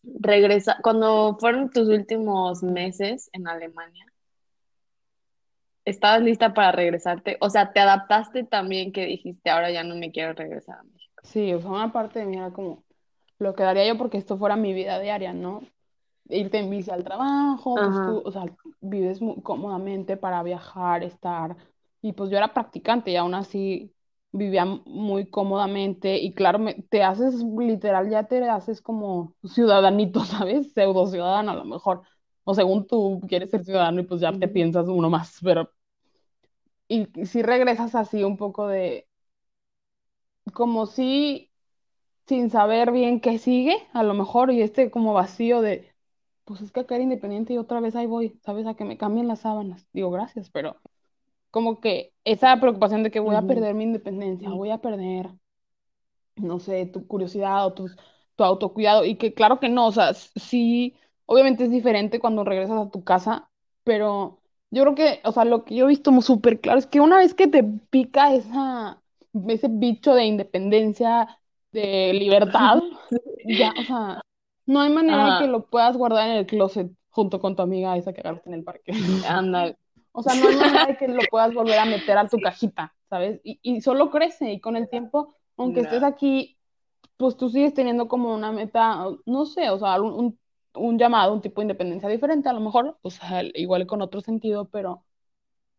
regresa, 0.02 0.78
cuando 0.82 1.37
fueron 1.38 1.70
tus 1.70 1.88
últimos 1.88 2.62
meses 2.62 3.28
en 3.32 3.48
Alemania, 3.48 4.06
¿estabas 5.85 6.22
lista 6.22 6.54
para 6.54 6.72
regresarte? 6.72 7.37
O 7.40 7.50
sea, 7.50 7.72
¿te 7.72 7.80
adaptaste 7.80 8.44
también 8.44 8.92
que 8.92 9.06
dijiste, 9.06 9.50
ahora 9.50 9.70
ya 9.70 9.85
no 9.85 9.94
me 9.94 10.11
quiero 10.11 10.32
regresar 10.32 10.78
a 10.78 10.82
México? 10.82 11.22
Sí, 11.22 11.52
o 11.54 11.61
sea, 11.61 11.70
una 11.70 11.92
parte 11.92 12.20
de 12.20 12.26
mí 12.26 12.37
era 12.37 12.50
como 12.50 12.85
lo 13.38 13.54
que 13.54 13.62
daría 13.62 13.87
yo 13.87 13.98
porque 13.98 14.18
esto 14.18 14.37
fuera 14.38 14.56
mi 14.56 14.72
vida 14.72 14.98
diaria, 15.00 15.32
¿no? 15.32 15.62
Irte 16.28 16.59
en 16.59 16.70
bici 16.70 16.90
al 16.90 17.04
trabajo, 17.04 17.74
pues 17.74 17.94
tú, 17.94 18.22
o 18.24 18.32
sea, 18.32 18.44
vives 18.80 19.20
muy 19.20 19.40
cómodamente 19.42 20.16
para 20.16 20.42
viajar, 20.42 21.04
estar. 21.04 21.56
Y 22.02 22.12
pues 22.12 22.30
yo 22.30 22.37
era 22.37 22.52
practicante 22.52 23.12
y 23.12 23.16
aún 23.16 23.35
así 23.35 23.92
vivía 24.37 24.64
muy 24.64 25.27
cómodamente. 25.31 26.18
Y 26.18 26.35
claro, 26.35 26.59
me- 26.59 26.75
te 26.90 27.03
haces 27.03 27.35
literal, 27.59 28.11
ya 28.11 28.25
te 28.25 28.49
haces 28.49 28.81
como 28.83 29.35
ciudadanito, 29.44 30.20
¿sabes? 30.25 30.72
Pseudo 30.72 31.07
ciudadano 31.07 31.53
a 31.53 31.55
lo 31.55 31.64
mejor. 31.64 32.03
O 32.44 32.55
según 32.55 32.87
tú 32.87 33.20
quieres 33.29 33.51
ser 33.51 33.64
ciudadano 33.64 34.01
y 34.01 34.05
pues 34.05 34.20
ya 34.20 34.33
te 34.33 34.49
piensas 34.49 34.87
uno 34.88 35.11
más, 35.11 35.38
pero. 35.42 35.70
Y 36.88 37.07
si 37.27 37.42
regresas 37.42 37.94
así 37.94 38.25
un 38.25 38.37
poco 38.37 38.66
de. 38.68 39.07
Como 40.55 40.87
si 40.87 41.51
sin 42.29 42.51
saber 42.51 42.92
bien 42.92 43.20
qué 43.20 43.38
sigue, 43.38 43.77
a 43.94 44.03
lo 44.05 44.14
mejor, 44.14 44.51
y 44.53 44.62
este 44.62 44.90
como 44.90 45.14
vacío 45.14 45.61
de, 45.62 45.94
pues 46.44 46.61
es 46.62 46.72
que 46.72 46.81
acá 46.81 46.96
era 46.96 47.05
independiente 47.05 47.55
y 47.55 47.59
otra 47.59 47.81
vez 47.81 47.96
ahí 47.96 48.07
voy, 48.07 48.40
¿sabes? 48.44 48.66
A 48.68 48.75
que 48.77 48.85
me 48.87 48.99
cambien 48.99 49.29
las 49.29 49.40
sábanas. 49.40 49.87
Digo, 49.92 50.11
gracias, 50.12 50.51
pero 50.51 50.81
como 51.56 51.80
que 51.80 52.12
esa 52.24 52.60
preocupación 52.60 53.02
de 53.02 53.10
que 53.10 53.20
voy 53.20 53.34
a 53.36 53.46
perder 53.46 53.74
mi 53.74 53.84
independencia, 53.84 54.50
voy 54.50 54.70
a 54.70 54.78
perder, 54.82 55.30
no 56.36 56.58
sé, 56.60 56.86
tu 56.86 57.06
curiosidad 57.06 57.66
o 57.66 57.72
tus- 57.74 57.96
tu 58.36 58.44
autocuidado, 58.44 59.04
y 59.04 59.16
que 59.16 59.34
claro 59.34 59.60
que 59.60 59.68
no, 59.68 59.86
o 59.86 59.92
sea, 59.92 60.12
sí, 60.14 60.94
obviamente 61.26 61.64
es 61.64 61.70
diferente 61.70 62.20
cuando 62.20 62.44
regresas 62.44 62.78
a 62.86 62.90
tu 62.90 63.02
casa, 63.04 63.50
pero 63.84 64.40
yo 64.70 64.82
creo 64.82 64.94
que, 64.94 65.20
o 65.24 65.32
sea, 65.32 65.44
lo 65.44 65.64
que 65.64 65.74
yo 65.76 65.84
he 65.86 65.88
visto 65.88 66.12
muy 66.12 66.22
súper 66.22 66.60
claro 66.60 66.78
es 66.78 66.86
que 66.86 67.00
una 67.00 67.18
vez 67.18 67.34
que 67.34 67.46
te 67.48 67.62
pica 67.64 68.34
esa, 68.34 69.02
ese 69.48 69.68
bicho 69.70 70.14
de 70.14 70.24
independencia, 70.26 71.38
de 71.72 72.12
libertad, 72.14 72.82
ya, 73.42 73.74
o 73.78 73.84
sea, 73.84 74.20
no 74.66 74.80
hay 74.80 74.90
manera 74.92 75.24
de 75.24 75.36
que 75.36 75.46
Ajá, 75.46 75.48
lo 75.48 75.66
puedas 75.66 75.96
guardar 75.96 76.28
en 76.30 76.36
el 76.36 76.46
closet 76.46 76.90
junto 77.10 77.40
con 77.40 77.56
tu 77.56 77.62
amiga 77.62 77.96
esa 77.96 78.12
que 78.12 78.20
agarraste 78.20 78.48
en 78.50 78.54
el 78.56 78.64
parque. 78.64 78.92
ándale. 79.24 79.76
O 80.16 80.22
sea, 80.22 80.35
no 80.35 80.46
hay 80.46 80.55
manera 80.55 80.87
de 80.87 80.96
que 80.96 81.09
lo 81.09 81.29
puedas 81.31 81.52
volver 81.55 81.79
a 81.79 81.85
meter 81.87 82.18
a 82.18 82.29
tu 82.31 82.40
cajita, 82.40 82.94
¿sabes? 83.11 83.40
Y, 83.44 83.61
y 83.62 83.81
solo 83.83 84.11
crece 84.11 84.52
y 84.52 84.61
con 84.61 84.76
el 84.76 84.88
tiempo, 84.88 85.35
aunque 85.57 85.81
estés 85.81 86.02
aquí, 86.02 86.59
pues 87.16 87.37
tú 87.37 87.48
sigues 87.50 87.74
teniendo 87.74 88.09
como 88.09 88.35
una 88.35 88.52
meta, 88.52 89.07
no 89.26 89.46
sé, 89.46 89.70
o 89.70 89.79
sea, 89.79 90.00
un, 90.02 90.12
un, 90.14 90.40
un 90.74 90.98
llamado, 90.98 91.33
un 91.35 91.42
tipo 91.42 91.61
de 91.61 91.66
independencia 91.66 92.09
diferente, 92.09 92.48
a 92.48 92.52
lo 92.55 92.61
mejor, 92.61 92.98
o 93.02 93.11
sea, 93.11 93.42
igual 93.55 93.87
con 93.87 94.02
otro 94.02 94.20
sentido, 94.22 94.68
pero 94.70 95.05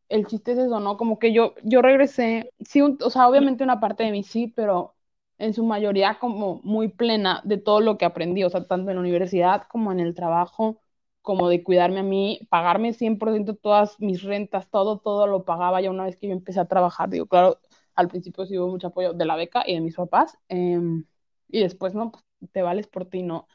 el 0.10 0.28
chiste 0.28 0.54
es 0.54 0.60
eso, 0.60 0.80
¿no? 0.80 0.98
Como 0.98 1.20
que 1.20 1.34
yo, 1.34 1.56
yo 1.64 1.82
regresé, 1.82 2.52
sí, 2.62 2.82
un- 2.82 2.98
o 3.04 3.10
sea, 3.10 3.28
obviamente 3.28 3.64
una 3.64 3.80
parte 3.80 4.04
de 4.04 4.12
mí 4.12 4.24
sí, 4.24 4.48
pero 4.56 4.96
en 5.38 5.54
su 5.54 5.64
mayoría 5.66 6.18
como 6.20 6.62
muy 6.64 6.88
plena 6.90 7.42
de 7.46 7.58
todo 7.58 7.82
lo 7.82 7.98
que 7.98 8.06
aprendí, 8.06 8.44
o 8.44 8.50
sea, 8.50 8.66
tanto 8.68 8.90
en 8.92 8.96
la 8.98 9.02
universidad 9.02 9.64
como 9.70 9.92
en 9.92 10.00
el 10.00 10.16
trabajo, 10.16 10.82
como 11.28 11.50
de 11.50 11.62
cuidarme 11.62 12.00
a 12.00 12.04
mí, 12.04 12.40
pagarme 12.50 12.94
100% 12.94 13.56
todas 13.58 14.00
mis 14.00 14.24
rentas, 14.24 14.70
todo, 14.70 15.00
todo 15.00 15.28
lo 15.28 15.44
pagaba 15.44 15.82
ya 15.82 15.92
una 15.92 16.06
vez 16.06 16.16
que 16.16 16.28
yo 16.28 16.32
empecé 16.34 16.62
a 16.62 16.68
trabajar. 16.70 17.10
Digo, 17.10 17.26
claro, 17.28 17.60
al 17.96 18.08
principio 18.08 18.46
sí 18.46 18.58
hubo 18.58 18.70
mucho 18.70 18.88
apoyo 18.88 19.12
de 19.14 19.26
la 19.26 19.36
beca 19.36 19.62
y 19.68 19.74
de 19.74 19.82
mis 19.82 19.96
papás, 19.98 20.38
em, 20.48 21.04
y 21.50 21.60
después, 21.62 21.94
no, 21.94 22.12
pues 22.14 22.24
te 22.54 22.62
vales 22.62 22.88
por 22.88 23.10
ti, 23.10 23.24
¿no? 23.24 23.46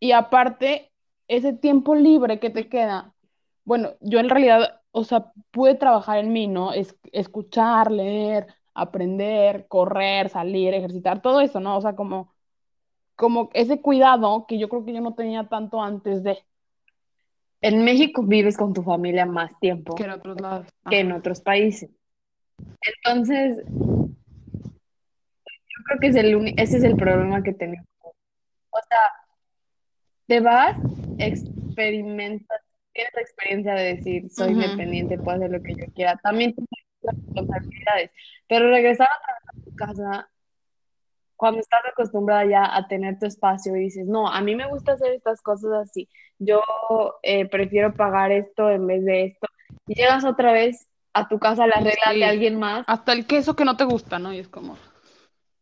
Y 0.00 0.12
aparte, 0.12 0.92
ese 1.28 1.52
tiempo 1.54 1.94
libre 1.94 2.40
que 2.40 2.50
te 2.50 2.68
queda, 2.68 3.14
bueno, 3.64 3.90
yo 4.00 4.20
en 4.20 4.30
realidad, 4.30 4.82
o 4.92 5.04
sea, 5.04 5.32
pude 5.52 5.74
trabajar 5.76 6.18
en 6.18 6.32
mí, 6.32 6.48
¿no? 6.48 6.72
Es, 6.74 6.96
escuchar, 7.12 7.90
leer, 7.92 8.46
aprender, 8.74 9.68
correr, 9.68 10.28
salir, 10.30 10.74
ejercitar, 10.74 11.22
todo 11.22 11.40
eso, 11.42 11.60
¿no? 11.60 11.76
O 11.78 11.82
sea, 11.82 11.96
como, 11.96 12.32
como 13.16 13.50
ese 13.54 13.80
cuidado 13.82 14.46
que 14.46 14.58
yo 14.58 14.68
creo 14.68 14.84
que 14.84 14.92
yo 14.94 15.00
no 15.00 15.14
tenía 15.14 15.48
tanto 15.48 15.82
antes 15.82 16.22
de 16.22 16.38
En 17.62 17.84
México 17.84 18.24
vives 18.24 18.56
con 18.56 18.72
tu 18.72 18.82
familia 18.82 19.24
más 19.24 19.58
tiempo 19.60 19.94
que 19.94 20.02
en 20.02 20.10
otros 20.10 20.40
lados. 20.40 20.68
que 20.90 20.98
en 20.98 21.10
Ajá. 21.10 21.18
otros 21.18 21.40
países. 21.40 21.90
Entonces, 22.96 23.58
yo 25.46 25.84
creo 25.86 26.00
que 26.00 26.08
es 26.08 26.16
el 26.16 26.54
ese 26.56 26.78
es 26.78 26.82
el 26.84 26.96
problema 26.96 27.42
que 27.44 27.52
tenemos. 27.54 27.86
O 28.02 28.80
sea, 28.88 28.98
te 30.26 30.40
vas, 30.40 30.74
experimentas, 31.18 32.60
tienes 32.92 33.12
la 33.14 33.20
experiencia 33.20 33.74
de 33.74 33.94
decir, 33.94 34.28
soy 34.30 34.52
independiente, 34.52 35.18
puedo 35.18 35.36
hacer 35.36 35.50
lo 35.50 35.62
que 35.62 35.74
yo 35.76 35.86
quiera. 35.94 36.16
También 36.16 36.54
tienes 36.54 36.68
las 37.02 37.14
responsabilidades. 37.14 38.10
Pero 38.48 38.70
regresar 38.70 39.06
a 39.08 39.52
tu 39.64 39.70
casa, 39.76 40.31
cuando 41.42 41.60
estás 41.60 41.80
acostumbrada 41.90 42.44
ya 42.46 42.76
a 42.76 42.86
tener 42.88 43.18
tu 43.18 43.26
espacio 43.26 43.76
y 43.76 43.80
dices, 43.80 44.06
no, 44.06 44.28
a 44.28 44.40
mí 44.42 44.54
me 44.56 44.68
gusta 44.68 44.92
hacer 44.92 45.12
estas 45.14 45.42
cosas 45.42 45.72
así. 45.90 46.08
Yo 46.38 46.62
eh, 47.22 47.48
prefiero 47.48 47.94
pagar 47.96 48.32
esto 48.32 48.70
en 48.70 48.86
vez 48.86 49.04
de 49.04 49.24
esto. 49.26 49.48
Y 49.86 49.94
llegas 49.94 50.24
otra 50.24 50.52
vez 50.52 50.88
a 51.14 51.28
tu 51.28 51.38
casa, 51.40 51.66
las 51.66 51.82
reglas 51.84 52.18
de 52.20 52.24
sí, 52.24 52.24
alguien 52.26 52.58
más. 52.58 52.86
hasta 52.86 53.12
el 53.12 53.26
queso 53.26 53.56
que 53.56 53.64
no 53.64 53.76
te 53.76 53.84
gusta, 53.84 54.18
¿no? 54.18 54.32
Y 54.32 54.38
es 54.38 54.48
como, 54.48 54.76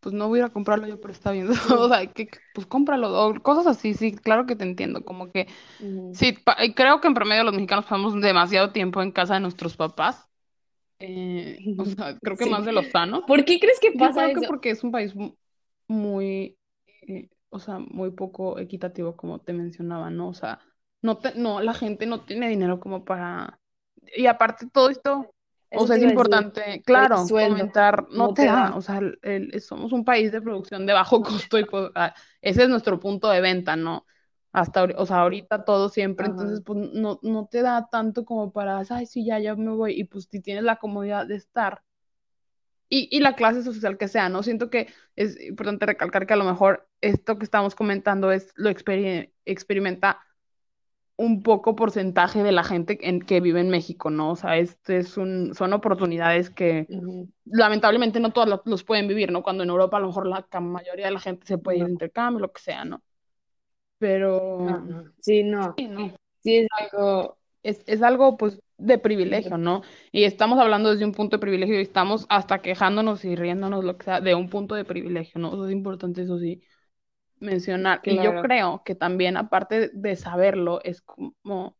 pues 0.01 0.15
no 0.15 0.29
voy 0.29 0.41
a 0.41 0.43
ir 0.45 0.47
a 0.47 0.53
comprarlo 0.53 0.89
yo, 0.89 1.01
pero 1.01 1.13
está 1.15 1.33
bien. 1.33 1.49
O 1.79 1.89
sea, 1.89 2.07
que, 2.13 2.31
pues 2.55 2.67
cómpralo, 2.67 3.13
o 3.29 3.43
cosas 3.43 3.67
así, 3.69 3.95
sí, 3.95 4.15
claro 4.17 4.47
que 4.47 4.57
te 4.57 4.65
entiendo, 4.65 5.05
como 5.05 5.33
que 5.33 5.49
Ujú. 5.79 6.15
Sí, 6.15 6.33
pa- 6.33 6.57
y 6.65 6.75
creo 6.75 7.01
que 7.01 7.09
en 7.09 7.15
promedio 7.15 7.45
los 7.45 7.55
mexicanos 7.55 7.85
pasamos 7.87 8.21
demasiado 8.21 8.73
tiempo 8.73 9.03
en 9.03 9.13
casa 9.13 9.35
de 9.35 9.41
nuestros 9.41 9.77
papás. 9.77 10.29
Eh, 11.01 11.63
o 11.77 11.85
sea, 11.87 12.19
creo 12.21 12.37
que 12.39 12.47
Sí. 12.47 12.51
más 12.51 12.65
de 12.67 12.73
lo 12.73 12.83
sano. 12.85 13.27
¿Por 13.27 13.45
qué 13.45 13.61
crees 13.61 13.81
que 13.81 13.93
Yo 13.93 14.13
pasa 14.13 14.13
creo 14.13 14.33
que 14.33 14.41
porque 14.47 14.71
es 14.71 14.85
un 14.85 14.93
país 14.93 15.15
muy, 15.91 16.59
eh, 17.09 17.29
o 17.51 17.59
sea, 17.61 17.79
muy 17.79 18.13
poco 18.13 18.59
equitativo, 18.59 19.17
como 19.17 19.41
te 19.41 19.53
mencionaba, 19.53 20.11
¿no? 20.11 20.29
O 20.29 20.35
sea, 20.35 20.61
no 21.03 21.19
te, 21.19 21.35
no, 21.37 21.61
la 21.61 21.75
gente 21.75 22.07
no 22.07 22.25
tiene 22.25 22.49
dinero 22.49 22.81
como 22.81 23.05
para... 23.05 23.61
Y 24.17 24.27
aparte 24.27 24.69
todo 24.73 24.91
esto, 24.91 25.35
Eso 25.71 25.73
o 25.73 25.87
sea, 25.87 25.97
es 25.97 26.03
decir. 26.03 26.03
importante, 26.03 26.83
claro, 26.85 27.35
comentar, 27.39 28.07
no 28.11 28.33
no 28.33 28.35
te 28.35 28.45
te 28.45 28.51
da, 28.51 28.53
da. 28.53 28.77
o 28.77 28.83
sea, 28.83 28.99
el- 28.99 29.19
el- 29.23 29.61
somos 29.61 29.93
un 29.93 30.05
país 30.05 30.33
de 30.33 30.41
producción 30.43 30.87
de 30.87 30.93
bajo 30.93 31.23
costo 31.51 31.59
y 31.59 31.65
pues 31.65 31.91
ah, 31.95 32.15
ese 32.43 32.65
es 32.65 32.69
nuestro 32.69 32.99
punto 33.01 33.29
de 33.31 33.41
venta, 33.41 33.77
¿no? 33.77 34.07
Hasta, 34.53 34.85
o 34.85 35.07
sea, 35.07 35.19
ahorita 35.21 35.65
todo 35.65 35.89
siempre, 35.89 36.27
Ajá. 36.27 36.27
entonces 36.27 36.63
pues 36.65 36.79
no, 36.93 37.21
no 37.23 37.47
te 37.47 37.63
da 37.63 37.89
tanto 37.91 38.25
como 38.25 38.53
para, 38.53 38.83
ay, 38.91 39.07
sí, 39.07 39.25
ya, 39.25 39.39
ya 39.39 39.55
me 39.57 39.71
voy, 39.73 39.93
y 40.01 40.05
pues 40.05 40.27
si 40.31 40.41
tienes 40.41 40.65
la 40.65 40.77
comodidad 40.77 41.27
de 41.27 41.37
estar, 41.37 41.83
y, 42.91 43.09
y 43.11 43.21
la 43.21 43.37
clase 43.37 43.63
social 43.63 43.97
que 43.97 44.09
sea, 44.09 44.29
¿no? 44.29 44.43
Siento 44.43 44.69
que 44.69 44.89
es 45.17 45.41
importante 45.41 45.87
recalcar 45.87 46.27
que 46.27 46.35
a 46.35 46.37
lo 46.37 46.45
mejor 46.45 46.89
esto 47.01 47.39
que 47.39 47.45
estamos 47.45 47.75
comentando 47.75 48.33
es 48.33 48.53
lo 48.57 48.69
experimenta 48.69 50.21
un 51.17 51.43
poco 51.43 51.77
porcentaje 51.77 52.43
de 52.43 52.51
la 52.51 52.65
gente 52.65 52.99
en, 53.03 53.21
que 53.21 53.41
vive 53.41 53.61
en 53.61 53.69
México, 53.69 54.09
¿no? 54.11 54.31
O 54.31 54.37
sea, 54.37 54.57
este 54.57 54.97
es 54.97 55.19
un, 55.19 55.55
son 55.55 55.75
oportunidades 55.75 56.49
que 56.49 56.87
lamentablemente 57.45 58.21
no 58.21 58.33
todos 58.33 58.61
los, 58.65 58.85
pueden 58.85 59.07
vivir, 59.07 59.31
¿no? 59.31 59.43
Cuando 59.43 59.63
en 59.63 59.69
Europa 59.69 59.99
a 59.99 60.01
lo 60.01 60.07
mejor 60.09 60.27
la 60.27 60.47
mayoría 60.61 61.07
de 61.07 61.13
la 61.13 61.21
gente 61.21 61.47
se 61.47 61.59
puede 61.59 61.79
ir 61.79 61.85
de 61.85 61.93
intercambio, 61.93 62.41
lo 62.41 62.53
que 62.53 62.63
sea, 62.63 62.87
¿no? 62.87 63.03
Pero... 63.99 64.83
Sí, 65.21 65.43
no. 65.43 65.75
Sí, 66.43 66.57
es 66.57 66.69
algo... 66.79 67.37
Es, 67.63 67.83
es 67.87 68.03
algo, 68.03 68.37
pues, 68.37 68.61
de 68.79 68.99
privilegio, 68.99 69.59
¿no? 69.59 69.83
Y 70.13 70.25
estamos 70.25 70.59
hablando 70.59 70.91
desde 70.91 71.05
un 71.05 71.13
punto 71.13 71.37
de 71.37 71.41
privilegio 71.41 71.79
y 71.79 71.83
estamos 71.83 72.27
hasta 72.29 72.63
quejándonos 72.63 73.25
y 73.25 73.37
riéndonos, 73.37 73.85
lo 73.85 73.99
que 73.99 74.05
sea, 74.05 74.21
de 74.21 74.35
un 74.35 74.49
punto 74.49 74.75
de 74.75 74.85
privilegio, 74.85 75.41
¿no? 75.41 75.49
Eso 75.49 75.67
es 75.67 75.73
importante, 75.73 76.23
eso 76.23 76.39
sí 76.39 76.63
mencionar. 77.41 78.01
Y 78.05 78.17
yo 78.17 78.43
creo 78.43 78.83
que 78.85 78.95
también, 78.95 79.37
aparte 79.37 79.91
de 79.93 80.17
saberlo, 80.17 80.81
es 80.85 81.01
como, 81.03 81.35
o 81.43 81.75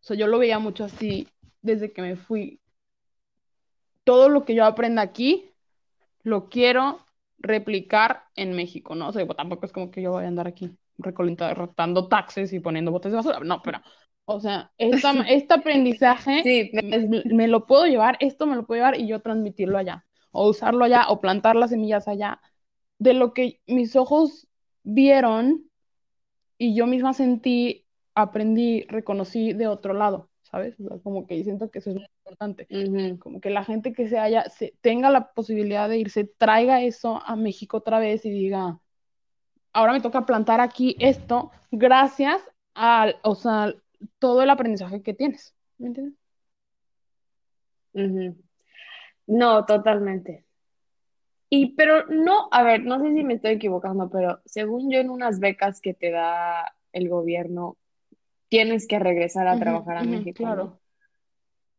sea, 0.00 0.16
yo 0.16 0.26
lo 0.26 0.38
veía 0.38 0.58
mucho 0.58 0.84
así 0.84 1.28
desde 1.62 1.92
que 1.92 2.02
me 2.02 2.16
fui. 2.16 2.60
Todo 4.02 4.28
lo 4.28 4.44
que 4.44 4.54
yo 4.54 4.64
aprenda 4.64 5.02
aquí, 5.02 5.50
lo 6.22 6.48
quiero 6.48 7.00
replicar 7.38 8.24
en 8.36 8.54
México, 8.54 8.94
¿no? 8.94 9.08
O 9.08 9.12
sea, 9.12 9.26
tampoco 9.28 9.66
es 9.66 9.72
como 9.72 9.90
que 9.90 10.02
yo 10.02 10.12
vaya 10.12 10.26
a 10.26 10.28
andar 10.28 10.46
aquí 10.46 10.76
recoltando 10.98 12.08
taxes 12.08 12.52
y 12.52 12.60
poniendo 12.60 12.92
botes 12.92 13.12
de 13.12 13.16
basura. 13.16 13.40
No, 13.40 13.62
pero, 13.62 13.80
o 14.26 14.40
sea, 14.40 14.72
esta, 14.78 15.12
este 15.28 15.54
aprendizaje 15.54 16.70
me, 16.72 17.22
me, 17.24 17.48
lo 17.48 17.66
puedo 17.66 17.86
llevar, 17.86 18.16
esto 18.20 18.46
me 18.46 18.56
lo 18.56 18.66
puedo 18.66 18.78
llevar 18.78 18.98
y 18.98 19.06
yo 19.06 19.20
transmitirlo 19.20 19.78
allá, 19.78 20.06
o 20.32 20.48
usarlo 20.48 20.84
allá, 20.84 21.06
o 21.08 21.20
plantar 21.20 21.56
las 21.56 21.70
semillas 21.70 22.08
allá. 22.08 22.40
De 22.98 23.12
lo 23.12 23.34
que 23.34 23.60
mis 23.66 23.96
ojos 23.96 24.48
vieron 24.82 25.68
y 26.58 26.74
yo 26.74 26.86
misma 26.86 27.12
sentí, 27.12 27.86
aprendí, 28.14 28.82
reconocí 28.88 29.52
de 29.52 29.66
otro 29.66 29.92
lado, 29.92 30.30
¿sabes? 30.42 30.76
como 31.02 31.26
que 31.26 31.42
siento 31.42 31.70
que 31.70 31.80
eso 31.80 31.90
es 31.90 31.96
muy 31.96 32.06
importante. 32.24 33.18
Como 33.18 33.40
que 33.40 33.50
la 33.50 33.64
gente 33.64 33.92
que 33.92 34.08
se 34.08 34.18
haya, 34.18 34.48
se, 34.48 34.74
tenga 34.80 35.10
la 35.10 35.32
posibilidad 35.32 35.88
de 35.88 35.98
irse, 35.98 36.24
traiga 36.24 36.82
eso 36.82 37.20
a 37.24 37.36
México 37.36 37.78
otra 37.78 37.98
vez 37.98 38.24
y 38.24 38.30
diga, 38.30 38.80
ahora 39.72 39.92
me 39.92 40.00
toca 40.00 40.24
plantar 40.24 40.60
aquí 40.60 40.96
esto 41.00 41.50
gracias 41.70 42.40
al, 42.74 43.16
o 43.22 43.34
sea, 43.34 43.74
todo 44.18 44.42
el 44.42 44.50
aprendizaje 44.50 45.02
que 45.02 45.14
tienes. 45.14 45.54
¿Me 45.78 45.88
entiendes? 45.88 46.14
No, 49.26 49.64
totalmente. 49.64 50.44
Y, 51.50 51.74
pero 51.74 52.06
no, 52.06 52.48
a 52.50 52.62
ver, 52.62 52.82
no 52.82 53.00
sé 53.00 53.14
si 53.14 53.22
me 53.22 53.34
estoy 53.34 53.52
equivocando, 53.52 54.10
pero 54.10 54.40
según 54.44 54.90
yo 54.90 54.98
en 54.98 55.10
unas 55.10 55.38
becas 55.38 55.80
que 55.80 55.94
te 55.94 56.10
da 56.10 56.74
el 56.92 57.08
gobierno, 57.08 57.76
tienes 58.48 58.86
que 58.86 58.98
regresar 58.98 59.46
a 59.46 59.58
trabajar 59.58 59.98
a 59.98 60.04
México. 60.04 60.42
Claro. 60.42 60.80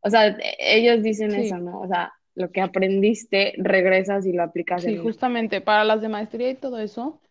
O 0.01 0.09
sea, 0.09 0.37
ellos 0.59 1.03
dicen 1.03 1.33
eso, 1.33 1.57
¿no? 1.57 1.81
O 1.81 1.87
sea, 1.87 2.13
lo 2.35 2.51
que 2.51 2.61
aprendiste, 2.61 3.53
regresas 3.57 4.25
y 4.25 4.33
lo 4.33 4.43
aplicas. 4.43 4.83
Sí, 4.83 4.97
justamente, 4.97 5.61
para 5.61 5.83
las 5.83 6.01
de 6.01 6.09
maestría 6.09 6.49
y 6.49 6.55
todo 6.55 6.79
eso, 6.79 7.21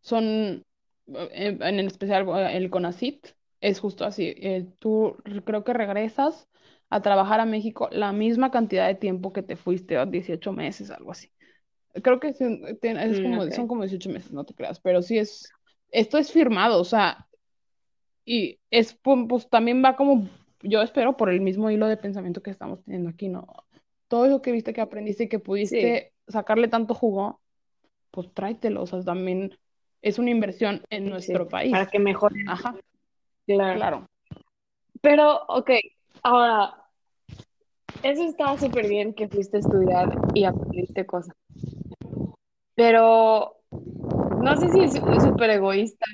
son, 0.00 0.64
eh, 1.06 1.58
en, 1.60 1.78
especial 1.80 2.26
el 2.50 2.70
CONACIT, 2.70 3.28
es 3.64 3.80
justo 3.80 4.04
así. 4.04 4.34
Eh, 4.36 4.66
tú 4.78 5.16
creo 5.46 5.64
que 5.64 5.72
regresas 5.72 6.46
a 6.90 7.00
trabajar 7.00 7.40
a 7.40 7.46
México 7.46 7.88
la 7.90 8.12
misma 8.12 8.50
cantidad 8.50 8.86
de 8.86 8.94
tiempo 8.94 9.32
que 9.32 9.42
te 9.42 9.56
fuiste, 9.56 9.96
18 10.04 10.52
meses, 10.52 10.90
algo 10.90 11.12
así. 11.12 11.30
Creo 12.02 12.20
que 12.20 12.28
es, 12.28 12.40
mm, 12.40 13.50
son 13.52 13.66
como 13.66 13.82
18 13.82 14.10
meses, 14.10 14.32
no 14.32 14.44
te 14.44 14.52
creas, 14.52 14.80
pero 14.80 15.00
sí 15.00 15.16
es, 15.16 15.50
esto 15.90 16.18
es 16.18 16.30
firmado, 16.30 16.78
o 16.78 16.84
sea, 16.84 17.26
y 18.26 18.58
es, 18.70 18.98
pues 19.02 19.48
también 19.48 19.82
va 19.82 19.96
como, 19.96 20.28
yo 20.62 20.82
espero 20.82 21.16
por 21.16 21.30
el 21.30 21.40
mismo 21.40 21.70
hilo 21.70 21.86
de 21.86 21.96
pensamiento 21.96 22.42
que 22.42 22.50
estamos 22.50 22.82
teniendo 22.84 23.08
aquí, 23.08 23.28
¿no? 23.28 23.46
Todo 24.08 24.26
eso 24.26 24.42
que 24.42 24.52
viste, 24.52 24.74
que 24.74 24.82
aprendiste 24.82 25.24
y 25.24 25.28
que 25.28 25.38
pudiste 25.38 26.12
sacarle 26.28 26.68
tanto 26.68 26.92
jugo, 26.92 27.40
pues 28.10 28.30
tráetelo, 28.34 28.82
o 28.82 28.86
sea, 28.86 29.00
también 29.00 29.56
es 30.02 30.18
una 30.18 30.30
inversión 30.30 30.82
en 30.90 31.08
nuestro 31.08 31.48
país. 31.48 31.72
Para 31.72 31.86
que 31.86 31.98
mejore. 31.98 32.44
Ajá. 32.46 32.76
Claro. 33.46 33.78
claro. 33.78 34.06
Pero, 35.02 35.44
ok, 35.48 35.70
ahora, 36.22 36.74
eso 38.02 38.22
está 38.24 38.56
súper 38.58 38.86
bien 38.88 39.14
que 39.14 39.28
fuiste 39.28 39.56
a 39.56 39.60
estudiar 39.60 40.20
y 40.32 40.44
aprendiste 40.44 41.06
cosas. 41.06 41.34
Pero 42.74 43.56
no 44.36 44.56
sé 44.56 44.70
si 44.72 44.82
es 44.84 45.22
súper 45.22 45.50
egoísta. 45.50 46.06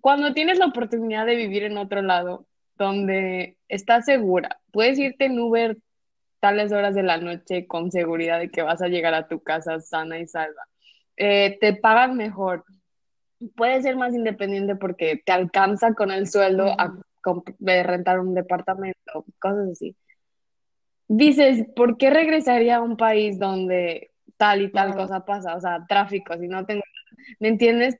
Cuando 0.00 0.34
tienes 0.34 0.58
la 0.58 0.66
oportunidad 0.66 1.26
de 1.26 1.36
vivir 1.36 1.64
en 1.64 1.78
otro 1.78 2.02
lado, 2.02 2.46
donde 2.78 3.58
estás 3.68 4.06
segura, 4.06 4.60
puedes 4.72 4.98
irte 4.98 5.26
en 5.26 5.38
Uber 5.40 5.76
tales 6.40 6.72
horas 6.72 6.94
de 6.94 7.02
la 7.04 7.18
noche 7.18 7.66
con 7.66 7.90
seguridad 7.92 8.38
de 8.40 8.50
que 8.50 8.62
vas 8.62 8.82
a 8.82 8.88
llegar 8.88 9.14
a 9.14 9.28
tu 9.28 9.42
casa 9.42 9.80
sana 9.80 10.18
y 10.20 10.26
salva. 10.26 10.62
Eh, 11.16 11.58
te 11.60 11.74
pagan 11.74 12.16
mejor. 12.16 12.64
Puedes 13.56 13.82
ser 13.82 13.96
más 13.96 14.14
independiente 14.14 14.76
porque 14.76 15.22
te 15.24 15.32
alcanza 15.32 15.94
con 15.94 16.10
el 16.10 16.28
sueldo 16.28 16.66
a 16.78 16.94
rentar 17.60 18.20
un 18.20 18.34
departamento, 18.34 19.24
cosas 19.38 19.70
así. 19.72 19.96
Dices, 21.08 21.66
¿por 21.74 21.96
qué 21.96 22.10
regresaría 22.10 22.76
a 22.76 22.82
un 22.82 22.96
país 22.96 23.38
donde 23.38 24.10
tal 24.36 24.62
y 24.62 24.72
tal 24.72 24.94
cosa 24.94 25.24
pasa, 25.24 25.54
o 25.54 25.60
sea, 25.60 25.84
tráfico, 25.86 26.36
si 26.36 26.48
no 26.48 26.64
tengo, 26.66 26.82
¿me 27.38 27.48
entiendes? 27.48 27.96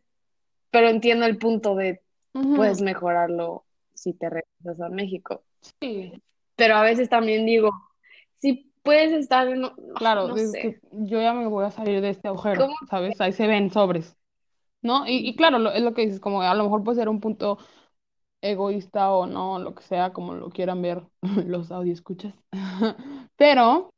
Pero 0.70 0.88
entiendo 0.88 1.26
el 1.26 1.38
punto 1.38 1.74
de, 1.74 2.02
puedes 2.32 2.82
mejorarlo 2.82 3.64
si 3.94 4.12
te 4.12 4.28
regresas 4.28 4.80
a 4.80 4.88
México. 4.88 5.42
Sí. 5.80 6.12
Pero 6.56 6.76
a 6.76 6.82
veces 6.82 7.08
también 7.08 7.46
digo, 7.46 7.70
si 8.38 8.72
puedes 8.82 9.12
estar 9.12 9.48
en... 9.48 9.68
Claro, 9.94 10.34
yo 10.92 11.20
ya 11.20 11.32
me 11.32 11.46
voy 11.46 11.64
a 11.64 11.70
salir 11.70 12.00
de 12.00 12.10
este 12.10 12.28
agujero, 12.28 12.68
¿sabes? 12.90 13.20
Ahí 13.20 13.32
se 13.32 13.46
ven 13.46 13.70
sobres, 13.70 14.16
¿no? 14.84 15.04
Y, 15.08 15.34
claro, 15.34 15.72
es 15.72 15.82
lo 15.82 15.94
que 15.94 16.02
dices, 16.02 16.20
como 16.20 16.42
a 16.42 16.54
lo 16.54 16.62
mejor 16.64 16.84
puede 16.84 16.98
ser 16.98 17.08
un 17.08 17.20
punto 17.20 17.58
egoísta 18.40 19.10
o 19.10 19.26
no, 19.26 19.58
lo 19.58 19.74
que 19.74 19.82
sea, 19.82 20.12
como 20.12 20.34
lo 20.34 20.50
quieran 20.50 20.82
ver 20.82 21.02
los 21.46 21.72
audio 21.72 21.92
escuchas. 21.92 22.34
Pero 23.36 23.90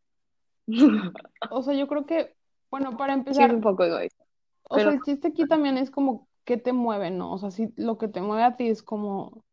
o 1.50 1.62
sea, 1.62 1.74
yo 1.74 1.86
creo 1.88 2.06
que, 2.06 2.34
bueno, 2.70 2.96
para 2.96 3.12
empezar. 3.14 3.54
un 3.54 3.60
poco 3.60 3.84
egoísta. 3.84 4.24
O 4.68 4.78
sea, 4.78 4.90
el 4.90 5.00
chiste 5.02 5.28
aquí 5.28 5.46
también 5.46 5.78
es 5.78 5.90
como 5.90 6.28
qué 6.44 6.56
te 6.56 6.72
mueve, 6.72 7.10
¿no? 7.10 7.32
O 7.32 7.38
sea, 7.38 7.50
si 7.50 7.72
lo 7.76 7.98
que 7.98 8.08
te 8.08 8.20
mueve 8.20 8.42
a 8.42 8.56
ti 8.56 8.68
es 8.68 8.82
como 8.82 9.44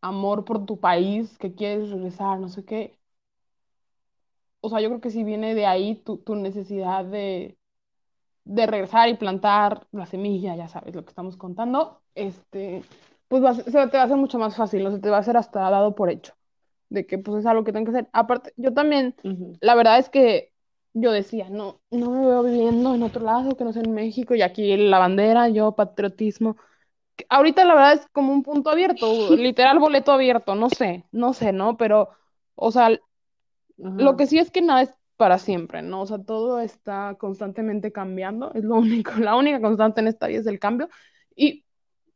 amor 0.00 0.44
por 0.44 0.66
tu 0.66 0.78
país, 0.80 1.38
que 1.38 1.54
quieres 1.54 1.90
regresar, 1.90 2.38
no 2.40 2.48
sé 2.48 2.64
qué. 2.64 2.98
O 4.60 4.68
sea, 4.68 4.80
yo 4.80 4.88
creo 4.88 5.00
que 5.00 5.10
si 5.10 5.22
viene 5.22 5.54
de 5.54 5.66
ahí 5.66 5.94
tu, 5.96 6.18
tu 6.18 6.34
necesidad 6.34 7.04
de, 7.04 7.56
de 8.46 8.66
regresar 8.66 9.08
y 9.08 9.14
plantar 9.14 9.86
la 9.90 10.06
semilla, 10.06 10.54
ya 10.54 10.68
sabes 10.68 10.94
lo 10.94 11.04
que 11.04 11.10
estamos 11.10 11.36
contando, 11.36 12.00
este, 12.14 12.82
pues 13.28 13.44
va, 13.44 13.54
se 13.54 13.64
te 13.64 13.96
va 13.96 14.02
a 14.02 14.04
hacer 14.04 14.16
mucho 14.16 14.38
más 14.38 14.56
fácil, 14.56 14.86
o 14.86 14.90
sea, 14.90 15.00
te 15.00 15.10
va 15.10 15.16
a 15.16 15.20
hacer 15.20 15.36
hasta 15.36 15.68
dado 15.68 15.94
por 15.94 16.10
hecho 16.10 16.32
de 16.88 17.06
que 17.06 17.18
pues 17.18 17.40
es 17.40 17.46
algo 17.46 17.64
que 17.64 17.72
tengo 17.72 17.86
que 17.86 17.98
hacer. 17.98 18.08
Aparte, 18.12 18.52
yo 18.56 18.72
también, 18.72 19.16
la 19.60 19.74
verdad 19.74 19.98
es 19.98 20.08
que 20.08 20.52
yo 20.94 21.10
decía, 21.10 21.50
no, 21.50 21.80
no 21.90 22.10
me 22.12 22.24
veo 22.24 22.44
viviendo 22.44 22.94
en 22.94 23.02
otro 23.02 23.24
lado 23.24 23.56
que 23.56 23.64
no 23.64 23.72
sea 23.72 23.82
en 23.82 23.92
México 23.92 24.36
y 24.36 24.42
aquí 24.42 24.76
la 24.76 25.00
bandera, 25.00 25.48
yo 25.48 25.72
patriotismo. 25.72 26.56
Ahorita 27.28 27.64
la 27.64 27.74
verdad 27.74 27.92
es 27.94 28.06
como 28.12 28.32
un 28.32 28.44
punto 28.44 28.70
abierto, 28.70 29.06
literal 29.36 29.80
boleto 29.80 30.12
abierto, 30.12 30.54
no 30.54 30.70
sé, 30.70 31.04
no 31.10 31.32
sé, 31.32 31.52
¿no? 31.52 31.76
Pero, 31.76 32.10
o 32.54 32.70
sea, 32.70 32.90
lo 33.76 34.16
que 34.16 34.26
sí 34.28 34.38
es 34.38 34.52
que 34.52 34.62
nada 34.62 34.82
es 34.82 34.94
para 35.16 35.38
siempre, 35.38 35.82
¿no? 35.82 36.02
O 36.02 36.06
sea, 36.06 36.18
todo 36.18 36.60
está 36.60 37.16
constantemente 37.18 37.92
cambiando, 37.92 38.52
es 38.54 38.64
lo 38.64 38.76
único, 38.76 39.12
la 39.18 39.36
única 39.36 39.60
constante 39.60 40.00
en 40.00 40.08
esta 40.08 40.26
vida 40.26 40.40
es 40.40 40.46
el 40.46 40.58
cambio. 40.58 40.88
Y 41.34 41.64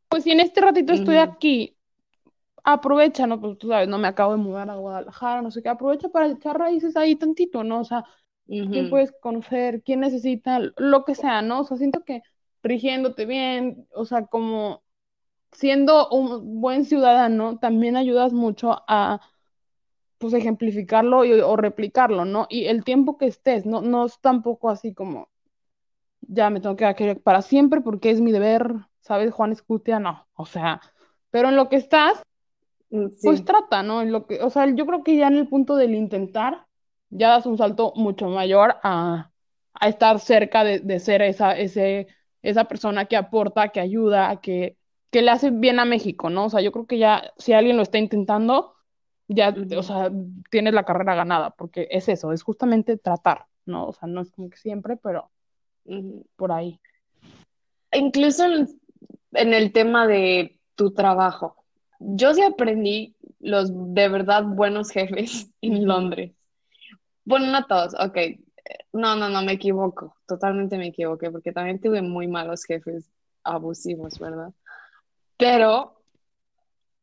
pues 0.09 0.25
si 0.25 0.33
en 0.33 0.41
este 0.41 0.61
ratito 0.61 0.93
estoy 0.93 1.17
aquí 1.17 1.77
aprovecha, 2.65 3.27
¿no? 3.27 3.41
Pues 3.41 3.59
tú 3.59 3.69
sabes, 3.69 3.89
no 3.89 3.99
me 3.99 4.09
acabo 4.09 4.33
de 4.33 4.39
mudar 4.39 4.71
a 4.71 4.77
Guadalajara, 4.77 5.43
no 5.43 5.51
sé 5.51 5.63
qué, 5.63 5.69
aprovecha 5.69 6.09
para 6.09 6.27
echar 6.27 6.59
raíces 6.59 6.97
ahí 6.97 7.17
tantito, 7.17 7.65
¿no? 7.65 7.81
O 7.81 7.85
sea, 7.85 8.05
quién 8.47 8.91
puedes 8.91 9.13
conocer, 9.21 9.83
quién 9.83 10.01
necesita, 10.01 10.59
lo 10.77 11.05
que 11.05 11.15
sea, 11.15 11.43
¿no? 11.43 11.61
O 11.61 11.65
sea, 11.65 11.77
siento 11.77 12.05
que 12.05 12.23
rigiéndote 12.63 13.25
bien, 13.25 13.87
o 13.95 14.05
sea, 14.05 14.27
como 14.27 14.83
siendo 15.53 16.09
un 16.11 16.61
buen 16.61 16.85
ciudadano, 16.85 17.59
también 17.59 17.97
ayudas 17.97 18.33
mucho 18.33 18.83
a, 18.89 19.21
pues, 20.21 20.35
ejemplificarlo 20.35 21.21
o 21.21 21.57
replicarlo, 21.59 22.27
¿no? 22.27 22.47
Y 22.51 22.67
el 22.67 22.85
tiempo 22.85 23.19
que 23.19 23.27
estés, 23.29 23.67
no, 23.67 23.83
no 23.83 24.07
es 24.07 24.21
tampoco 24.21 24.71
así 24.71 24.95
como, 24.95 25.31
ya 26.23 26.51
me 26.51 26.61
tengo 26.61 26.77
que 26.77 26.95
quedar 26.95 27.21
para 27.21 27.43
siempre 27.43 27.81
porque 27.81 28.11
es 28.11 28.21
mi 28.21 28.33
deber, 28.33 28.75
¿sabes? 29.01 29.33
Juan 29.33 29.53
Escutia, 29.53 29.99
no, 30.01 30.29
o 30.35 30.47
sea, 30.47 30.81
pero 31.31 31.49
en 31.49 31.57
lo 31.57 31.69
que 31.69 31.77
estás, 31.77 32.23
Mm, 32.91 33.09
pues 33.23 33.45
trata, 33.45 33.83
¿no? 33.83 34.03
En 34.03 34.13
lo 34.13 34.27
que, 34.27 34.43
o 34.43 34.51
sea, 34.51 34.67
yo 34.75 34.87
creo 34.87 35.05
que 35.05 35.17
ya 35.17 35.29
en 35.29 35.37
el 35.37 35.49
punto 35.49 35.77
del 35.77 35.95
intentar, 35.95 36.67
ya 37.11 37.29
das 37.31 37.47
un 37.47 37.59
salto 37.59 37.93
mucho 37.97 38.29
mayor 38.29 38.77
a, 38.83 39.31
a 39.75 39.89
estar 39.89 40.19
cerca 40.21 40.65
de, 40.65 40.81
de 40.81 40.99
ser 41.01 41.23
esa, 41.23 41.57
ese, 41.59 42.09
esa 42.43 42.65
persona 42.65 43.07
que 43.07 43.17
aporta, 43.17 43.69
que 43.71 43.81
ayuda, 43.81 44.41
que, 44.41 44.77
que 45.11 45.23
le 45.23 45.31
hace 45.31 45.51
bien 45.51 45.79
a 45.81 45.85
México, 45.85 46.31
¿no? 46.31 46.47
O 46.47 46.51
sea, 46.51 46.61
yo 46.61 46.73
creo 46.73 46.87
que 46.87 46.99
ya 46.99 47.33
si 47.39 47.53
alguien 47.53 47.77
lo 47.77 47.83
está 47.83 47.99
intentando, 47.99 48.75
ya, 49.33 49.55
o 49.77 49.83
sea, 49.83 50.11
tienes 50.51 50.75
la 50.75 50.85
carrera 50.85 51.15
ganada, 51.15 51.51
porque 51.51 51.87
es 51.91 52.09
eso, 52.09 52.33
es 52.33 52.43
justamente 52.43 52.97
tratar, 52.97 53.47
¿no? 53.65 53.87
O 53.87 53.93
sea, 53.93 54.09
no 54.09 54.23
es 54.23 54.31
como 54.33 54.51
que 54.51 54.57
siempre, 54.57 54.97
pero 54.97 55.31
por 56.37 56.51
ahí. 56.51 56.81
Incluso 57.93 58.45
en, 58.45 58.69
en 59.33 59.55
el 59.55 59.73
tema 59.73 60.09
de 60.09 60.59
tu 60.75 60.93
trabajo, 60.93 61.65
yo 62.01 62.35
sí 62.35 62.43
aprendí 62.43 63.15
los 63.39 63.71
de 63.95 64.09
verdad 64.09 64.45
buenos 64.45 64.91
jefes 64.91 65.53
en 65.61 65.87
Londres. 65.87 66.33
Bueno, 67.25 67.47
no 67.53 67.65
todos, 67.67 67.95
ok. 67.95 68.17
No, 68.93 69.15
no, 69.15 69.29
no, 69.29 69.43
me 69.43 69.53
equivoco. 69.53 70.17
Totalmente 70.27 70.77
me 70.77 70.89
equivoqué 70.89 71.31
porque 71.31 71.53
también 71.53 71.81
tuve 71.81 72.03
muy 72.03 72.27
malos 72.27 72.65
jefes 72.65 73.11
abusivos, 73.45 74.19
¿verdad? 74.19 74.53
Pero 75.37 76.00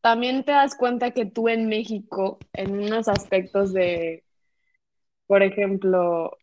también 0.08 0.46
te 0.46 0.54
das 0.54 0.74
cuenta 0.74 1.12
que 1.12 1.26
tú 1.26 1.50
en 1.50 1.68
México, 1.68 2.40
en 2.54 2.80
unos 2.80 3.10
aspectos 3.10 3.74
de, 3.74 4.24
por 5.26 5.44
ejemplo, 5.44 6.38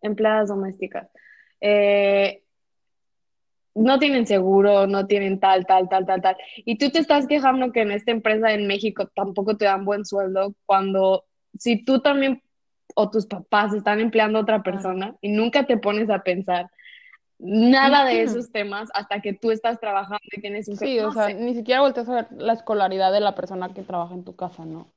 empleadas 0.00 0.48
domésticas, 0.48 1.06
eh, 1.60 2.44
no 3.74 3.98
tienen 3.98 4.26
seguro, 4.26 4.86
no 4.86 5.06
tienen 5.06 5.38
tal, 5.38 5.66
tal, 5.66 5.90
tal, 5.90 6.06
tal, 6.06 6.22
tal. 6.22 6.36
Y 6.56 6.78
tú 6.78 6.88
te 6.88 7.00
estás 7.00 7.26
quejando 7.26 7.72
que 7.72 7.82
en 7.82 7.90
esta 7.90 8.10
empresa 8.10 8.54
en 8.54 8.66
México 8.66 9.06
tampoco 9.14 9.58
te 9.58 9.66
dan 9.66 9.84
buen 9.84 10.06
sueldo 10.06 10.54
cuando 10.64 11.26
si 11.58 11.84
tú 11.84 12.00
también 12.00 12.42
o 12.94 13.10
tus 13.10 13.26
papás 13.26 13.74
están 13.74 14.00
empleando 14.00 14.38
a 14.38 14.42
otra 14.42 14.62
persona 14.62 15.14
y 15.20 15.28
nunca 15.28 15.66
te 15.66 15.76
pones 15.76 16.08
a 16.08 16.22
pensar 16.22 16.70
nada 17.38 18.04
de 18.04 18.22
esos 18.22 18.50
temas 18.50 18.88
hasta 18.94 19.20
que 19.20 19.32
tú 19.32 19.50
estás 19.50 19.78
trabajando 19.80 20.18
y 20.32 20.40
tienes 20.40 20.68
un 20.68 20.76
Sí, 20.76 20.98
o 21.00 21.12
sea, 21.12 21.28
ni 21.32 21.54
siquiera 21.54 21.80
volteas 21.80 22.08
a 22.08 22.14
ver 22.14 22.28
la 22.32 22.52
escolaridad 22.52 23.12
de 23.12 23.20
la 23.20 23.34
persona 23.34 23.72
que 23.72 23.82
trabaja 23.82 24.14
en 24.14 24.24
tu 24.24 24.34
casa, 24.34 24.64
¿no? 24.64 24.88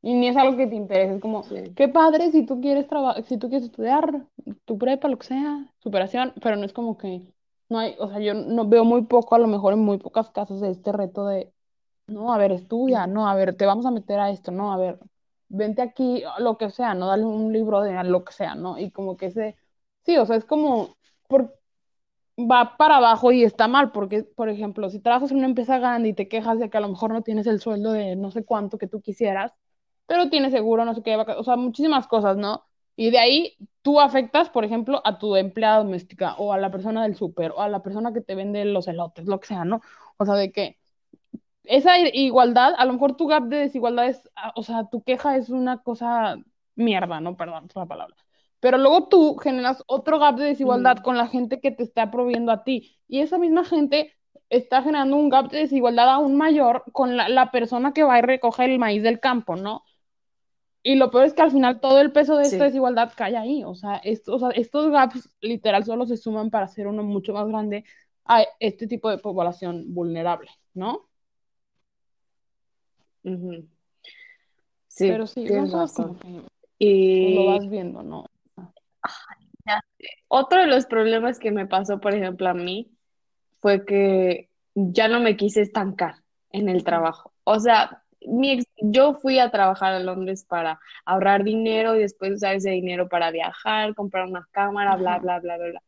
Y 0.00 0.14
ni 0.14 0.28
es 0.28 0.36
algo 0.36 0.56
que 0.56 0.68
te 0.68 0.76
interese, 0.76 1.16
es 1.16 1.20
como, 1.20 1.44
qué 1.74 1.88
padre 1.88 2.30
si 2.30 2.46
tú 2.46 2.60
quieres 2.60 2.86
trabajar, 2.86 3.24
si 3.24 3.36
tú 3.36 3.48
quieres 3.48 3.66
estudiar 3.66 4.26
tu 4.64 4.78
prepa, 4.78 5.08
lo 5.08 5.18
que 5.18 5.26
sea, 5.26 5.66
superación, 5.78 6.32
pero 6.40 6.56
no 6.56 6.64
es 6.64 6.72
como 6.72 6.96
que 6.96 7.22
no 7.68 7.78
hay, 7.80 7.96
o 7.98 8.08
sea, 8.08 8.20
yo 8.20 8.34
no 8.34 8.68
veo 8.68 8.84
muy 8.84 9.02
poco, 9.02 9.34
a 9.34 9.38
lo 9.38 9.48
mejor 9.48 9.72
en 9.72 9.80
muy 9.80 9.98
pocas 9.98 10.30
casas 10.30 10.60
de 10.60 10.70
este 10.70 10.92
reto 10.92 11.26
de, 11.26 11.52
no, 12.06 12.32
a 12.32 12.38
ver, 12.38 12.52
estudia, 12.52 13.06
no, 13.06 13.28
a 13.28 13.34
ver, 13.34 13.56
te 13.56 13.66
vamos 13.66 13.86
a 13.86 13.90
meter 13.90 14.20
a 14.20 14.30
esto, 14.30 14.52
no, 14.52 14.72
a 14.72 14.76
ver, 14.76 14.98
vente 15.48 15.82
aquí, 15.82 16.22
lo 16.38 16.56
que 16.58 16.70
sea, 16.70 16.94
no, 16.94 17.08
dale 17.08 17.24
un 17.24 17.52
libro 17.52 17.80
de 17.82 18.02
lo 18.04 18.24
que 18.24 18.32
sea, 18.32 18.54
¿no? 18.54 18.78
Y 18.78 18.90
como 18.90 19.16
que 19.16 19.26
ese, 19.26 19.56
sí, 20.04 20.16
o 20.16 20.26
sea, 20.26 20.36
es 20.36 20.44
como, 20.44 20.96
por, 21.26 21.57
va 22.38 22.76
para 22.76 22.96
abajo 22.98 23.32
y 23.32 23.44
está 23.44 23.68
mal, 23.68 23.92
porque, 23.92 24.22
por 24.24 24.48
ejemplo, 24.48 24.90
si 24.90 25.00
trabajas 25.00 25.30
en 25.30 25.38
una 25.38 25.46
empresa 25.46 25.78
grande 25.78 26.08
y 26.10 26.14
te 26.14 26.28
quejas 26.28 26.58
de 26.58 26.70
que 26.70 26.78
a 26.78 26.80
lo 26.80 26.88
mejor 26.88 27.12
no 27.12 27.22
tienes 27.22 27.46
el 27.46 27.60
sueldo 27.60 27.92
de 27.92 28.16
no 28.16 28.30
sé 28.30 28.44
cuánto 28.44 28.78
que 28.78 28.86
tú 28.86 29.00
quisieras, 29.00 29.52
pero 30.06 30.30
tienes 30.30 30.52
seguro, 30.52 30.84
no 30.84 30.94
sé 30.94 31.02
qué, 31.02 31.16
o 31.16 31.44
sea, 31.44 31.56
muchísimas 31.56 32.06
cosas, 32.06 32.36
¿no? 32.36 32.64
Y 32.96 33.10
de 33.10 33.18
ahí 33.18 33.56
tú 33.82 34.00
afectas, 34.00 34.50
por 34.50 34.64
ejemplo, 34.64 35.00
a 35.04 35.18
tu 35.18 35.36
empleada 35.36 35.78
doméstica 35.78 36.34
o 36.38 36.52
a 36.52 36.58
la 36.58 36.70
persona 36.70 37.02
del 37.02 37.14
súper 37.16 37.52
o 37.52 37.60
a 37.62 37.68
la 37.68 37.82
persona 37.82 38.12
que 38.12 38.20
te 38.20 38.34
vende 38.34 38.64
los 38.64 38.88
elotes, 38.88 39.26
lo 39.26 39.40
que 39.40 39.48
sea, 39.48 39.64
¿no? 39.64 39.80
O 40.16 40.24
sea, 40.26 40.34
de 40.34 40.52
que 40.52 40.78
esa 41.64 41.98
igualdad, 41.98 42.74
a 42.78 42.84
lo 42.86 42.94
mejor 42.94 43.16
tu 43.16 43.26
gap 43.28 43.44
de 43.44 43.58
desigualdad 43.58 44.08
es, 44.08 44.22
ah, 44.36 44.52
o 44.56 44.62
sea, 44.62 44.88
tu 44.90 45.02
queja 45.04 45.36
es 45.36 45.50
una 45.50 45.82
cosa 45.82 46.36
mierda, 46.76 47.20
¿no? 47.20 47.36
Perdón, 47.36 47.66
es 47.68 47.76
la 47.76 47.86
palabra. 47.86 48.16
Pero 48.60 48.78
luego 48.78 49.08
tú 49.08 49.36
generas 49.36 49.82
otro 49.86 50.18
gap 50.18 50.36
de 50.36 50.46
desigualdad 50.46 50.98
con 50.98 51.16
la 51.16 51.28
gente 51.28 51.60
que 51.60 51.70
te 51.70 51.82
está 51.82 52.10
proviendo 52.10 52.50
a 52.52 52.64
ti. 52.64 52.96
Y 53.06 53.20
esa 53.20 53.38
misma 53.38 53.64
gente 53.64 54.14
está 54.50 54.82
generando 54.82 55.16
un 55.16 55.28
gap 55.28 55.50
de 55.50 55.58
desigualdad 55.58 56.08
aún 56.08 56.36
mayor 56.36 56.84
con 56.92 57.16
la, 57.16 57.28
la 57.28 57.50
persona 57.50 57.92
que 57.92 58.02
va 58.02 58.18
y 58.18 58.22
recoge 58.22 58.64
el 58.64 58.78
maíz 58.78 59.02
del 59.02 59.20
campo, 59.20 59.56
¿no? 59.56 59.84
Y 60.82 60.94
lo 60.94 61.10
peor 61.10 61.24
es 61.24 61.34
que 61.34 61.42
al 61.42 61.50
final 61.50 61.80
todo 61.80 62.00
el 62.00 62.12
peso 62.12 62.36
de 62.36 62.44
esta 62.44 62.64
desigualdad 62.64 63.12
cae 63.14 63.36
ahí. 63.36 63.62
O 63.64 63.74
sea, 63.74 64.00
o 64.26 64.38
sea, 64.38 64.50
estos 64.50 64.90
gaps 64.90 65.28
literal 65.40 65.84
solo 65.84 66.06
se 66.06 66.16
suman 66.16 66.50
para 66.50 66.64
hacer 66.64 66.86
uno 66.86 67.02
mucho 67.02 67.32
más 67.32 67.46
grande 67.46 67.84
a 68.24 68.44
este 68.60 68.86
tipo 68.86 69.10
de 69.10 69.18
población 69.18 69.92
vulnerable, 69.92 70.50
¿no? 70.74 71.08
Sí, 74.88 75.08
Pero 75.08 75.26
sí, 75.26 75.46
como 75.46 76.16
que 76.18 76.42
y... 76.78 77.34
lo 77.34 77.46
vas 77.46 77.68
viendo, 77.68 78.02
¿no? 78.02 78.24
Otro 80.28 80.60
de 80.60 80.66
los 80.66 80.86
problemas 80.86 81.38
que 81.38 81.50
me 81.50 81.66
pasó, 81.66 82.00
por 82.00 82.14
ejemplo, 82.14 82.48
a 82.48 82.54
mí, 82.54 82.90
fue 83.60 83.84
que 83.84 84.48
ya 84.74 85.08
no 85.08 85.20
me 85.20 85.36
quise 85.36 85.62
estancar 85.62 86.16
en 86.50 86.68
el 86.68 86.84
trabajo. 86.84 87.32
O 87.44 87.58
sea, 87.58 88.02
mi 88.20 88.62
yo 88.76 89.14
fui 89.14 89.38
a 89.38 89.50
trabajar 89.50 89.92
a 89.92 90.00
Londres 90.00 90.44
para 90.44 90.80
ahorrar 91.04 91.44
dinero 91.44 91.96
y 91.96 92.00
después 92.00 92.32
usar 92.32 92.54
ese 92.54 92.70
dinero 92.70 93.08
para 93.08 93.30
viajar, 93.30 93.94
comprar 93.94 94.26
una 94.26 94.46
cámara, 94.52 94.96
bla, 94.96 95.18
bla, 95.18 95.40
bla, 95.40 95.56
bla, 95.56 95.68
bla. 95.68 95.82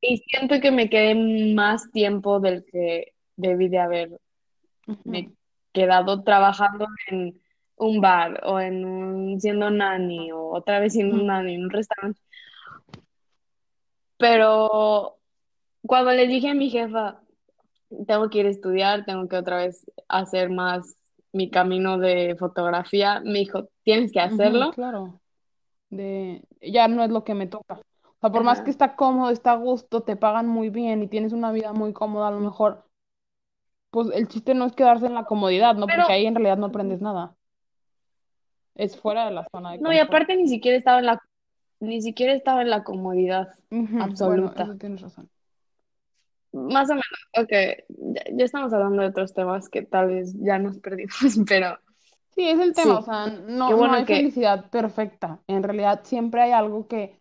Y 0.00 0.18
siento 0.18 0.60
que 0.60 0.70
me 0.70 0.90
quedé 0.90 1.14
más 1.54 1.90
tiempo 1.90 2.40
del 2.40 2.64
que 2.70 3.14
debí 3.36 3.68
de 3.68 3.78
haber 3.78 4.20
quedado 5.72 6.22
trabajando 6.22 6.86
en 7.08 7.40
un 7.76 8.00
bar 8.00 8.40
o 8.44 8.60
en 8.60 8.84
un, 8.84 9.40
siendo 9.40 9.70
nani 9.70 10.32
o 10.32 10.50
otra 10.54 10.80
vez 10.80 10.92
siendo 10.92 11.16
un 11.16 11.26
nani 11.26 11.54
en 11.54 11.64
un 11.64 11.70
restaurante. 11.70 12.20
Pero 14.16 15.18
cuando 15.86 16.12
le 16.12 16.26
dije 16.26 16.50
a 16.50 16.54
mi 16.54 16.70
jefa, 16.70 17.20
tengo 18.06 18.30
que 18.30 18.38
ir 18.38 18.46
a 18.46 18.50
estudiar, 18.50 19.04
tengo 19.04 19.28
que 19.28 19.36
otra 19.36 19.58
vez 19.58 19.84
hacer 20.08 20.50
más 20.50 20.96
mi 21.32 21.50
camino 21.50 21.98
de 21.98 22.36
fotografía, 22.38 23.20
me 23.20 23.40
dijo, 23.40 23.68
tienes 23.82 24.12
que 24.12 24.20
hacerlo. 24.20 24.70
claro, 24.70 25.20
de, 25.90 26.42
ya 26.60 26.88
no 26.88 27.02
es 27.02 27.10
lo 27.10 27.24
que 27.24 27.34
me 27.34 27.46
toca. 27.46 27.74
O 27.74 28.20
sea, 28.20 28.30
por 28.30 28.44
más 28.44 28.62
que 28.62 28.70
está 28.70 28.96
cómodo, 28.96 29.30
está 29.30 29.52
a 29.52 29.56
gusto, 29.56 30.02
te 30.02 30.16
pagan 30.16 30.46
muy 30.46 30.70
bien 30.70 31.02
y 31.02 31.08
tienes 31.08 31.32
una 31.32 31.52
vida 31.52 31.72
muy 31.72 31.92
cómoda, 31.92 32.28
a 32.28 32.30
lo 32.30 32.40
mejor, 32.40 32.84
pues 33.90 34.08
el 34.14 34.28
chiste 34.28 34.54
no 34.54 34.64
es 34.64 34.72
quedarse 34.72 35.06
en 35.06 35.14
la 35.14 35.24
comodidad, 35.24 35.74
¿no? 35.74 35.86
Porque 35.86 36.12
ahí 36.12 36.26
en 36.26 36.34
realidad 36.34 36.56
no 36.56 36.66
aprendes 36.66 37.02
nada. 37.02 37.36
Es 38.74 38.96
fuera 38.96 39.26
de 39.26 39.32
la 39.32 39.46
zona 39.50 39.72
de 39.72 39.78
No, 39.78 39.92
y 39.92 39.98
aparte 39.98 40.36
ni 40.36 40.48
siquiera 40.48 40.76
estaba 40.76 40.98
en 40.98 41.06
la, 41.06 41.20
ni 41.80 42.02
siquiera 42.02 42.32
estaba 42.32 42.62
en 42.62 42.70
la 42.70 42.84
comodidad 42.84 43.48
absoluta. 44.00 44.76
tienes 44.78 45.00
razón. 45.00 45.28
Más 46.52 46.88
o 46.88 46.94
menos, 46.94 47.04
ok, 47.36 47.50
ya, 47.88 48.44
estamos 48.44 48.72
hablando 48.72 49.02
de 49.02 49.08
otros 49.08 49.34
temas 49.34 49.68
que 49.68 49.82
tal 49.82 50.08
vez 50.08 50.34
ya 50.38 50.58
nos 50.58 50.78
perdimos, 50.80 51.14
pero... 51.48 51.78
Sí, 52.30 52.48
es 52.48 52.58
el 52.58 52.74
tema, 52.74 52.98
o 52.98 53.02
sea, 53.02 53.26
no, 53.26 53.70
no 53.70 53.92
hay 53.92 54.04
felicidad 54.04 54.68
perfecta. 54.68 55.38
En 55.46 55.62
realidad 55.62 56.00
siempre 56.02 56.42
hay 56.42 56.50
algo 56.50 56.88
que 56.88 57.20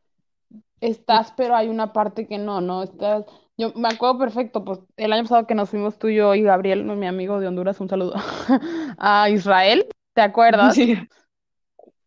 estás, 0.82 1.32
pero 1.38 1.56
hay 1.56 1.70
una 1.70 1.93
parte 1.93 2.28
que 2.28 2.39
no, 2.39 2.62
¿no? 2.62 2.82
Estás... 2.82 3.26
Yo 3.56 3.72
me 3.76 3.89
acuerdo 3.89 4.18
perfecto, 4.18 4.66
pues 4.66 4.80
el 4.97 5.14
año 5.14 5.24
pasado 5.24 5.45
que 5.45 5.54
nos 5.54 5.70
fuimos 5.70 5.99
tú 5.99 6.08
y 6.08 6.16
yo 6.16 6.34
y 6.34 6.41
Gabriel, 6.41 6.84
mi 6.84 7.06
amigo 7.06 7.39
de 7.39 7.47
Honduras, 7.47 7.80
un 7.80 7.89
saludo, 7.89 8.16
a 8.97 9.30
Israel, 9.30 9.86
¿te 10.14 10.22
acuerdas? 10.22 10.74
Sí. 10.74 10.97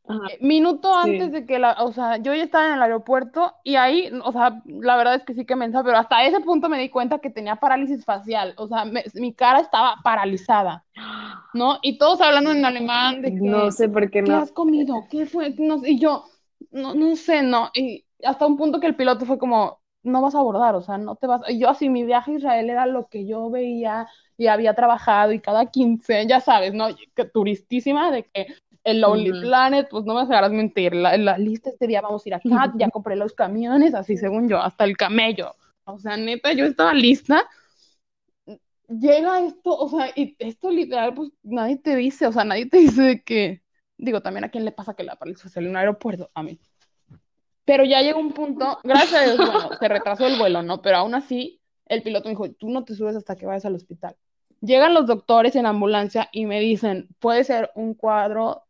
Eh, 0.08 0.38
minuto 0.40 0.94
antes 0.94 1.32
de 1.32 1.46
que 1.46 1.58
la, 1.58 1.82
o 1.82 1.92
sea, 1.92 2.18
yo 2.18 2.32
ya 2.32 2.44
estaba 2.44 2.68
en 2.68 2.74
el 2.74 2.82
aeropuerto 2.82 3.54
y 3.64 3.74
ahí, 3.74 4.08
o 4.24 4.30
sea, 4.30 4.62
la 4.64 4.96
verdad 4.96 5.16
es 5.16 5.24
que 5.24 5.34
sí 5.34 5.44
que 5.44 5.56
mensa, 5.56 5.82
pero 5.82 5.98
hasta 5.98 6.24
ese 6.24 6.40
punto 6.40 6.68
me 6.68 6.78
di 6.78 6.90
cuenta 6.90 7.18
que 7.18 7.30
tenía 7.30 7.56
parálisis 7.56 8.04
facial, 8.04 8.54
o 8.56 8.68
sea, 8.68 8.84
mi 8.84 9.34
cara 9.34 9.60
estaba 9.60 9.96
paralizada, 10.04 10.84
¿no? 11.54 11.78
Y 11.82 11.98
todos 11.98 12.20
hablando 12.20 12.52
en 12.52 12.64
alemán 12.64 13.20
de 13.20 13.34
que, 13.34 13.40
no 13.40 13.72
sé 13.72 13.88
por 13.88 14.08
qué 14.08 14.22
no. 14.22 14.28
¿Qué 14.28 14.34
has 14.34 14.52
comido? 14.52 15.06
¿Qué 15.10 15.26
fue? 15.26 15.54
No, 15.58 15.84
y 15.84 15.98
yo, 15.98 16.24
no, 16.70 16.94
no 16.94 17.16
sé, 17.16 17.42
no, 17.42 17.70
y 17.74 18.04
hasta 18.22 18.46
un 18.46 18.56
punto 18.56 18.78
que 18.78 18.86
el 18.86 18.96
piloto 18.96 19.26
fue 19.26 19.38
como, 19.38 19.80
no 20.04 20.22
vas 20.22 20.36
a 20.36 20.38
abordar, 20.38 20.76
o 20.76 20.82
sea, 20.82 20.98
no 20.98 21.16
te 21.16 21.26
vas, 21.26 21.42
y 21.48 21.58
yo 21.58 21.68
así, 21.68 21.88
mi 21.88 22.04
viaje 22.04 22.30
a 22.30 22.36
Israel 22.36 22.70
era 22.70 22.86
lo 22.86 23.08
que 23.08 23.26
yo 23.26 23.50
veía 23.50 24.06
y 24.38 24.46
había 24.46 24.74
trabajado 24.74 25.32
y 25.32 25.40
cada 25.40 25.66
15, 25.66 26.26
ya 26.26 26.40
sabes, 26.40 26.74
¿no? 26.74 26.88
Que 27.14 27.24
turistísima 27.24 28.10
de 28.10 28.24
que 28.24 28.46
el 28.86 29.00
Lonely 29.00 29.40
Planet, 29.40 29.88
pues 29.90 30.04
no 30.04 30.14
me 30.14 30.20
dejarás 30.20 30.52
mentir, 30.52 30.94
la, 30.94 31.16
la, 31.16 31.36
lista 31.38 31.70
este 31.70 31.88
día 31.88 32.00
vamos 32.00 32.24
a 32.24 32.28
ir 32.28 32.34
acá, 32.34 32.72
ya 32.76 32.88
compré 32.88 33.16
los 33.16 33.32
camiones, 33.32 33.94
así 33.94 34.16
según 34.16 34.48
yo, 34.48 34.60
hasta 34.60 34.84
el 34.84 34.96
camello. 34.96 35.56
O 35.84 35.98
sea, 35.98 36.16
neta, 36.16 36.52
yo 36.52 36.64
estaba 36.64 36.94
lista. 36.94 37.48
Llega 38.88 39.40
esto, 39.40 39.76
o 39.76 39.88
sea, 39.88 40.12
y 40.14 40.36
esto 40.38 40.70
literal, 40.70 41.14
pues 41.14 41.30
nadie 41.42 41.78
te 41.78 41.96
dice, 41.96 42.28
o 42.28 42.32
sea, 42.32 42.44
nadie 42.44 42.66
te 42.66 42.78
dice 42.78 43.24
que, 43.24 43.64
digo, 43.98 44.20
también 44.20 44.44
a 44.44 44.50
quién 44.50 44.64
le 44.64 44.70
pasa 44.70 44.94
que 44.94 45.02
la 45.02 45.16
parálisis 45.16 45.56
en 45.56 45.68
un 45.68 45.76
aeropuerto, 45.76 46.30
a 46.32 46.44
mí. 46.44 46.60
Pero 47.64 47.84
ya 47.84 48.02
llegó 48.02 48.20
un 48.20 48.32
punto, 48.32 48.78
gracias 48.84 49.20
a 49.20 49.24
Dios, 49.24 49.36
bueno, 49.36 49.70
se 49.80 49.88
retrasó 49.88 50.28
el 50.28 50.38
vuelo, 50.38 50.62
¿no? 50.62 50.80
Pero 50.80 50.98
aún 50.98 51.16
así, 51.16 51.60
el 51.86 52.04
piloto 52.04 52.28
me 52.28 52.36
dijo, 52.36 52.52
tú 52.52 52.70
no 52.70 52.84
te 52.84 52.94
subes 52.94 53.16
hasta 53.16 53.34
que 53.34 53.46
vayas 53.46 53.64
al 53.64 53.74
hospital. 53.74 54.16
Llegan 54.60 54.94
los 54.94 55.08
doctores 55.08 55.56
en 55.56 55.66
ambulancia 55.66 56.28
y 56.30 56.46
me 56.46 56.60
dicen, 56.60 57.08
puede 57.18 57.42
ser 57.42 57.72
un 57.74 57.94
cuadro 57.94 58.65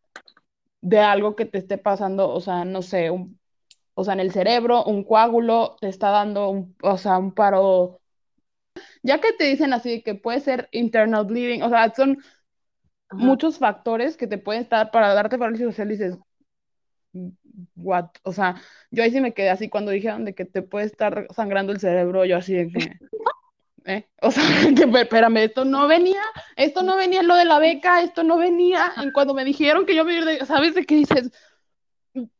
de 0.80 1.00
algo 1.00 1.36
que 1.36 1.46
te 1.46 1.58
esté 1.58 1.78
pasando, 1.78 2.30
o 2.30 2.40
sea, 2.40 2.64
no 2.64 2.82
sé, 2.82 3.10
un, 3.10 3.38
o 3.94 4.04
sea, 4.04 4.14
en 4.14 4.20
el 4.20 4.32
cerebro, 4.32 4.84
un 4.84 5.04
coágulo 5.04 5.76
te 5.80 5.88
está 5.88 6.10
dando, 6.10 6.50
un, 6.50 6.76
o 6.82 6.98
sea, 6.98 7.18
un 7.18 7.32
paro. 7.34 8.00
Ya 9.02 9.20
que 9.20 9.32
te 9.32 9.44
dicen 9.44 9.72
así 9.72 10.02
que 10.02 10.14
puede 10.14 10.40
ser 10.40 10.68
internal 10.72 11.24
bleeding, 11.24 11.62
o 11.62 11.68
sea, 11.68 11.92
son 11.94 12.18
muchos 13.12 13.58
factores 13.58 14.16
que 14.16 14.26
te 14.28 14.38
pueden 14.38 14.62
estar 14.62 14.90
para 14.90 15.14
darte 15.14 15.38
parálisis 15.38 15.66
social, 15.68 15.88
dices, 15.88 16.18
what, 17.74 18.10
o 18.22 18.32
sea, 18.32 18.60
yo 18.90 19.02
ahí 19.02 19.10
sí 19.10 19.20
me 19.20 19.34
quedé 19.34 19.50
así 19.50 19.68
cuando 19.68 19.90
dijeron 19.90 20.24
de 20.24 20.34
que 20.34 20.44
te 20.44 20.62
puede 20.62 20.86
estar 20.86 21.26
sangrando 21.34 21.72
el 21.72 21.80
cerebro, 21.80 22.24
yo 22.24 22.36
así 22.36 22.54
de 22.54 22.68
que, 22.68 22.78
¿eh? 23.86 24.08
O 24.22 24.30
sea, 24.30 24.44
que, 24.74 24.84
espérame, 25.00 25.38
esto 25.38 25.64
no 25.64 25.86
venía, 25.88 26.20
esto 26.56 26.82
no 26.82 26.96
venía 26.96 27.20
en 27.20 27.28
lo 27.28 27.36
de 27.36 27.44
la 27.44 27.58
beca, 27.58 28.02
esto 28.02 28.22
no 28.24 28.36
venía 28.36 28.92
en 29.02 29.12
cuando 29.12 29.34
me 29.34 29.44
dijeron 29.44 29.86
que 29.86 29.94
yo 29.94 30.04
me 30.04 30.24
de, 30.24 30.44
¿sabes 30.46 30.74
de 30.74 30.84
qué 30.84 30.96
dices? 30.96 31.30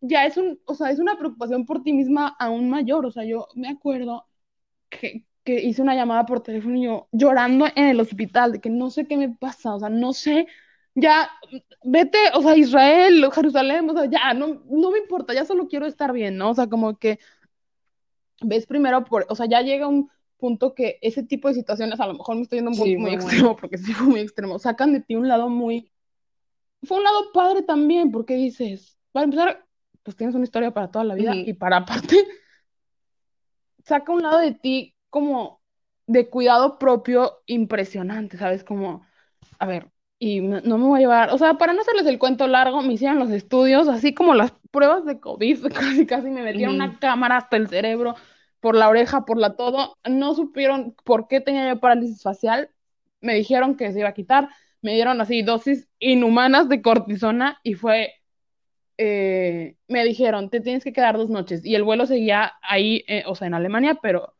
Ya 0.00 0.24
es 0.26 0.36
un, 0.36 0.60
o 0.66 0.74
sea, 0.74 0.90
es 0.90 0.98
una 0.98 1.18
preocupación 1.18 1.66
por 1.66 1.82
ti 1.82 1.92
misma 1.92 2.34
aún 2.38 2.70
mayor, 2.70 3.06
o 3.06 3.10
sea, 3.10 3.24
yo 3.24 3.48
me 3.54 3.68
acuerdo 3.68 4.26
que, 4.90 5.26
que 5.44 5.62
hice 5.62 5.82
una 5.82 5.94
llamada 5.94 6.26
por 6.26 6.42
teléfono 6.42 6.76
y 6.76 6.84
yo 6.84 7.08
llorando 7.12 7.66
en 7.74 7.86
el 7.86 8.00
hospital, 8.00 8.52
de 8.52 8.60
que 8.60 8.70
no 8.70 8.90
sé 8.90 9.06
qué 9.06 9.16
me 9.16 9.30
pasa, 9.30 9.74
o 9.74 9.80
sea, 9.80 9.88
no 9.90 10.12
sé, 10.12 10.46
ya, 10.94 11.30
vete, 11.84 12.18
o 12.34 12.42
sea, 12.42 12.56
Israel, 12.56 13.30
Jerusalén, 13.32 13.88
o 13.90 13.94
sea, 13.94 14.06
ya, 14.06 14.34
no, 14.34 14.62
no 14.70 14.90
me 14.90 14.98
importa, 14.98 15.34
ya 15.34 15.44
solo 15.44 15.68
quiero 15.68 15.86
estar 15.86 16.12
bien, 16.12 16.36
¿no? 16.38 16.50
O 16.50 16.54
sea, 16.54 16.68
como 16.68 16.98
que 16.98 17.18
ves 18.42 18.66
primero 18.66 19.04
por, 19.04 19.26
o 19.28 19.34
sea, 19.34 19.46
ya 19.46 19.60
llega 19.62 19.88
un 19.88 20.10
punto 20.38 20.74
que 20.74 20.98
ese 21.02 21.22
tipo 21.22 21.48
de 21.48 21.54
situaciones, 21.54 22.00
a 22.00 22.06
lo 22.06 22.14
mejor 22.14 22.36
me 22.36 22.42
estoy 22.42 22.58
yendo 22.58 22.70
un 22.70 22.76
punto 22.76 22.98
muy, 22.98 23.14
extremo, 23.14 23.56
porque 23.56 23.78
sí 23.78 23.92
fue 23.92 24.06
muy 24.06 24.20
extremo, 24.20 24.58
sacan 24.58 24.92
de 24.92 25.00
ti 25.00 25.16
un 25.16 25.28
lado 25.28 25.48
muy, 25.48 25.90
fue 26.82 26.98
un 26.98 27.04
lado 27.04 27.32
padre 27.32 27.62
también, 27.62 28.10
porque 28.10 28.34
dices, 28.34 28.98
para 29.12 29.24
empezar, 29.24 29.66
pues 30.02 30.16
tienes 30.16 30.34
una 30.34 30.44
historia 30.44 30.72
para 30.72 30.90
toda 30.90 31.04
la 31.04 31.14
vida, 31.14 31.34
y 31.34 31.52
para 31.54 31.78
aparte, 31.78 32.16
saca 33.84 34.12
un 34.12 34.22
lado 34.22 34.38
de 34.38 34.52
ti 34.52 34.94
como 35.10 35.60
de 36.06 36.28
cuidado 36.28 36.78
propio 36.78 37.42
impresionante, 37.46 38.36
¿sabes? 38.36 38.62
Como, 38.62 39.04
a 39.58 39.66
ver, 39.66 39.90
y 40.18 40.40
no 40.40 40.78
me 40.78 40.84
voy 40.84 40.98
a 40.98 41.00
llevar, 41.00 41.30
o 41.30 41.38
sea, 41.38 41.54
para 41.54 41.72
no 41.72 41.82
hacerles 41.82 42.06
el 42.06 42.18
cuento 42.18 42.46
largo, 42.46 42.82
me 42.82 42.94
hicieron 42.94 43.18
los 43.18 43.30
estudios, 43.30 43.86
así 43.88 44.14
como 44.14 44.34
las 44.34 44.52
pruebas 44.70 45.04
de 45.04 45.20
COVID, 45.20 45.66
casi 45.74 46.06
casi 46.06 46.30
me 46.30 46.42
metieron 46.42 46.76
una 46.76 46.98
cámara 46.98 47.36
hasta 47.36 47.56
el 47.56 47.68
cerebro, 47.68 48.14
por 48.60 48.74
la 48.74 48.88
oreja, 48.88 49.24
por 49.24 49.38
la 49.38 49.56
todo, 49.56 49.96
no 50.08 50.34
supieron 50.34 50.94
por 51.04 51.28
qué 51.28 51.40
tenía 51.40 51.68
yo 51.68 51.80
parálisis 51.80 52.22
facial, 52.22 52.70
me 53.20 53.34
dijeron 53.34 53.76
que 53.76 53.92
se 53.92 54.00
iba 54.00 54.08
a 54.08 54.14
quitar, 54.14 54.48
me 54.82 54.94
dieron 54.94 55.20
así 55.20 55.42
dosis 55.42 55.88
inhumanas 55.98 56.68
de 56.68 56.82
cortisona 56.82 57.58
y 57.62 57.74
fue, 57.74 58.14
eh, 58.98 59.76
me 59.88 60.04
dijeron, 60.04 60.50
te 60.50 60.60
tienes 60.60 60.84
que 60.84 60.92
quedar 60.92 61.16
dos 61.16 61.30
noches 61.30 61.64
y 61.64 61.74
el 61.74 61.84
vuelo 61.84 62.06
seguía 62.06 62.54
ahí, 62.62 63.04
eh, 63.08 63.24
o 63.26 63.34
sea, 63.34 63.46
en 63.48 63.54
Alemania, 63.54 63.98
pero, 64.02 64.34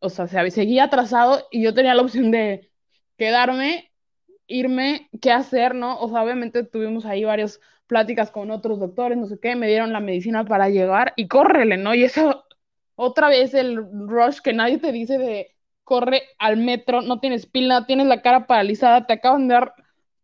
o 0.00 0.08
sea, 0.10 0.26
se, 0.26 0.50
seguía 0.50 0.84
atrasado 0.84 1.46
y 1.50 1.62
yo 1.62 1.74
tenía 1.74 1.94
la 1.94 2.02
opción 2.02 2.30
de 2.30 2.70
quedarme, 3.16 3.92
irme, 4.46 5.08
qué 5.20 5.32
hacer, 5.32 5.74
¿no? 5.74 5.98
O 6.00 6.08
sea, 6.08 6.22
obviamente 6.22 6.64
tuvimos 6.64 7.06
ahí 7.06 7.24
varias 7.24 7.60
pláticas 7.86 8.30
con 8.30 8.50
otros 8.50 8.78
doctores, 8.80 9.18
no 9.18 9.26
sé 9.26 9.38
qué, 9.40 9.56
me 9.56 9.68
dieron 9.68 9.92
la 9.92 10.00
medicina 10.00 10.44
para 10.44 10.68
llegar 10.70 11.12
y 11.16 11.28
córrele, 11.28 11.76
¿no? 11.76 11.94
Y 11.94 12.04
eso 12.04 12.44
otra 13.00 13.28
vez 13.28 13.54
el 13.54 13.76
rush 13.76 14.40
que 14.40 14.52
nadie 14.52 14.76
te 14.76 14.92
dice 14.92 15.16
de 15.16 15.54
corre 15.84 16.22
al 16.38 16.58
metro, 16.58 17.00
no 17.00 17.18
tienes 17.18 17.46
pila, 17.46 17.86
tienes 17.86 18.06
la 18.06 18.20
cara 18.20 18.46
paralizada, 18.46 19.06
te 19.06 19.14
acaban 19.14 19.48
de 19.48 19.54
dar 19.54 19.74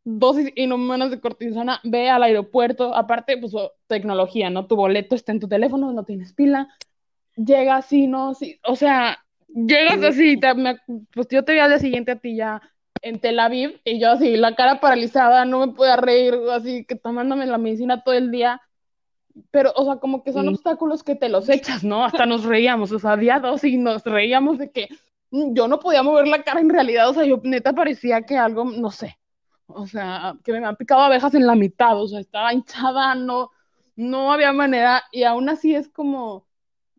dosis 0.04 0.52
inhumanas 0.54 1.10
de 1.10 1.18
cortisona, 1.18 1.80
ve 1.84 2.10
al 2.10 2.22
aeropuerto, 2.22 2.94
aparte, 2.94 3.38
pues 3.38 3.54
tecnología, 3.86 4.50
¿no? 4.50 4.66
Tu 4.66 4.76
boleto 4.76 5.14
está 5.14 5.32
en 5.32 5.40
tu 5.40 5.48
teléfono, 5.48 5.90
no 5.92 6.04
tienes 6.04 6.34
pila, 6.34 6.68
llegas 7.34 7.86
así, 7.86 8.06
¿no? 8.06 8.34
Sí, 8.34 8.60
o 8.62 8.76
sea, 8.76 9.24
llegas 9.48 10.02
así, 10.02 10.38
pues 11.14 11.28
yo 11.30 11.44
te 11.44 11.52
vi 11.52 11.58
al 11.58 11.70
día 11.70 11.78
siguiente 11.78 12.12
a 12.12 12.16
ti 12.16 12.36
ya 12.36 12.60
en 13.00 13.20
Tel 13.20 13.40
Aviv 13.40 13.80
y 13.84 13.98
yo 13.98 14.10
así, 14.10 14.36
la 14.36 14.54
cara 14.54 14.80
paralizada, 14.80 15.46
no 15.46 15.66
me 15.66 15.72
podía 15.72 15.96
reír, 15.96 16.34
así 16.52 16.84
que 16.84 16.94
tomándome 16.94 17.46
la 17.46 17.58
medicina 17.58 18.02
todo 18.02 18.14
el 18.14 18.30
día 18.30 18.60
pero, 19.50 19.72
o 19.76 19.84
sea, 19.84 19.96
como 19.96 20.22
que 20.22 20.32
son 20.32 20.48
obstáculos 20.48 21.02
que 21.02 21.14
te 21.14 21.28
los 21.28 21.48
echas, 21.48 21.84
¿no? 21.84 22.04
Hasta 22.04 22.26
nos 22.26 22.44
reíamos, 22.44 22.92
o 22.92 22.98
sea, 22.98 23.16
día 23.16 23.40
dos 23.40 23.64
y 23.64 23.76
nos 23.76 24.04
reíamos 24.04 24.58
de 24.58 24.70
que 24.70 24.88
mm, 25.30 25.54
yo 25.54 25.68
no 25.68 25.78
podía 25.78 26.02
mover 26.02 26.28
la 26.28 26.42
cara 26.42 26.60
en 26.60 26.70
realidad, 26.70 27.08
o 27.08 27.14
sea, 27.14 27.24
yo 27.24 27.40
neta 27.42 27.72
parecía 27.72 28.22
que 28.22 28.36
algo, 28.36 28.64
no 28.64 28.90
sé, 28.90 29.18
o 29.66 29.86
sea, 29.86 30.36
que 30.44 30.52
me 30.52 30.64
han 30.64 30.76
picado 30.76 31.02
abejas 31.02 31.34
en 31.34 31.46
la 31.46 31.54
mitad, 31.54 32.00
o 32.00 32.08
sea, 32.08 32.20
estaba 32.20 32.52
hinchada, 32.52 33.14
no, 33.14 33.50
no 33.94 34.32
había 34.32 34.52
manera, 34.52 35.02
y 35.12 35.24
aún 35.24 35.48
así 35.48 35.74
es 35.74 35.88
como, 35.88 36.46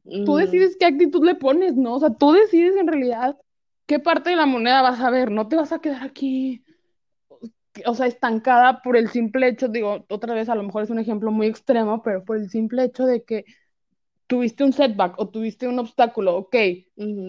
tú 0.04 0.34
mm. 0.34 0.38
decides 0.38 0.78
qué 0.80 0.86
actitud 0.86 1.26
le 1.26 1.36
pones, 1.36 1.76
¿no? 1.76 1.96
O 1.96 2.00
sea, 2.00 2.10
tú 2.12 2.32
decides 2.32 2.76
en 2.78 2.88
realidad 2.88 3.38
qué 3.86 4.00
parte 4.00 4.30
de 4.30 4.36
la 4.36 4.46
moneda 4.46 4.82
vas 4.82 5.00
a 5.00 5.10
ver, 5.10 5.32
no 5.32 5.48
te 5.48 5.56
vas 5.56 5.72
a 5.72 5.80
quedar 5.80 6.04
aquí 6.04 6.64
o 7.86 7.94
sea, 7.94 8.08
estancada 8.08 8.82
por 8.82 8.98
el 8.98 9.10
simple 9.10 9.48
hecho, 9.48 9.68
digo, 9.68 10.06
otra 10.10 10.34
vez 10.34 10.50
a 10.50 10.56
lo 10.56 10.64
mejor 10.64 10.84
es 10.84 10.90
un 10.90 11.00
ejemplo 11.00 11.32
muy 11.32 11.48
extremo, 11.48 12.02
pero 12.02 12.24
por 12.24 12.38
el 12.38 12.50
simple 12.50 12.84
hecho 12.84 13.06
de 13.06 13.24
que 13.24 13.46
tuviste 14.28 14.64
un 14.64 14.74
setback 14.74 15.20
o 15.20 15.30
tuviste 15.30 15.68
un 15.68 15.80
obstáculo, 15.80 16.36
ok, 16.36 16.56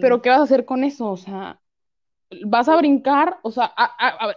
pero 0.01 0.21
¿qué 0.23 0.31
vas 0.31 0.41
a 0.41 0.45
hacer 0.45 0.65
con 0.65 0.83
eso? 0.85 1.11
O 1.11 1.17
sea, 1.17 1.61
vas 2.45 2.69
a 2.69 2.77
brincar, 2.77 3.39
o 3.43 3.51
sea, 3.51 3.73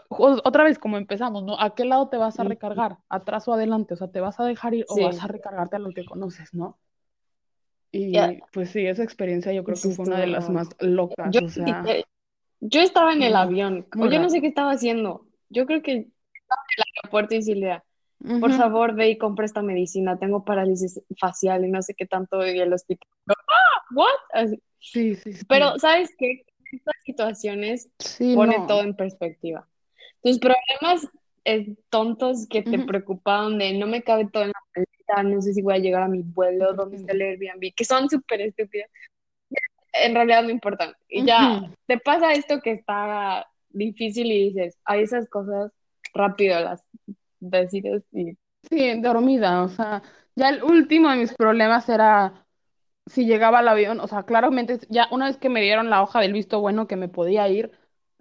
otra 0.10 0.64
vez 0.64 0.78
como 0.78 0.98
empezamos, 0.98 1.44
¿no? 1.44 1.60
¿A 1.60 1.74
qué 1.76 1.86
lado 1.86 2.10
te 2.10 2.18
vas 2.18 2.40
a 2.40 2.44
recargar? 2.44 2.98
¿Atrás 3.10 3.48
o 3.48 3.54
adelante? 3.54 3.96
O 3.96 3.98
sea, 3.98 4.10
¿te 4.10 4.20
vas 4.20 4.40
a 4.40 4.46
dejar 4.46 4.74
ir 4.74 4.86
o 4.90 5.04
vas 5.04 5.24
a 5.24 5.28
recargarte 5.28 5.76
a 5.76 5.80
lo 5.80 5.92
que 5.92 6.06
conoces, 6.06 6.54
¿no? 6.54 6.78
Y 7.92 8.14
pues 8.54 8.70
sí, 8.70 8.86
esa 8.86 9.04
experiencia 9.04 9.52
yo 9.52 9.64
creo 9.64 9.78
que 9.82 9.90
fue 9.90 10.06
una 10.06 10.20
de 10.20 10.28
las 10.28 10.50
más 10.50 10.70
locas. 10.80 11.32
Yo, 11.32 11.46
o 11.46 11.50
sea, 11.50 11.84
yo 12.62 12.82
estaba 12.82 13.12
en 13.12 13.24
el 13.24 13.36
avión, 13.36 13.88
o 14.00 14.06
yo 14.06 14.22
no 14.22 14.30
sé 14.30 14.40
qué 14.40 14.48
estaba 14.48 14.72
haciendo 14.72 15.26
yo 15.52 15.66
creo 15.66 15.82
que 15.82 15.92
el 15.94 16.84
aeropuerto 16.96 17.36
y 17.36 17.44
Silvia, 17.44 17.84
por 18.40 18.54
favor, 18.54 18.94
ve 18.94 19.10
y 19.10 19.18
compra 19.18 19.46
esta 19.46 19.62
medicina, 19.62 20.18
tengo 20.18 20.46
parálisis 20.46 21.02
facial 21.20 21.66
y 21.66 21.70
no 21.70 21.82
sé 21.82 21.94
qué 21.96 22.06
tanto, 22.06 22.46
y 22.46 22.60
el 22.60 22.74
hospital, 22.74 23.08
¡ah! 23.28 23.34
¿What? 23.96 24.58
Sí, 24.80 25.16
sí, 25.16 25.34
sí. 25.34 25.46
Pero, 25.46 25.78
¿sabes 25.80 26.12
qué? 26.18 26.46
Estas 26.72 26.96
situaciones 27.04 27.90
pone 28.34 28.56
todo 28.68 28.82
en 28.82 28.96
perspectiva. 28.96 29.68
Tus 30.24 30.40
problemas 30.40 31.10
eh, 31.44 31.76
tontos 31.90 32.48
que 32.48 32.62
te 32.62 32.80
preocupaban 32.80 33.58
de 33.58 33.74
no 33.74 33.88
me 33.88 34.04
cabe 34.04 34.30
todo 34.32 34.44
en 34.44 34.50
la 34.50 34.62
maleta, 34.76 35.36
no 35.36 35.42
sé 35.42 35.54
si 35.54 35.62
voy 35.62 35.74
a 35.74 35.80
llegar 35.80 36.04
a 36.04 36.08
mi 36.08 36.22
vuelo, 36.22 36.74
dónde 36.74 36.98
está 36.98 37.12
el 37.12 37.22
Airbnb, 37.22 37.74
que 37.76 37.84
son 37.84 38.10
súper 38.10 38.42
estúpidos, 38.42 38.88
en 39.94 40.16
realidad 40.16 40.44
no 40.44 40.50
importan. 40.50 40.96
Y 41.10 41.26
ya 41.26 41.70
te 41.88 41.98
pasa 41.98 42.34
esto 42.34 42.62
que 42.62 42.72
está 42.72 43.46
difícil 43.74 44.32
y 44.32 44.50
dices, 44.50 44.78
hay 44.86 45.04
esas 45.04 45.28
cosas 45.30 45.72
rápido 46.14 46.60
las 46.60 46.84
decides 47.40 48.04
y... 48.12 48.38
Sí, 48.70 49.02
dormida, 49.02 49.64
o 49.64 49.70
sea, 49.70 50.04
ya 50.36 50.50
el 50.50 50.64
último 50.64 51.10
de 51.10 51.18
mis 51.18 51.34
problemas 51.34 51.90
era 51.90 52.46
si 53.08 53.26
llegaba 53.26 53.60
al 53.60 53.68
avión, 53.68 54.00
o 54.00 54.08
sea, 54.08 54.24
claramente 54.24 54.80
ya 54.90 55.08
una 55.12 55.28
vez 55.28 55.38
que 55.38 55.50
me 55.50 55.62
dieron 55.62 55.90
la 55.90 56.04
hoja 56.04 56.22
del 56.22 56.34
visto 56.34 56.62
bueno 56.62 56.88
que 56.88 56.96
me 56.96 57.10
podía 57.10 57.48
ir, 57.50 57.72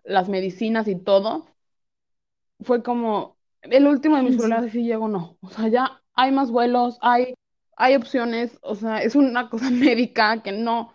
las 0.05 0.29
medicinas 0.29 0.89
y 0.89 0.97
todo, 0.97 1.47
fue 2.61 2.83
como 2.83 3.37
el 3.63 3.87
último 3.87 4.17
de 4.17 4.23
mis 4.23 4.37
problemas 4.37 4.71
si 4.73 4.83
llego 4.85 5.09
no, 5.09 5.37
o 5.41 5.51
sea, 5.51 5.69
ya 5.69 6.03
hay 6.15 6.33
más 6.33 6.51
vuelos, 6.51 6.99
hay 7.03 7.35
hay 7.77 7.97
opciones, 7.97 8.59
o 8.63 8.75
sea, 8.75 9.03
es 9.03 9.17
una 9.17 9.49
cosa 9.51 9.71
médica 9.71 10.43
que 10.43 10.53
no 10.53 10.95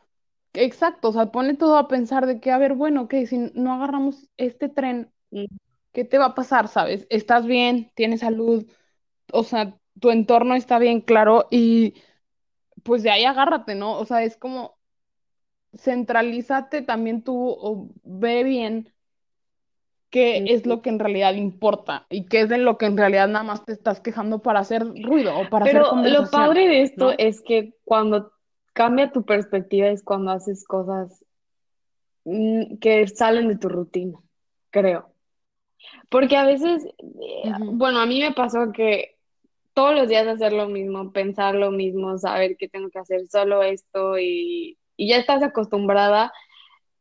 Exacto, 0.56 1.10
o 1.10 1.12
sea, 1.14 1.28
pone 1.28 1.56
todo 1.56 1.78
a 1.78 1.88
pensar 1.88 2.26
de 2.26 2.40
que, 2.40 2.52
a 2.52 2.58
ver, 2.58 2.74
bueno, 2.74 3.08
que 3.08 3.26
si 3.28 3.52
no 3.54 3.74
agarramos 3.74 4.30
este 4.38 4.70
tren, 4.70 5.12
¿qué 5.92 6.06
te 6.06 6.18
va 6.18 6.26
a 6.28 6.36
pasar, 6.36 6.68
sabes? 6.68 7.08
Estás 7.10 7.46
bien, 7.46 7.92
tienes 7.96 8.22
salud, 8.22 8.66
o 9.32 9.44
sea, 9.44 9.78
tu 10.00 10.12
entorno 10.12 10.56
está 10.56 10.80
bien 10.80 11.02
claro 11.02 11.48
y 11.52 11.96
pues 12.84 13.04
de 13.04 13.12
ahí 13.12 13.26
agárrate, 13.26 13.76
¿no? 13.76 13.98
O 13.98 14.06
sea, 14.06 14.24
es 14.24 14.38
como 14.38 14.78
centralízate 15.78 16.82
también 16.82 17.24
tú 17.24 17.36
o 17.36 17.90
ve 18.04 18.44
bien 18.44 18.94
qué 20.10 20.46
es 20.48 20.66
lo 20.66 20.82
que 20.82 20.90
en 20.90 21.00
realidad 21.00 21.34
importa 21.34 22.06
y 22.10 22.26
qué 22.26 22.42
es 22.42 22.50
de 22.50 22.58
lo 22.58 22.78
que 22.78 22.86
en 22.86 22.98
realidad 22.98 23.28
nada 23.28 23.44
más 23.44 23.66
te 23.66 23.74
estás 23.74 24.00
quejando 24.00 24.42
para 24.42 24.62
hacer 24.62 24.84
ruido 25.04 25.38
o 25.38 25.50
para 25.50 25.66
Pero 25.66 25.94
hacer 25.94 26.12
lo 26.12 26.30
padre 26.30 26.68
de 26.68 26.82
esto 26.84 27.14
es 27.18 27.42
que 27.42 27.74
cuando 27.84 28.32
cambia 28.76 29.12
tu 29.12 29.24
perspectiva 29.24 29.88
es 29.88 30.04
cuando 30.04 30.32
haces 30.32 30.68
cosas 30.68 31.26
mm, 32.26 32.78
que 32.78 33.08
salen 33.08 33.48
de 33.48 33.58
tu 33.58 33.70
rutina, 33.70 34.20
creo. 34.70 35.12
Porque 36.10 36.36
a 36.36 36.46
veces, 36.46 36.86
eh, 36.86 37.52
bueno, 37.58 38.00
a 38.00 38.06
mí 38.06 38.20
me 38.22 38.34
pasó 38.34 38.74
que 38.74 39.16
todos 39.74 39.96
los 39.96 40.10
días 40.10 40.28
hacer 40.28 40.52
lo 40.52 40.68
mismo, 40.68 41.14
pensar 41.14 41.56
lo 41.56 41.72
mismo, 41.72 42.18
saber 42.18 42.58
que 42.58 42.68
tengo 42.68 42.90
que 42.90 43.00
hacer 43.00 43.28
solo 43.30 43.64
esto 43.64 44.20
y, 44.20 44.78
ya 44.98 45.18
estás 45.18 45.44
acostumbrada 45.44 46.32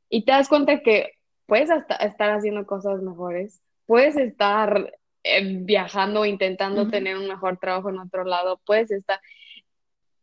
y 0.09 0.25
te 0.25 0.33
das 0.33 0.49
cuenta 0.49 0.81
que 0.81 1.13
puedes 1.47 1.71
hasta 1.71 1.97
estar 1.97 2.31
haciendo 2.31 2.67
cosas 2.67 3.03
mejores, 3.03 3.63
puedes 3.87 4.17
estar 4.17 4.93
eh, 5.25 5.59
viajando 5.61 6.21
o 6.21 6.25
intentando 6.25 6.89
tener 6.89 7.17
un 7.17 7.29
mejor 7.29 7.59
trabajo 7.59 7.91
en 7.91 7.99
otro 7.99 8.25
lado, 8.25 8.61
puedes 8.65 8.91
estar. 8.93 9.21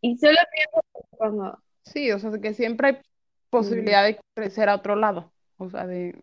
Y 0.02 0.18
solo 0.18 0.38
pienso 0.54 0.82
cuando, 1.12 1.60
Sí, 1.84 2.12
o 2.12 2.20
sea, 2.20 2.32
que 2.40 2.54
siempre 2.54 2.88
hay 2.88 2.98
posibilidad 3.50 4.04
de 4.06 4.20
crecer 4.36 4.70
a 4.70 4.76
otro 4.76 4.96
lado, 4.96 5.32
o 5.58 5.70
sea, 5.70 5.88
de 5.88 6.20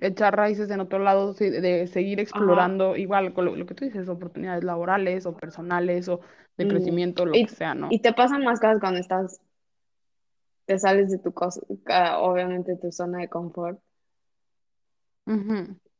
echar 0.00 0.36
raíces 0.36 0.70
en 0.70 0.80
otro 0.80 0.98
lado, 0.98 1.32
de 1.34 1.86
seguir 1.86 2.20
explorando, 2.20 2.96
igual 2.96 3.32
con 3.34 3.44
lo, 3.44 3.56
lo 3.56 3.66
que 3.66 3.74
tú 3.74 3.84
dices, 3.84 4.08
oportunidades 4.08 4.64
laborales 4.64 5.26
o 5.26 5.36
personales 5.36 6.08
o 6.08 6.20
de 6.56 6.64
Mm. 6.64 6.68
crecimiento, 6.68 7.24
lo 7.26 7.36
Y, 7.36 7.42
que 7.44 7.48
sea, 7.48 7.74
¿no? 7.74 7.88
y 7.90 8.00
te 8.00 8.12
pasan 8.12 8.44
más 8.44 8.60
cosas 8.60 8.80
cuando 8.80 9.00
estás, 9.00 9.40
te 10.66 10.76
sales 10.76 11.08
de 11.10 11.18
tu 11.18 11.32
cosa, 11.32 11.60
obviamente 12.18 12.76
tu 12.76 12.90
zona 12.90 13.18
de 13.20 13.28
confort. 13.28 13.80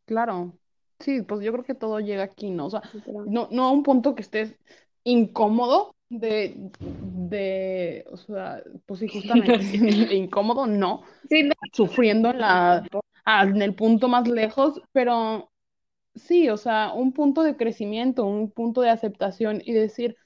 Claro, 0.06 0.58
sí, 0.98 1.22
pues 1.22 1.40
yo 1.42 1.52
creo 1.52 1.64
que 1.64 1.74
todo 1.74 2.00
llega 2.00 2.22
aquí, 2.24 2.50
¿no? 2.50 2.66
O 2.66 2.70
sea, 2.70 2.82
no, 3.24 3.48
no 3.50 3.64
a 3.66 3.72
un 3.72 3.82
punto 3.82 4.14
que 4.14 4.22
estés 4.22 4.56
incómodo 5.04 5.94
de, 6.08 6.54
de, 6.80 8.04
o 8.10 8.16
sea, 8.16 8.62
pues 8.86 9.00
sí, 9.00 9.08
justamente, 9.08 9.62
incómodo, 10.14 10.66
no, 10.66 11.02
Sí, 11.28 11.42
no, 11.44 11.54
sufriendo 11.72 12.30
en 12.30 12.40
la, 12.40 12.86
ah, 13.24 13.44
en 13.44 13.62
el 13.62 13.74
punto 13.74 14.08
más 14.08 14.28
lejos, 14.28 14.80
pero 14.92 15.50
sí, 16.14 16.48
o 16.50 16.56
sea, 16.56 16.92
un 16.94 17.12
punto 17.12 17.42
de 17.42 17.56
crecimiento, 17.56 18.24
un 18.26 18.50
punto 18.50 18.82
de 18.82 18.90
aceptación 18.90 19.62
y 19.64 19.72
decir, 19.72 20.16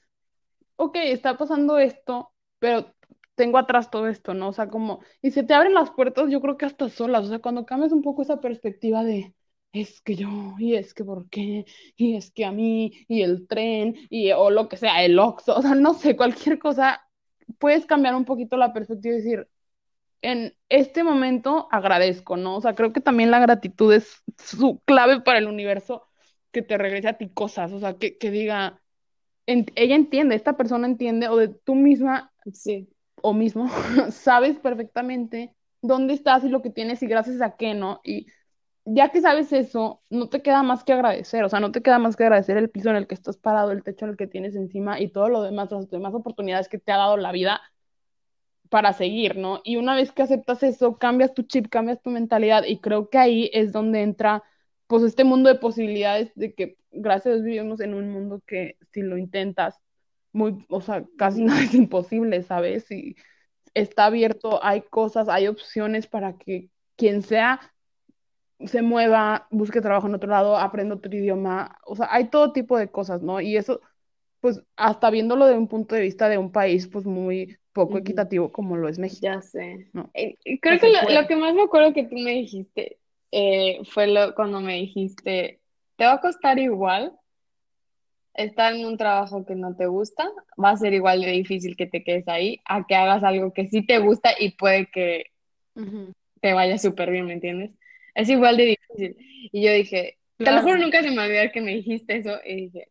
ok, 0.77 0.95
está 1.03 1.37
pasando 1.37 1.79
esto, 1.79 2.31
pero 2.59 2.93
tengo 3.35 3.57
atrás 3.57 3.91
todo 3.91 4.07
esto, 4.07 4.33
¿no? 4.33 4.49
O 4.49 4.53
sea, 4.53 4.69
como, 4.69 5.01
y 5.21 5.31
se 5.31 5.43
te 5.43 5.53
abren 5.53 5.73
las 5.73 5.91
puertas, 5.91 6.29
yo 6.31 6.41
creo 6.41 6.57
que 6.57 6.65
hasta 6.65 6.89
solas, 6.89 7.25
o 7.25 7.29
sea, 7.29 7.39
cuando 7.39 7.65
cambias 7.65 7.91
un 7.93 8.01
poco 8.03 8.23
esa 8.23 8.41
perspectiva 8.41 9.03
de, 9.03 9.35
es 9.81 10.01
que 10.01 10.15
yo, 10.15 10.29
y 10.59 10.75
es 10.75 10.93
que 10.93 11.03
por 11.03 11.29
qué, 11.29 11.65
y 11.95 12.15
es 12.15 12.31
que 12.31 12.45
a 12.45 12.51
mí, 12.51 12.91
y 13.07 13.21
el 13.23 13.47
tren, 13.47 13.95
y 14.09 14.31
o 14.31 14.49
lo 14.51 14.69
que 14.69 14.77
sea, 14.77 15.03
el 15.03 15.19
Oxxo, 15.19 15.55
o 15.57 15.61
sea, 15.61 15.75
no 15.75 15.93
sé, 15.93 16.15
cualquier 16.17 16.59
cosa, 16.59 17.01
puedes 17.59 17.85
cambiar 17.85 18.15
un 18.15 18.25
poquito 18.25 18.57
la 18.57 18.73
perspectiva 18.73 19.15
y 19.15 19.17
decir, 19.19 19.47
en 20.21 20.55
este 20.69 21.03
momento 21.03 21.67
agradezco, 21.71 22.37
¿no? 22.37 22.57
O 22.57 22.61
sea, 22.61 22.75
creo 22.75 22.93
que 22.93 23.01
también 23.01 23.31
la 23.31 23.39
gratitud 23.39 23.93
es 23.93 24.23
su 24.37 24.81
clave 24.85 25.21
para 25.21 25.39
el 25.39 25.47
universo 25.47 26.07
que 26.51 26.61
te 26.63 26.77
regrese 26.77 27.09
a 27.09 27.17
ti 27.17 27.29
cosas, 27.29 27.71
o 27.73 27.79
sea, 27.79 27.95
que, 27.97 28.17
que 28.17 28.31
diga, 28.31 28.81
en- 29.45 29.65
ella 29.75 29.95
entiende, 29.95 30.35
esta 30.35 30.57
persona 30.57 30.87
entiende, 30.87 31.29
o 31.29 31.37
de 31.37 31.49
tú 31.49 31.75
misma 31.75 32.31
sí, 32.53 32.89
o 33.21 33.33
mismo, 33.33 33.69
sabes 34.11 34.57
perfectamente 34.59 35.55
dónde 35.81 36.13
estás 36.13 36.43
y 36.43 36.49
lo 36.49 36.61
que 36.61 36.69
tienes 36.69 37.01
y 37.03 37.07
gracias 37.07 37.41
a 37.41 37.55
qué, 37.57 37.73
¿no? 37.73 38.01
Y 38.03 38.27
ya 38.89 39.09
que 39.09 39.21
sabes 39.21 39.51
eso, 39.51 40.01
no 40.09 40.29
te 40.29 40.41
queda 40.41 40.63
más 40.63 40.83
que 40.85 40.93
agradecer, 40.93 41.43
o 41.43 41.49
sea, 41.49 41.59
no 41.59 41.71
te 41.71 41.81
queda 41.81 41.99
más 41.99 42.15
que 42.15 42.23
agradecer 42.23 42.57
el 42.57 42.69
piso 42.69 42.89
en 42.89 42.95
el 42.95 43.07
que 43.07 43.15
estás 43.15 43.37
parado, 43.37 43.71
el 43.71 43.83
techo 43.83 44.05
en 44.05 44.11
el 44.11 44.17
que 44.17 44.27
tienes 44.27 44.55
encima 44.55 44.99
y 44.99 45.09
todo 45.09 45.27
lo 45.29 45.41
demás, 45.43 45.71
las 45.71 45.89
demás 45.89 46.13
oportunidades 46.13 46.69
que 46.69 46.79
te 46.79 46.91
ha 46.93 46.97
dado 46.97 47.17
la 47.17 47.33
vida 47.33 47.61
para 48.69 48.93
seguir, 48.93 49.37
¿no? 49.37 49.61
Y 49.63 49.77
una 49.77 49.95
vez 49.95 50.11
que 50.11 50.23
aceptas 50.23 50.63
eso, 50.63 50.97
cambias 50.97 51.33
tu 51.33 51.43
chip, 51.43 51.67
cambias 51.69 52.01
tu 52.01 52.09
mentalidad 52.09 52.63
y 52.65 52.79
creo 52.79 53.09
que 53.09 53.17
ahí 53.17 53.49
es 53.53 53.71
donde 53.73 54.01
entra 54.01 54.43
pues 54.87 55.03
este 55.03 55.23
mundo 55.25 55.49
de 55.49 55.55
posibilidades 55.55 56.31
de 56.35 56.53
que 56.53 56.77
gracias 56.91 57.33
a 57.33 57.35
Dios 57.35 57.45
vivimos 57.45 57.79
en 57.81 57.93
un 57.93 58.09
mundo 58.11 58.41
que 58.47 58.77
si 58.91 59.01
lo 59.01 59.17
intentas, 59.17 59.79
muy, 60.33 60.65
o 60.69 60.81
sea, 60.81 61.05
casi 61.17 61.43
nada 61.43 61.61
es 61.63 61.73
imposible, 61.73 62.41
¿sabes? 62.43 62.89
Y 62.91 63.15
está 63.73 64.05
abierto, 64.05 64.63
hay 64.63 64.81
cosas, 64.83 65.29
hay 65.29 65.47
opciones 65.47 66.07
para 66.07 66.37
que 66.37 66.69
quien 66.95 67.21
sea 67.21 67.59
se 68.65 68.81
mueva, 68.81 69.47
busque 69.51 69.81
trabajo 69.81 70.07
en 70.07 70.15
otro 70.15 70.29
lado, 70.29 70.57
aprenda 70.57 70.95
otro 70.95 71.13
idioma, 71.15 71.77
o 71.85 71.95
sea, 71.95 72.07
hay 72.11 72.29
todo 72.29 72.51
tipo 72.51 72.77
de 72.77 72.89
cosas, 72.89 73.21
¿no? 73.21 73.39
Y 73.39 73.57
eso, 73.57 73.81
pues, 74.39 74.61
hasta 74.75 75.09
viéndolo 75.09 75.45
de 75.45 75.57
un 75.57 75.67
punto 75.67 75.95
de 75.95 76.01
vista 76.01 76.29
de 76.29 76.37
un 76.37 76.51
país, 76.51 76.87
pues, 76.87 77.05
muy 77.05 77.57
poco 77.73 77.97
equitativo 77.97 78.51
como 78.51 78.75
lo 78.75 78.89
es 78.89 78.97
México. 78.97 79.21
ya 79.21 79.41
sé. 79.41 79.89
No. 79.93 80.09
Eh, 80.13 80.37
creo 80.59 80.79
que 80.79 80.89
lo, 80.89 81.21
lo 81.21 81.27
que 81.27 81.35
más 81.35 81.53
me 81.53 81.63
acuerdo 81.63 81.93
que 81.93 82.05
tú 82.05 82.15
me 82.15 82.31
dijiste 82.31 82.97
eh, 83.31 83.79
fue 83.85 84.07
lo, 84.07 84.33
cuando 84.33 84.59
me 84.59 84.75
dijiste, 84.75 85.59
te 85.95 86.05
va 86.05 86.13
a 86.13 86.21
costar 86.21 86.57
igual 86.59 87.13
estar 88.33 88.73
en 88.73 88.85
un 88.85 88.97
trabajo 88.97 89.45
que 89.45 89.55
no 89.55 89.75
te 89.75 89.87
gusta, 89.87 90.29
va 90.63 90.69
a 90.71 90.77
ser 90.77 90.93
igual 90.93 91.21
de 91.21 91.31
difícil 91.31 91.75
que 91.75 91.87
te 91.87 92.03
quedes 92.03 92.27
ahí, 92.27 92.61
a 92.65 92.85
que 92.85 92.95
hagas 92.95 93.23
algo 93.23 93.51
que 93.51 93.67
sí 93.67 93.85
te 93.85 93.97
gusta 93.99 94.31
y 94.39 94.51
puede 94.51 94.87
que 94.87 95.25
te 96.41 96.53
vaya 96.53 96.77
súper 96.77 97.11
bien, 97.11 97.25
¿me 97.25 97.33
entiendes? 97.33 97.71
Es 98.17 98.29
igual 98.29 98.57
de 98.57 98.65
difícil. 98.65 99.17
Y 99.51 99.63
yo 99.65 99.71
dije, 99.73 100.17
te 100.41 100.51
lo 100.51 100.61
Claro. 100.61 100.63
juro, 100.63 100.77
nunca 100.77 101.01
se 101.03 101.11
me 101.11 101.23
olvidó 101.23 101.51
que 101.53 101.61
me 101.61 101.71
dijiste 101.75 102.17
eso 102.17 102.39
y 102.45 102.55
dije, 102.67 102.89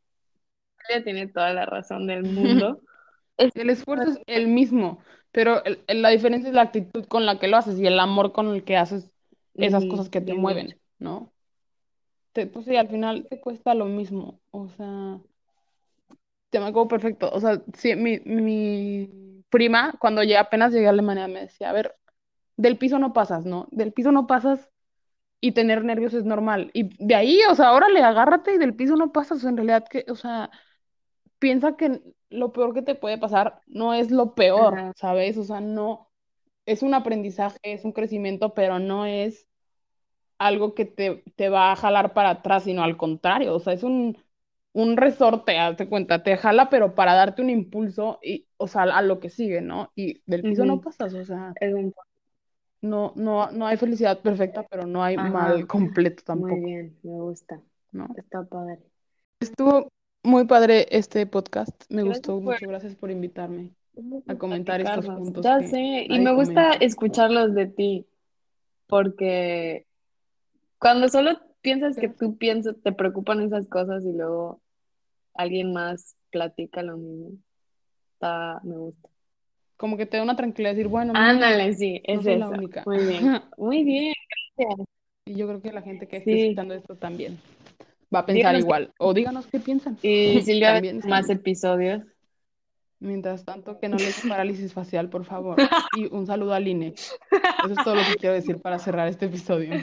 ella 0.88 1.04
tiene 1.04 1.28
toda 1.28 1.54
la 1.54 1.66
razón 1.66 2.06
del 2.06 2.24
mundo. 2.24 2.82
El 3.54 3.70
esfuerzo 3.70 4.10
es 4.10 4.18
el 4.26 4.48
mismo, 4.48 4.98
pero 5.32 5.64
el- 5.64 5.84
el- 5.88 6.02
la 6.02 6.08
diferencia 6.10 6.48
es 6.48 6.54
la 6.54 6.62
actitud 6.62 7.04
con 7.06 7.26
la 7.26 7.38
que 7.38 7.48
lo 7.48 7.56
haces 7.58 7.78
y 7.78 7.86
el 7.86 7.98
amor 8.00 8.32
con 8.32 8.48
el 8.54 8.64
que 8.64 8.76
haces 8.76 9.10
esas 9.60 9.86
cosas 9.86 10.08
que 10.10 10.20
te 10.20 10.34
mueven. 10.34 10.80
¿no? 10.98 11.32
Te- 12.32 12.46
pues 12.46 12.66
sí, 12.66 12.76
al 12.76 12.88
final 12.88 13.26
te 13.28 13.40
cuesta 13.40 13.74
lo 13.74 13.86
mismo, 13.86 14.40
o 14.52 14.68
sea, 14.68 15.18
te 16.50 16.60
me 16.60 16.66
acuerdo 16.66 16.88
perfecto, 16.88 17.30
o 17.32 17.40
sea, 17.40 17.62
sí, 17.76 17.94
mi, 17.96 18.20
mi 18.20 19.42
prima, 19.50 19.94
cuando 19.98 20.22
ya 20.22 20.40
apenas 20.40 20.72
llegué 20.72 20.86
a 20.86 20.90
Alemania, 20.90 21.28
me 21.28 21.40
decía, 21.42 21.70
a 21.70 21.72
ver, 21.72 21.94
del 22.56 22.78
piso 22.78 22.98
no 22.98 23.12
pasas, 23.12 23.44
¿no? 23.46 23.68
Del 23.72 23.92
piso 23.92 24.12
no 24.12 24.26
pasas 24.26 24.70
y 25.46 25.52
tener 25.52 25.84
nervios 25.84 26.14
es 26.14 26.24
normal, 26.24 26.70
y 26.74 27.04
de 27.04 27.14
ahí, 27.14 27.40
o 27.50 27.54
sea, 27.54 27.72
órale, 27.72 28.02
agárrate 28.02 28.54
y 28.54 28.58
del 28.58 28.74
piso 28.74 28.96
no 28.96 29.12
pasas, 29.12 29.38
o 29.38 29.40
sea, 29.42 29.50
en 29.50 29.56
realidad 29.58 29.86
que, 29.88 30.04
o 30.10 30.16
sea, 30.16 30.50
piensa 31.38 31.76
que 31.76 32.02
lo 32.30 32.52
peor 32.52 32.74
que 32.74 32.82
te 32.82 32.94
puede 32.94 33.18
pasar 33.18 33.62
no 33.66 33.94
es 33.94 34.10
lo 34.10 34.34
peor, 34.34 34.74
Ajá. 34.74 34.92
¿sabes? 34.96 35.38
O 35.38 35.44
sea, 35.44 35.60
no, 35.60 36.10
es 36.66 36.82
un 36.82 36.94
aprendizaje, 36.94 37.58
es 37.64 37.84
un 37.84 37.92
crecimiento, 37.92 38.54
pero 38.54 38.78
no 38.80 39.06
es 39.06 39.48
algo 40.38 40.74
que 40.74 40.84
te, 40.84 41.24
te 41.36 41.48
va 41.48 41.72
a 41.72 41.76
jalar 41.76 42.14
para 42.14 42.30
atrás, 42.30 42.64
sino 42.64 42.82
al 42.84 42.96
contrario, 42.96 43.54
o 43.54 43.60
sea, 43.60 43.72
es 43.72 43.82
un, 43.82 44.18
un 44.72 44.96
resorte, 44.96 45.58
hazte 45.58 45.88
cuenta, 45.88 46.22
te 46.22 46.36
jala, 46.36 46.68
pero 46.70 46.94
para 46.94 47.14
darte 47.14 47.42
un 47.42 47.50
impulso 47.50 48.18
y, 48.22 48.46
o 48.58 48.68
sea, 48.68 48.82
a 48.84 49.02
lo 49.02 49.20
que 49.20 49.30
sigue, 49.30 49.60
¿no? 49.62 49.92
Y 49.96 50.22
del 50.26 50.46
piso 50.46 50.64
no 50.66 50.80
pasas, 50.80 51.14
o 51.14 51.24
sea, 51.24 51.56
Es 51.60 51.74
un- 51.74 51.92
no, 52.82 53.12
no, 53.16 53.50
no 53.50 53.66
hay 53.66 53.76
felicidad 53.76 54.20
perfecta, 54.20 54.64
pero 54.70 54.86
no 54.86 55.02
hay 55.02 55.16
Ajá. 55.16 55.28
mal 55.30 55.66
completo 55.66 56.22
Muy 56.34 56.50
tampoco, 56.50 56.64
bien, 56.64 56.96
me 57.02 57.12
gusta. 57.12 57.60
¿no? 57.92 58.08
Está 58.16 58.44
padre. 58.44 58.78
Estuvo 59.40 59.88
muy 60.22 60.46
padre 60.46 60.86
este 60.90 61.26
podcast, 61.26 61.70
me 61.88 62.02
Gracias 62.02 62.18
gustó 62.26 62.34
por- 62.42 62.54
mucho, 62.54 62.66
gracias 62.68 62.94
por 62.96 63.10
invitarme. 63.10 63.70
a 64.26 64.34
comentar 64.36 64.80
estos 64.80 65.06
puntos 65.06 65.44
Ya 65.44 65.60
sé, 65.60 66.06
y 66.08 66.18
me 66.18 66.34
gusta 66.34 66.62
comenta. 66.62 66.84
escucharlos 66.84 67.54
de 67.54 67.66
ti, 67.66 68.06
porque 68.86 69.86
cuando 70.78 71.08
solo 71.08 71.38
piensas 71.62 71.96
que 71.96 72.08
tú 72.08 72.36
piensas, 72.36 72.76
te 72.82 72.92
preocupan 72.92 73.40
esas 73.42 73.66
cosas 73.68 74.04
y 74.04 74.12
luego 74.12 74.60
alguien 75.34 75.72
más 75.72 76.16
platica 76.30 76.82
lo 76.82 76.96
mismo, 76.98 77.30
está, 78.14 78.60
me 78.64 78.76
gusta. 78.76 79.08
Como 79.76 79.96
que 79.96 80.06
te 80.06 80.16
da 80.16 80.22
una 80.22 80.36
tranquilidad 80.36 80.72
decir, 80.74 80.88
bueno, 80.88 81.12
no, 81.12 81.18
Ándale, 81.18 81.72
sí, 81.74 82.00
no 82.08 82.14
es 82.14 82.24
soy 82.24 82.36
la 82.36 82.48
única. 82.48 82.82
Muy 82.86 82.98
bien, 82.98 83.42
muy 83.58 83.84
bien, 83.84 84.14
gracias. 84.56 84.86
Y 85.26 85.34
yo 85.34 85.46
creo 85.48 85.60
que 85.60 85.72
la 85.72 85.82
gente 85.82 86.06
que 86.08 86.18
esté 86.18 86.30
Sí. 86.32 86.42
escuchando 86.42 86.74
esto 86.74 86.96
también 86.96 87.38
va 88.14 88.20
a 88.20 88.26
pensar 88.26 88.34
Díganos 88.36 88.62
igual. 88.62 88.92
O 88.98 89.12
díganos 89.12 89.46
qué 89.46 89.60
piensan. 89.60 89.98
Y 90.02 90.40
Silvia, 90.42 90.74
También 90.74 90.96
está 90.98 91.08
más 91.08 91.26
bien. 91.26 91.38
episodios. 91.38 92.02
Mientras 92.98 93.44
tanto, 93.44 93.78
que 93.78 93.90
no 93.90 93.96
les 93.98 94.22
dé 94.22 94.28
parálisis 94.28 94.72
facial, 94.72 95.10
por 95.10 95.24
favor. 95.24 95.58
Y 95.94 96.06
un 96.06 96.26
saludo 96.26 96.54
al 96.54 96.66
INE. 96.66 96.94
Eso 96.94 97.72
es 97.72 97.84
todo 97.84 97.94
lo 97.94 98.02
que 98.06 98.16
quiero 98.16 98.34
decir 98.34 98.58
para 98.62 98.78
cerrar 98.78 99.08
este 99.08 99.26
episodio. 99.26 99.74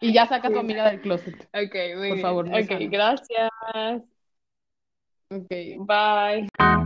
Y 0.00 0.12
ya 0.12 0.26
saca 0.26 0.48
a 0.48 0.50
tu 0.50 0.58
amiga 0.58 0.90
del 0.90 1.00
closet. 1.02 1.34
Ok, 1.52 1.74
muy 1.98 2.08
Por 2.08 2.16
bien. 2.16 2.20
favor, 2.20 2.48
no 2.48 2.56
Ok, 2.56 2.70
gracias. 2.90 3.50
Ok. 5.30 5.50
Bye. 5.86 6.81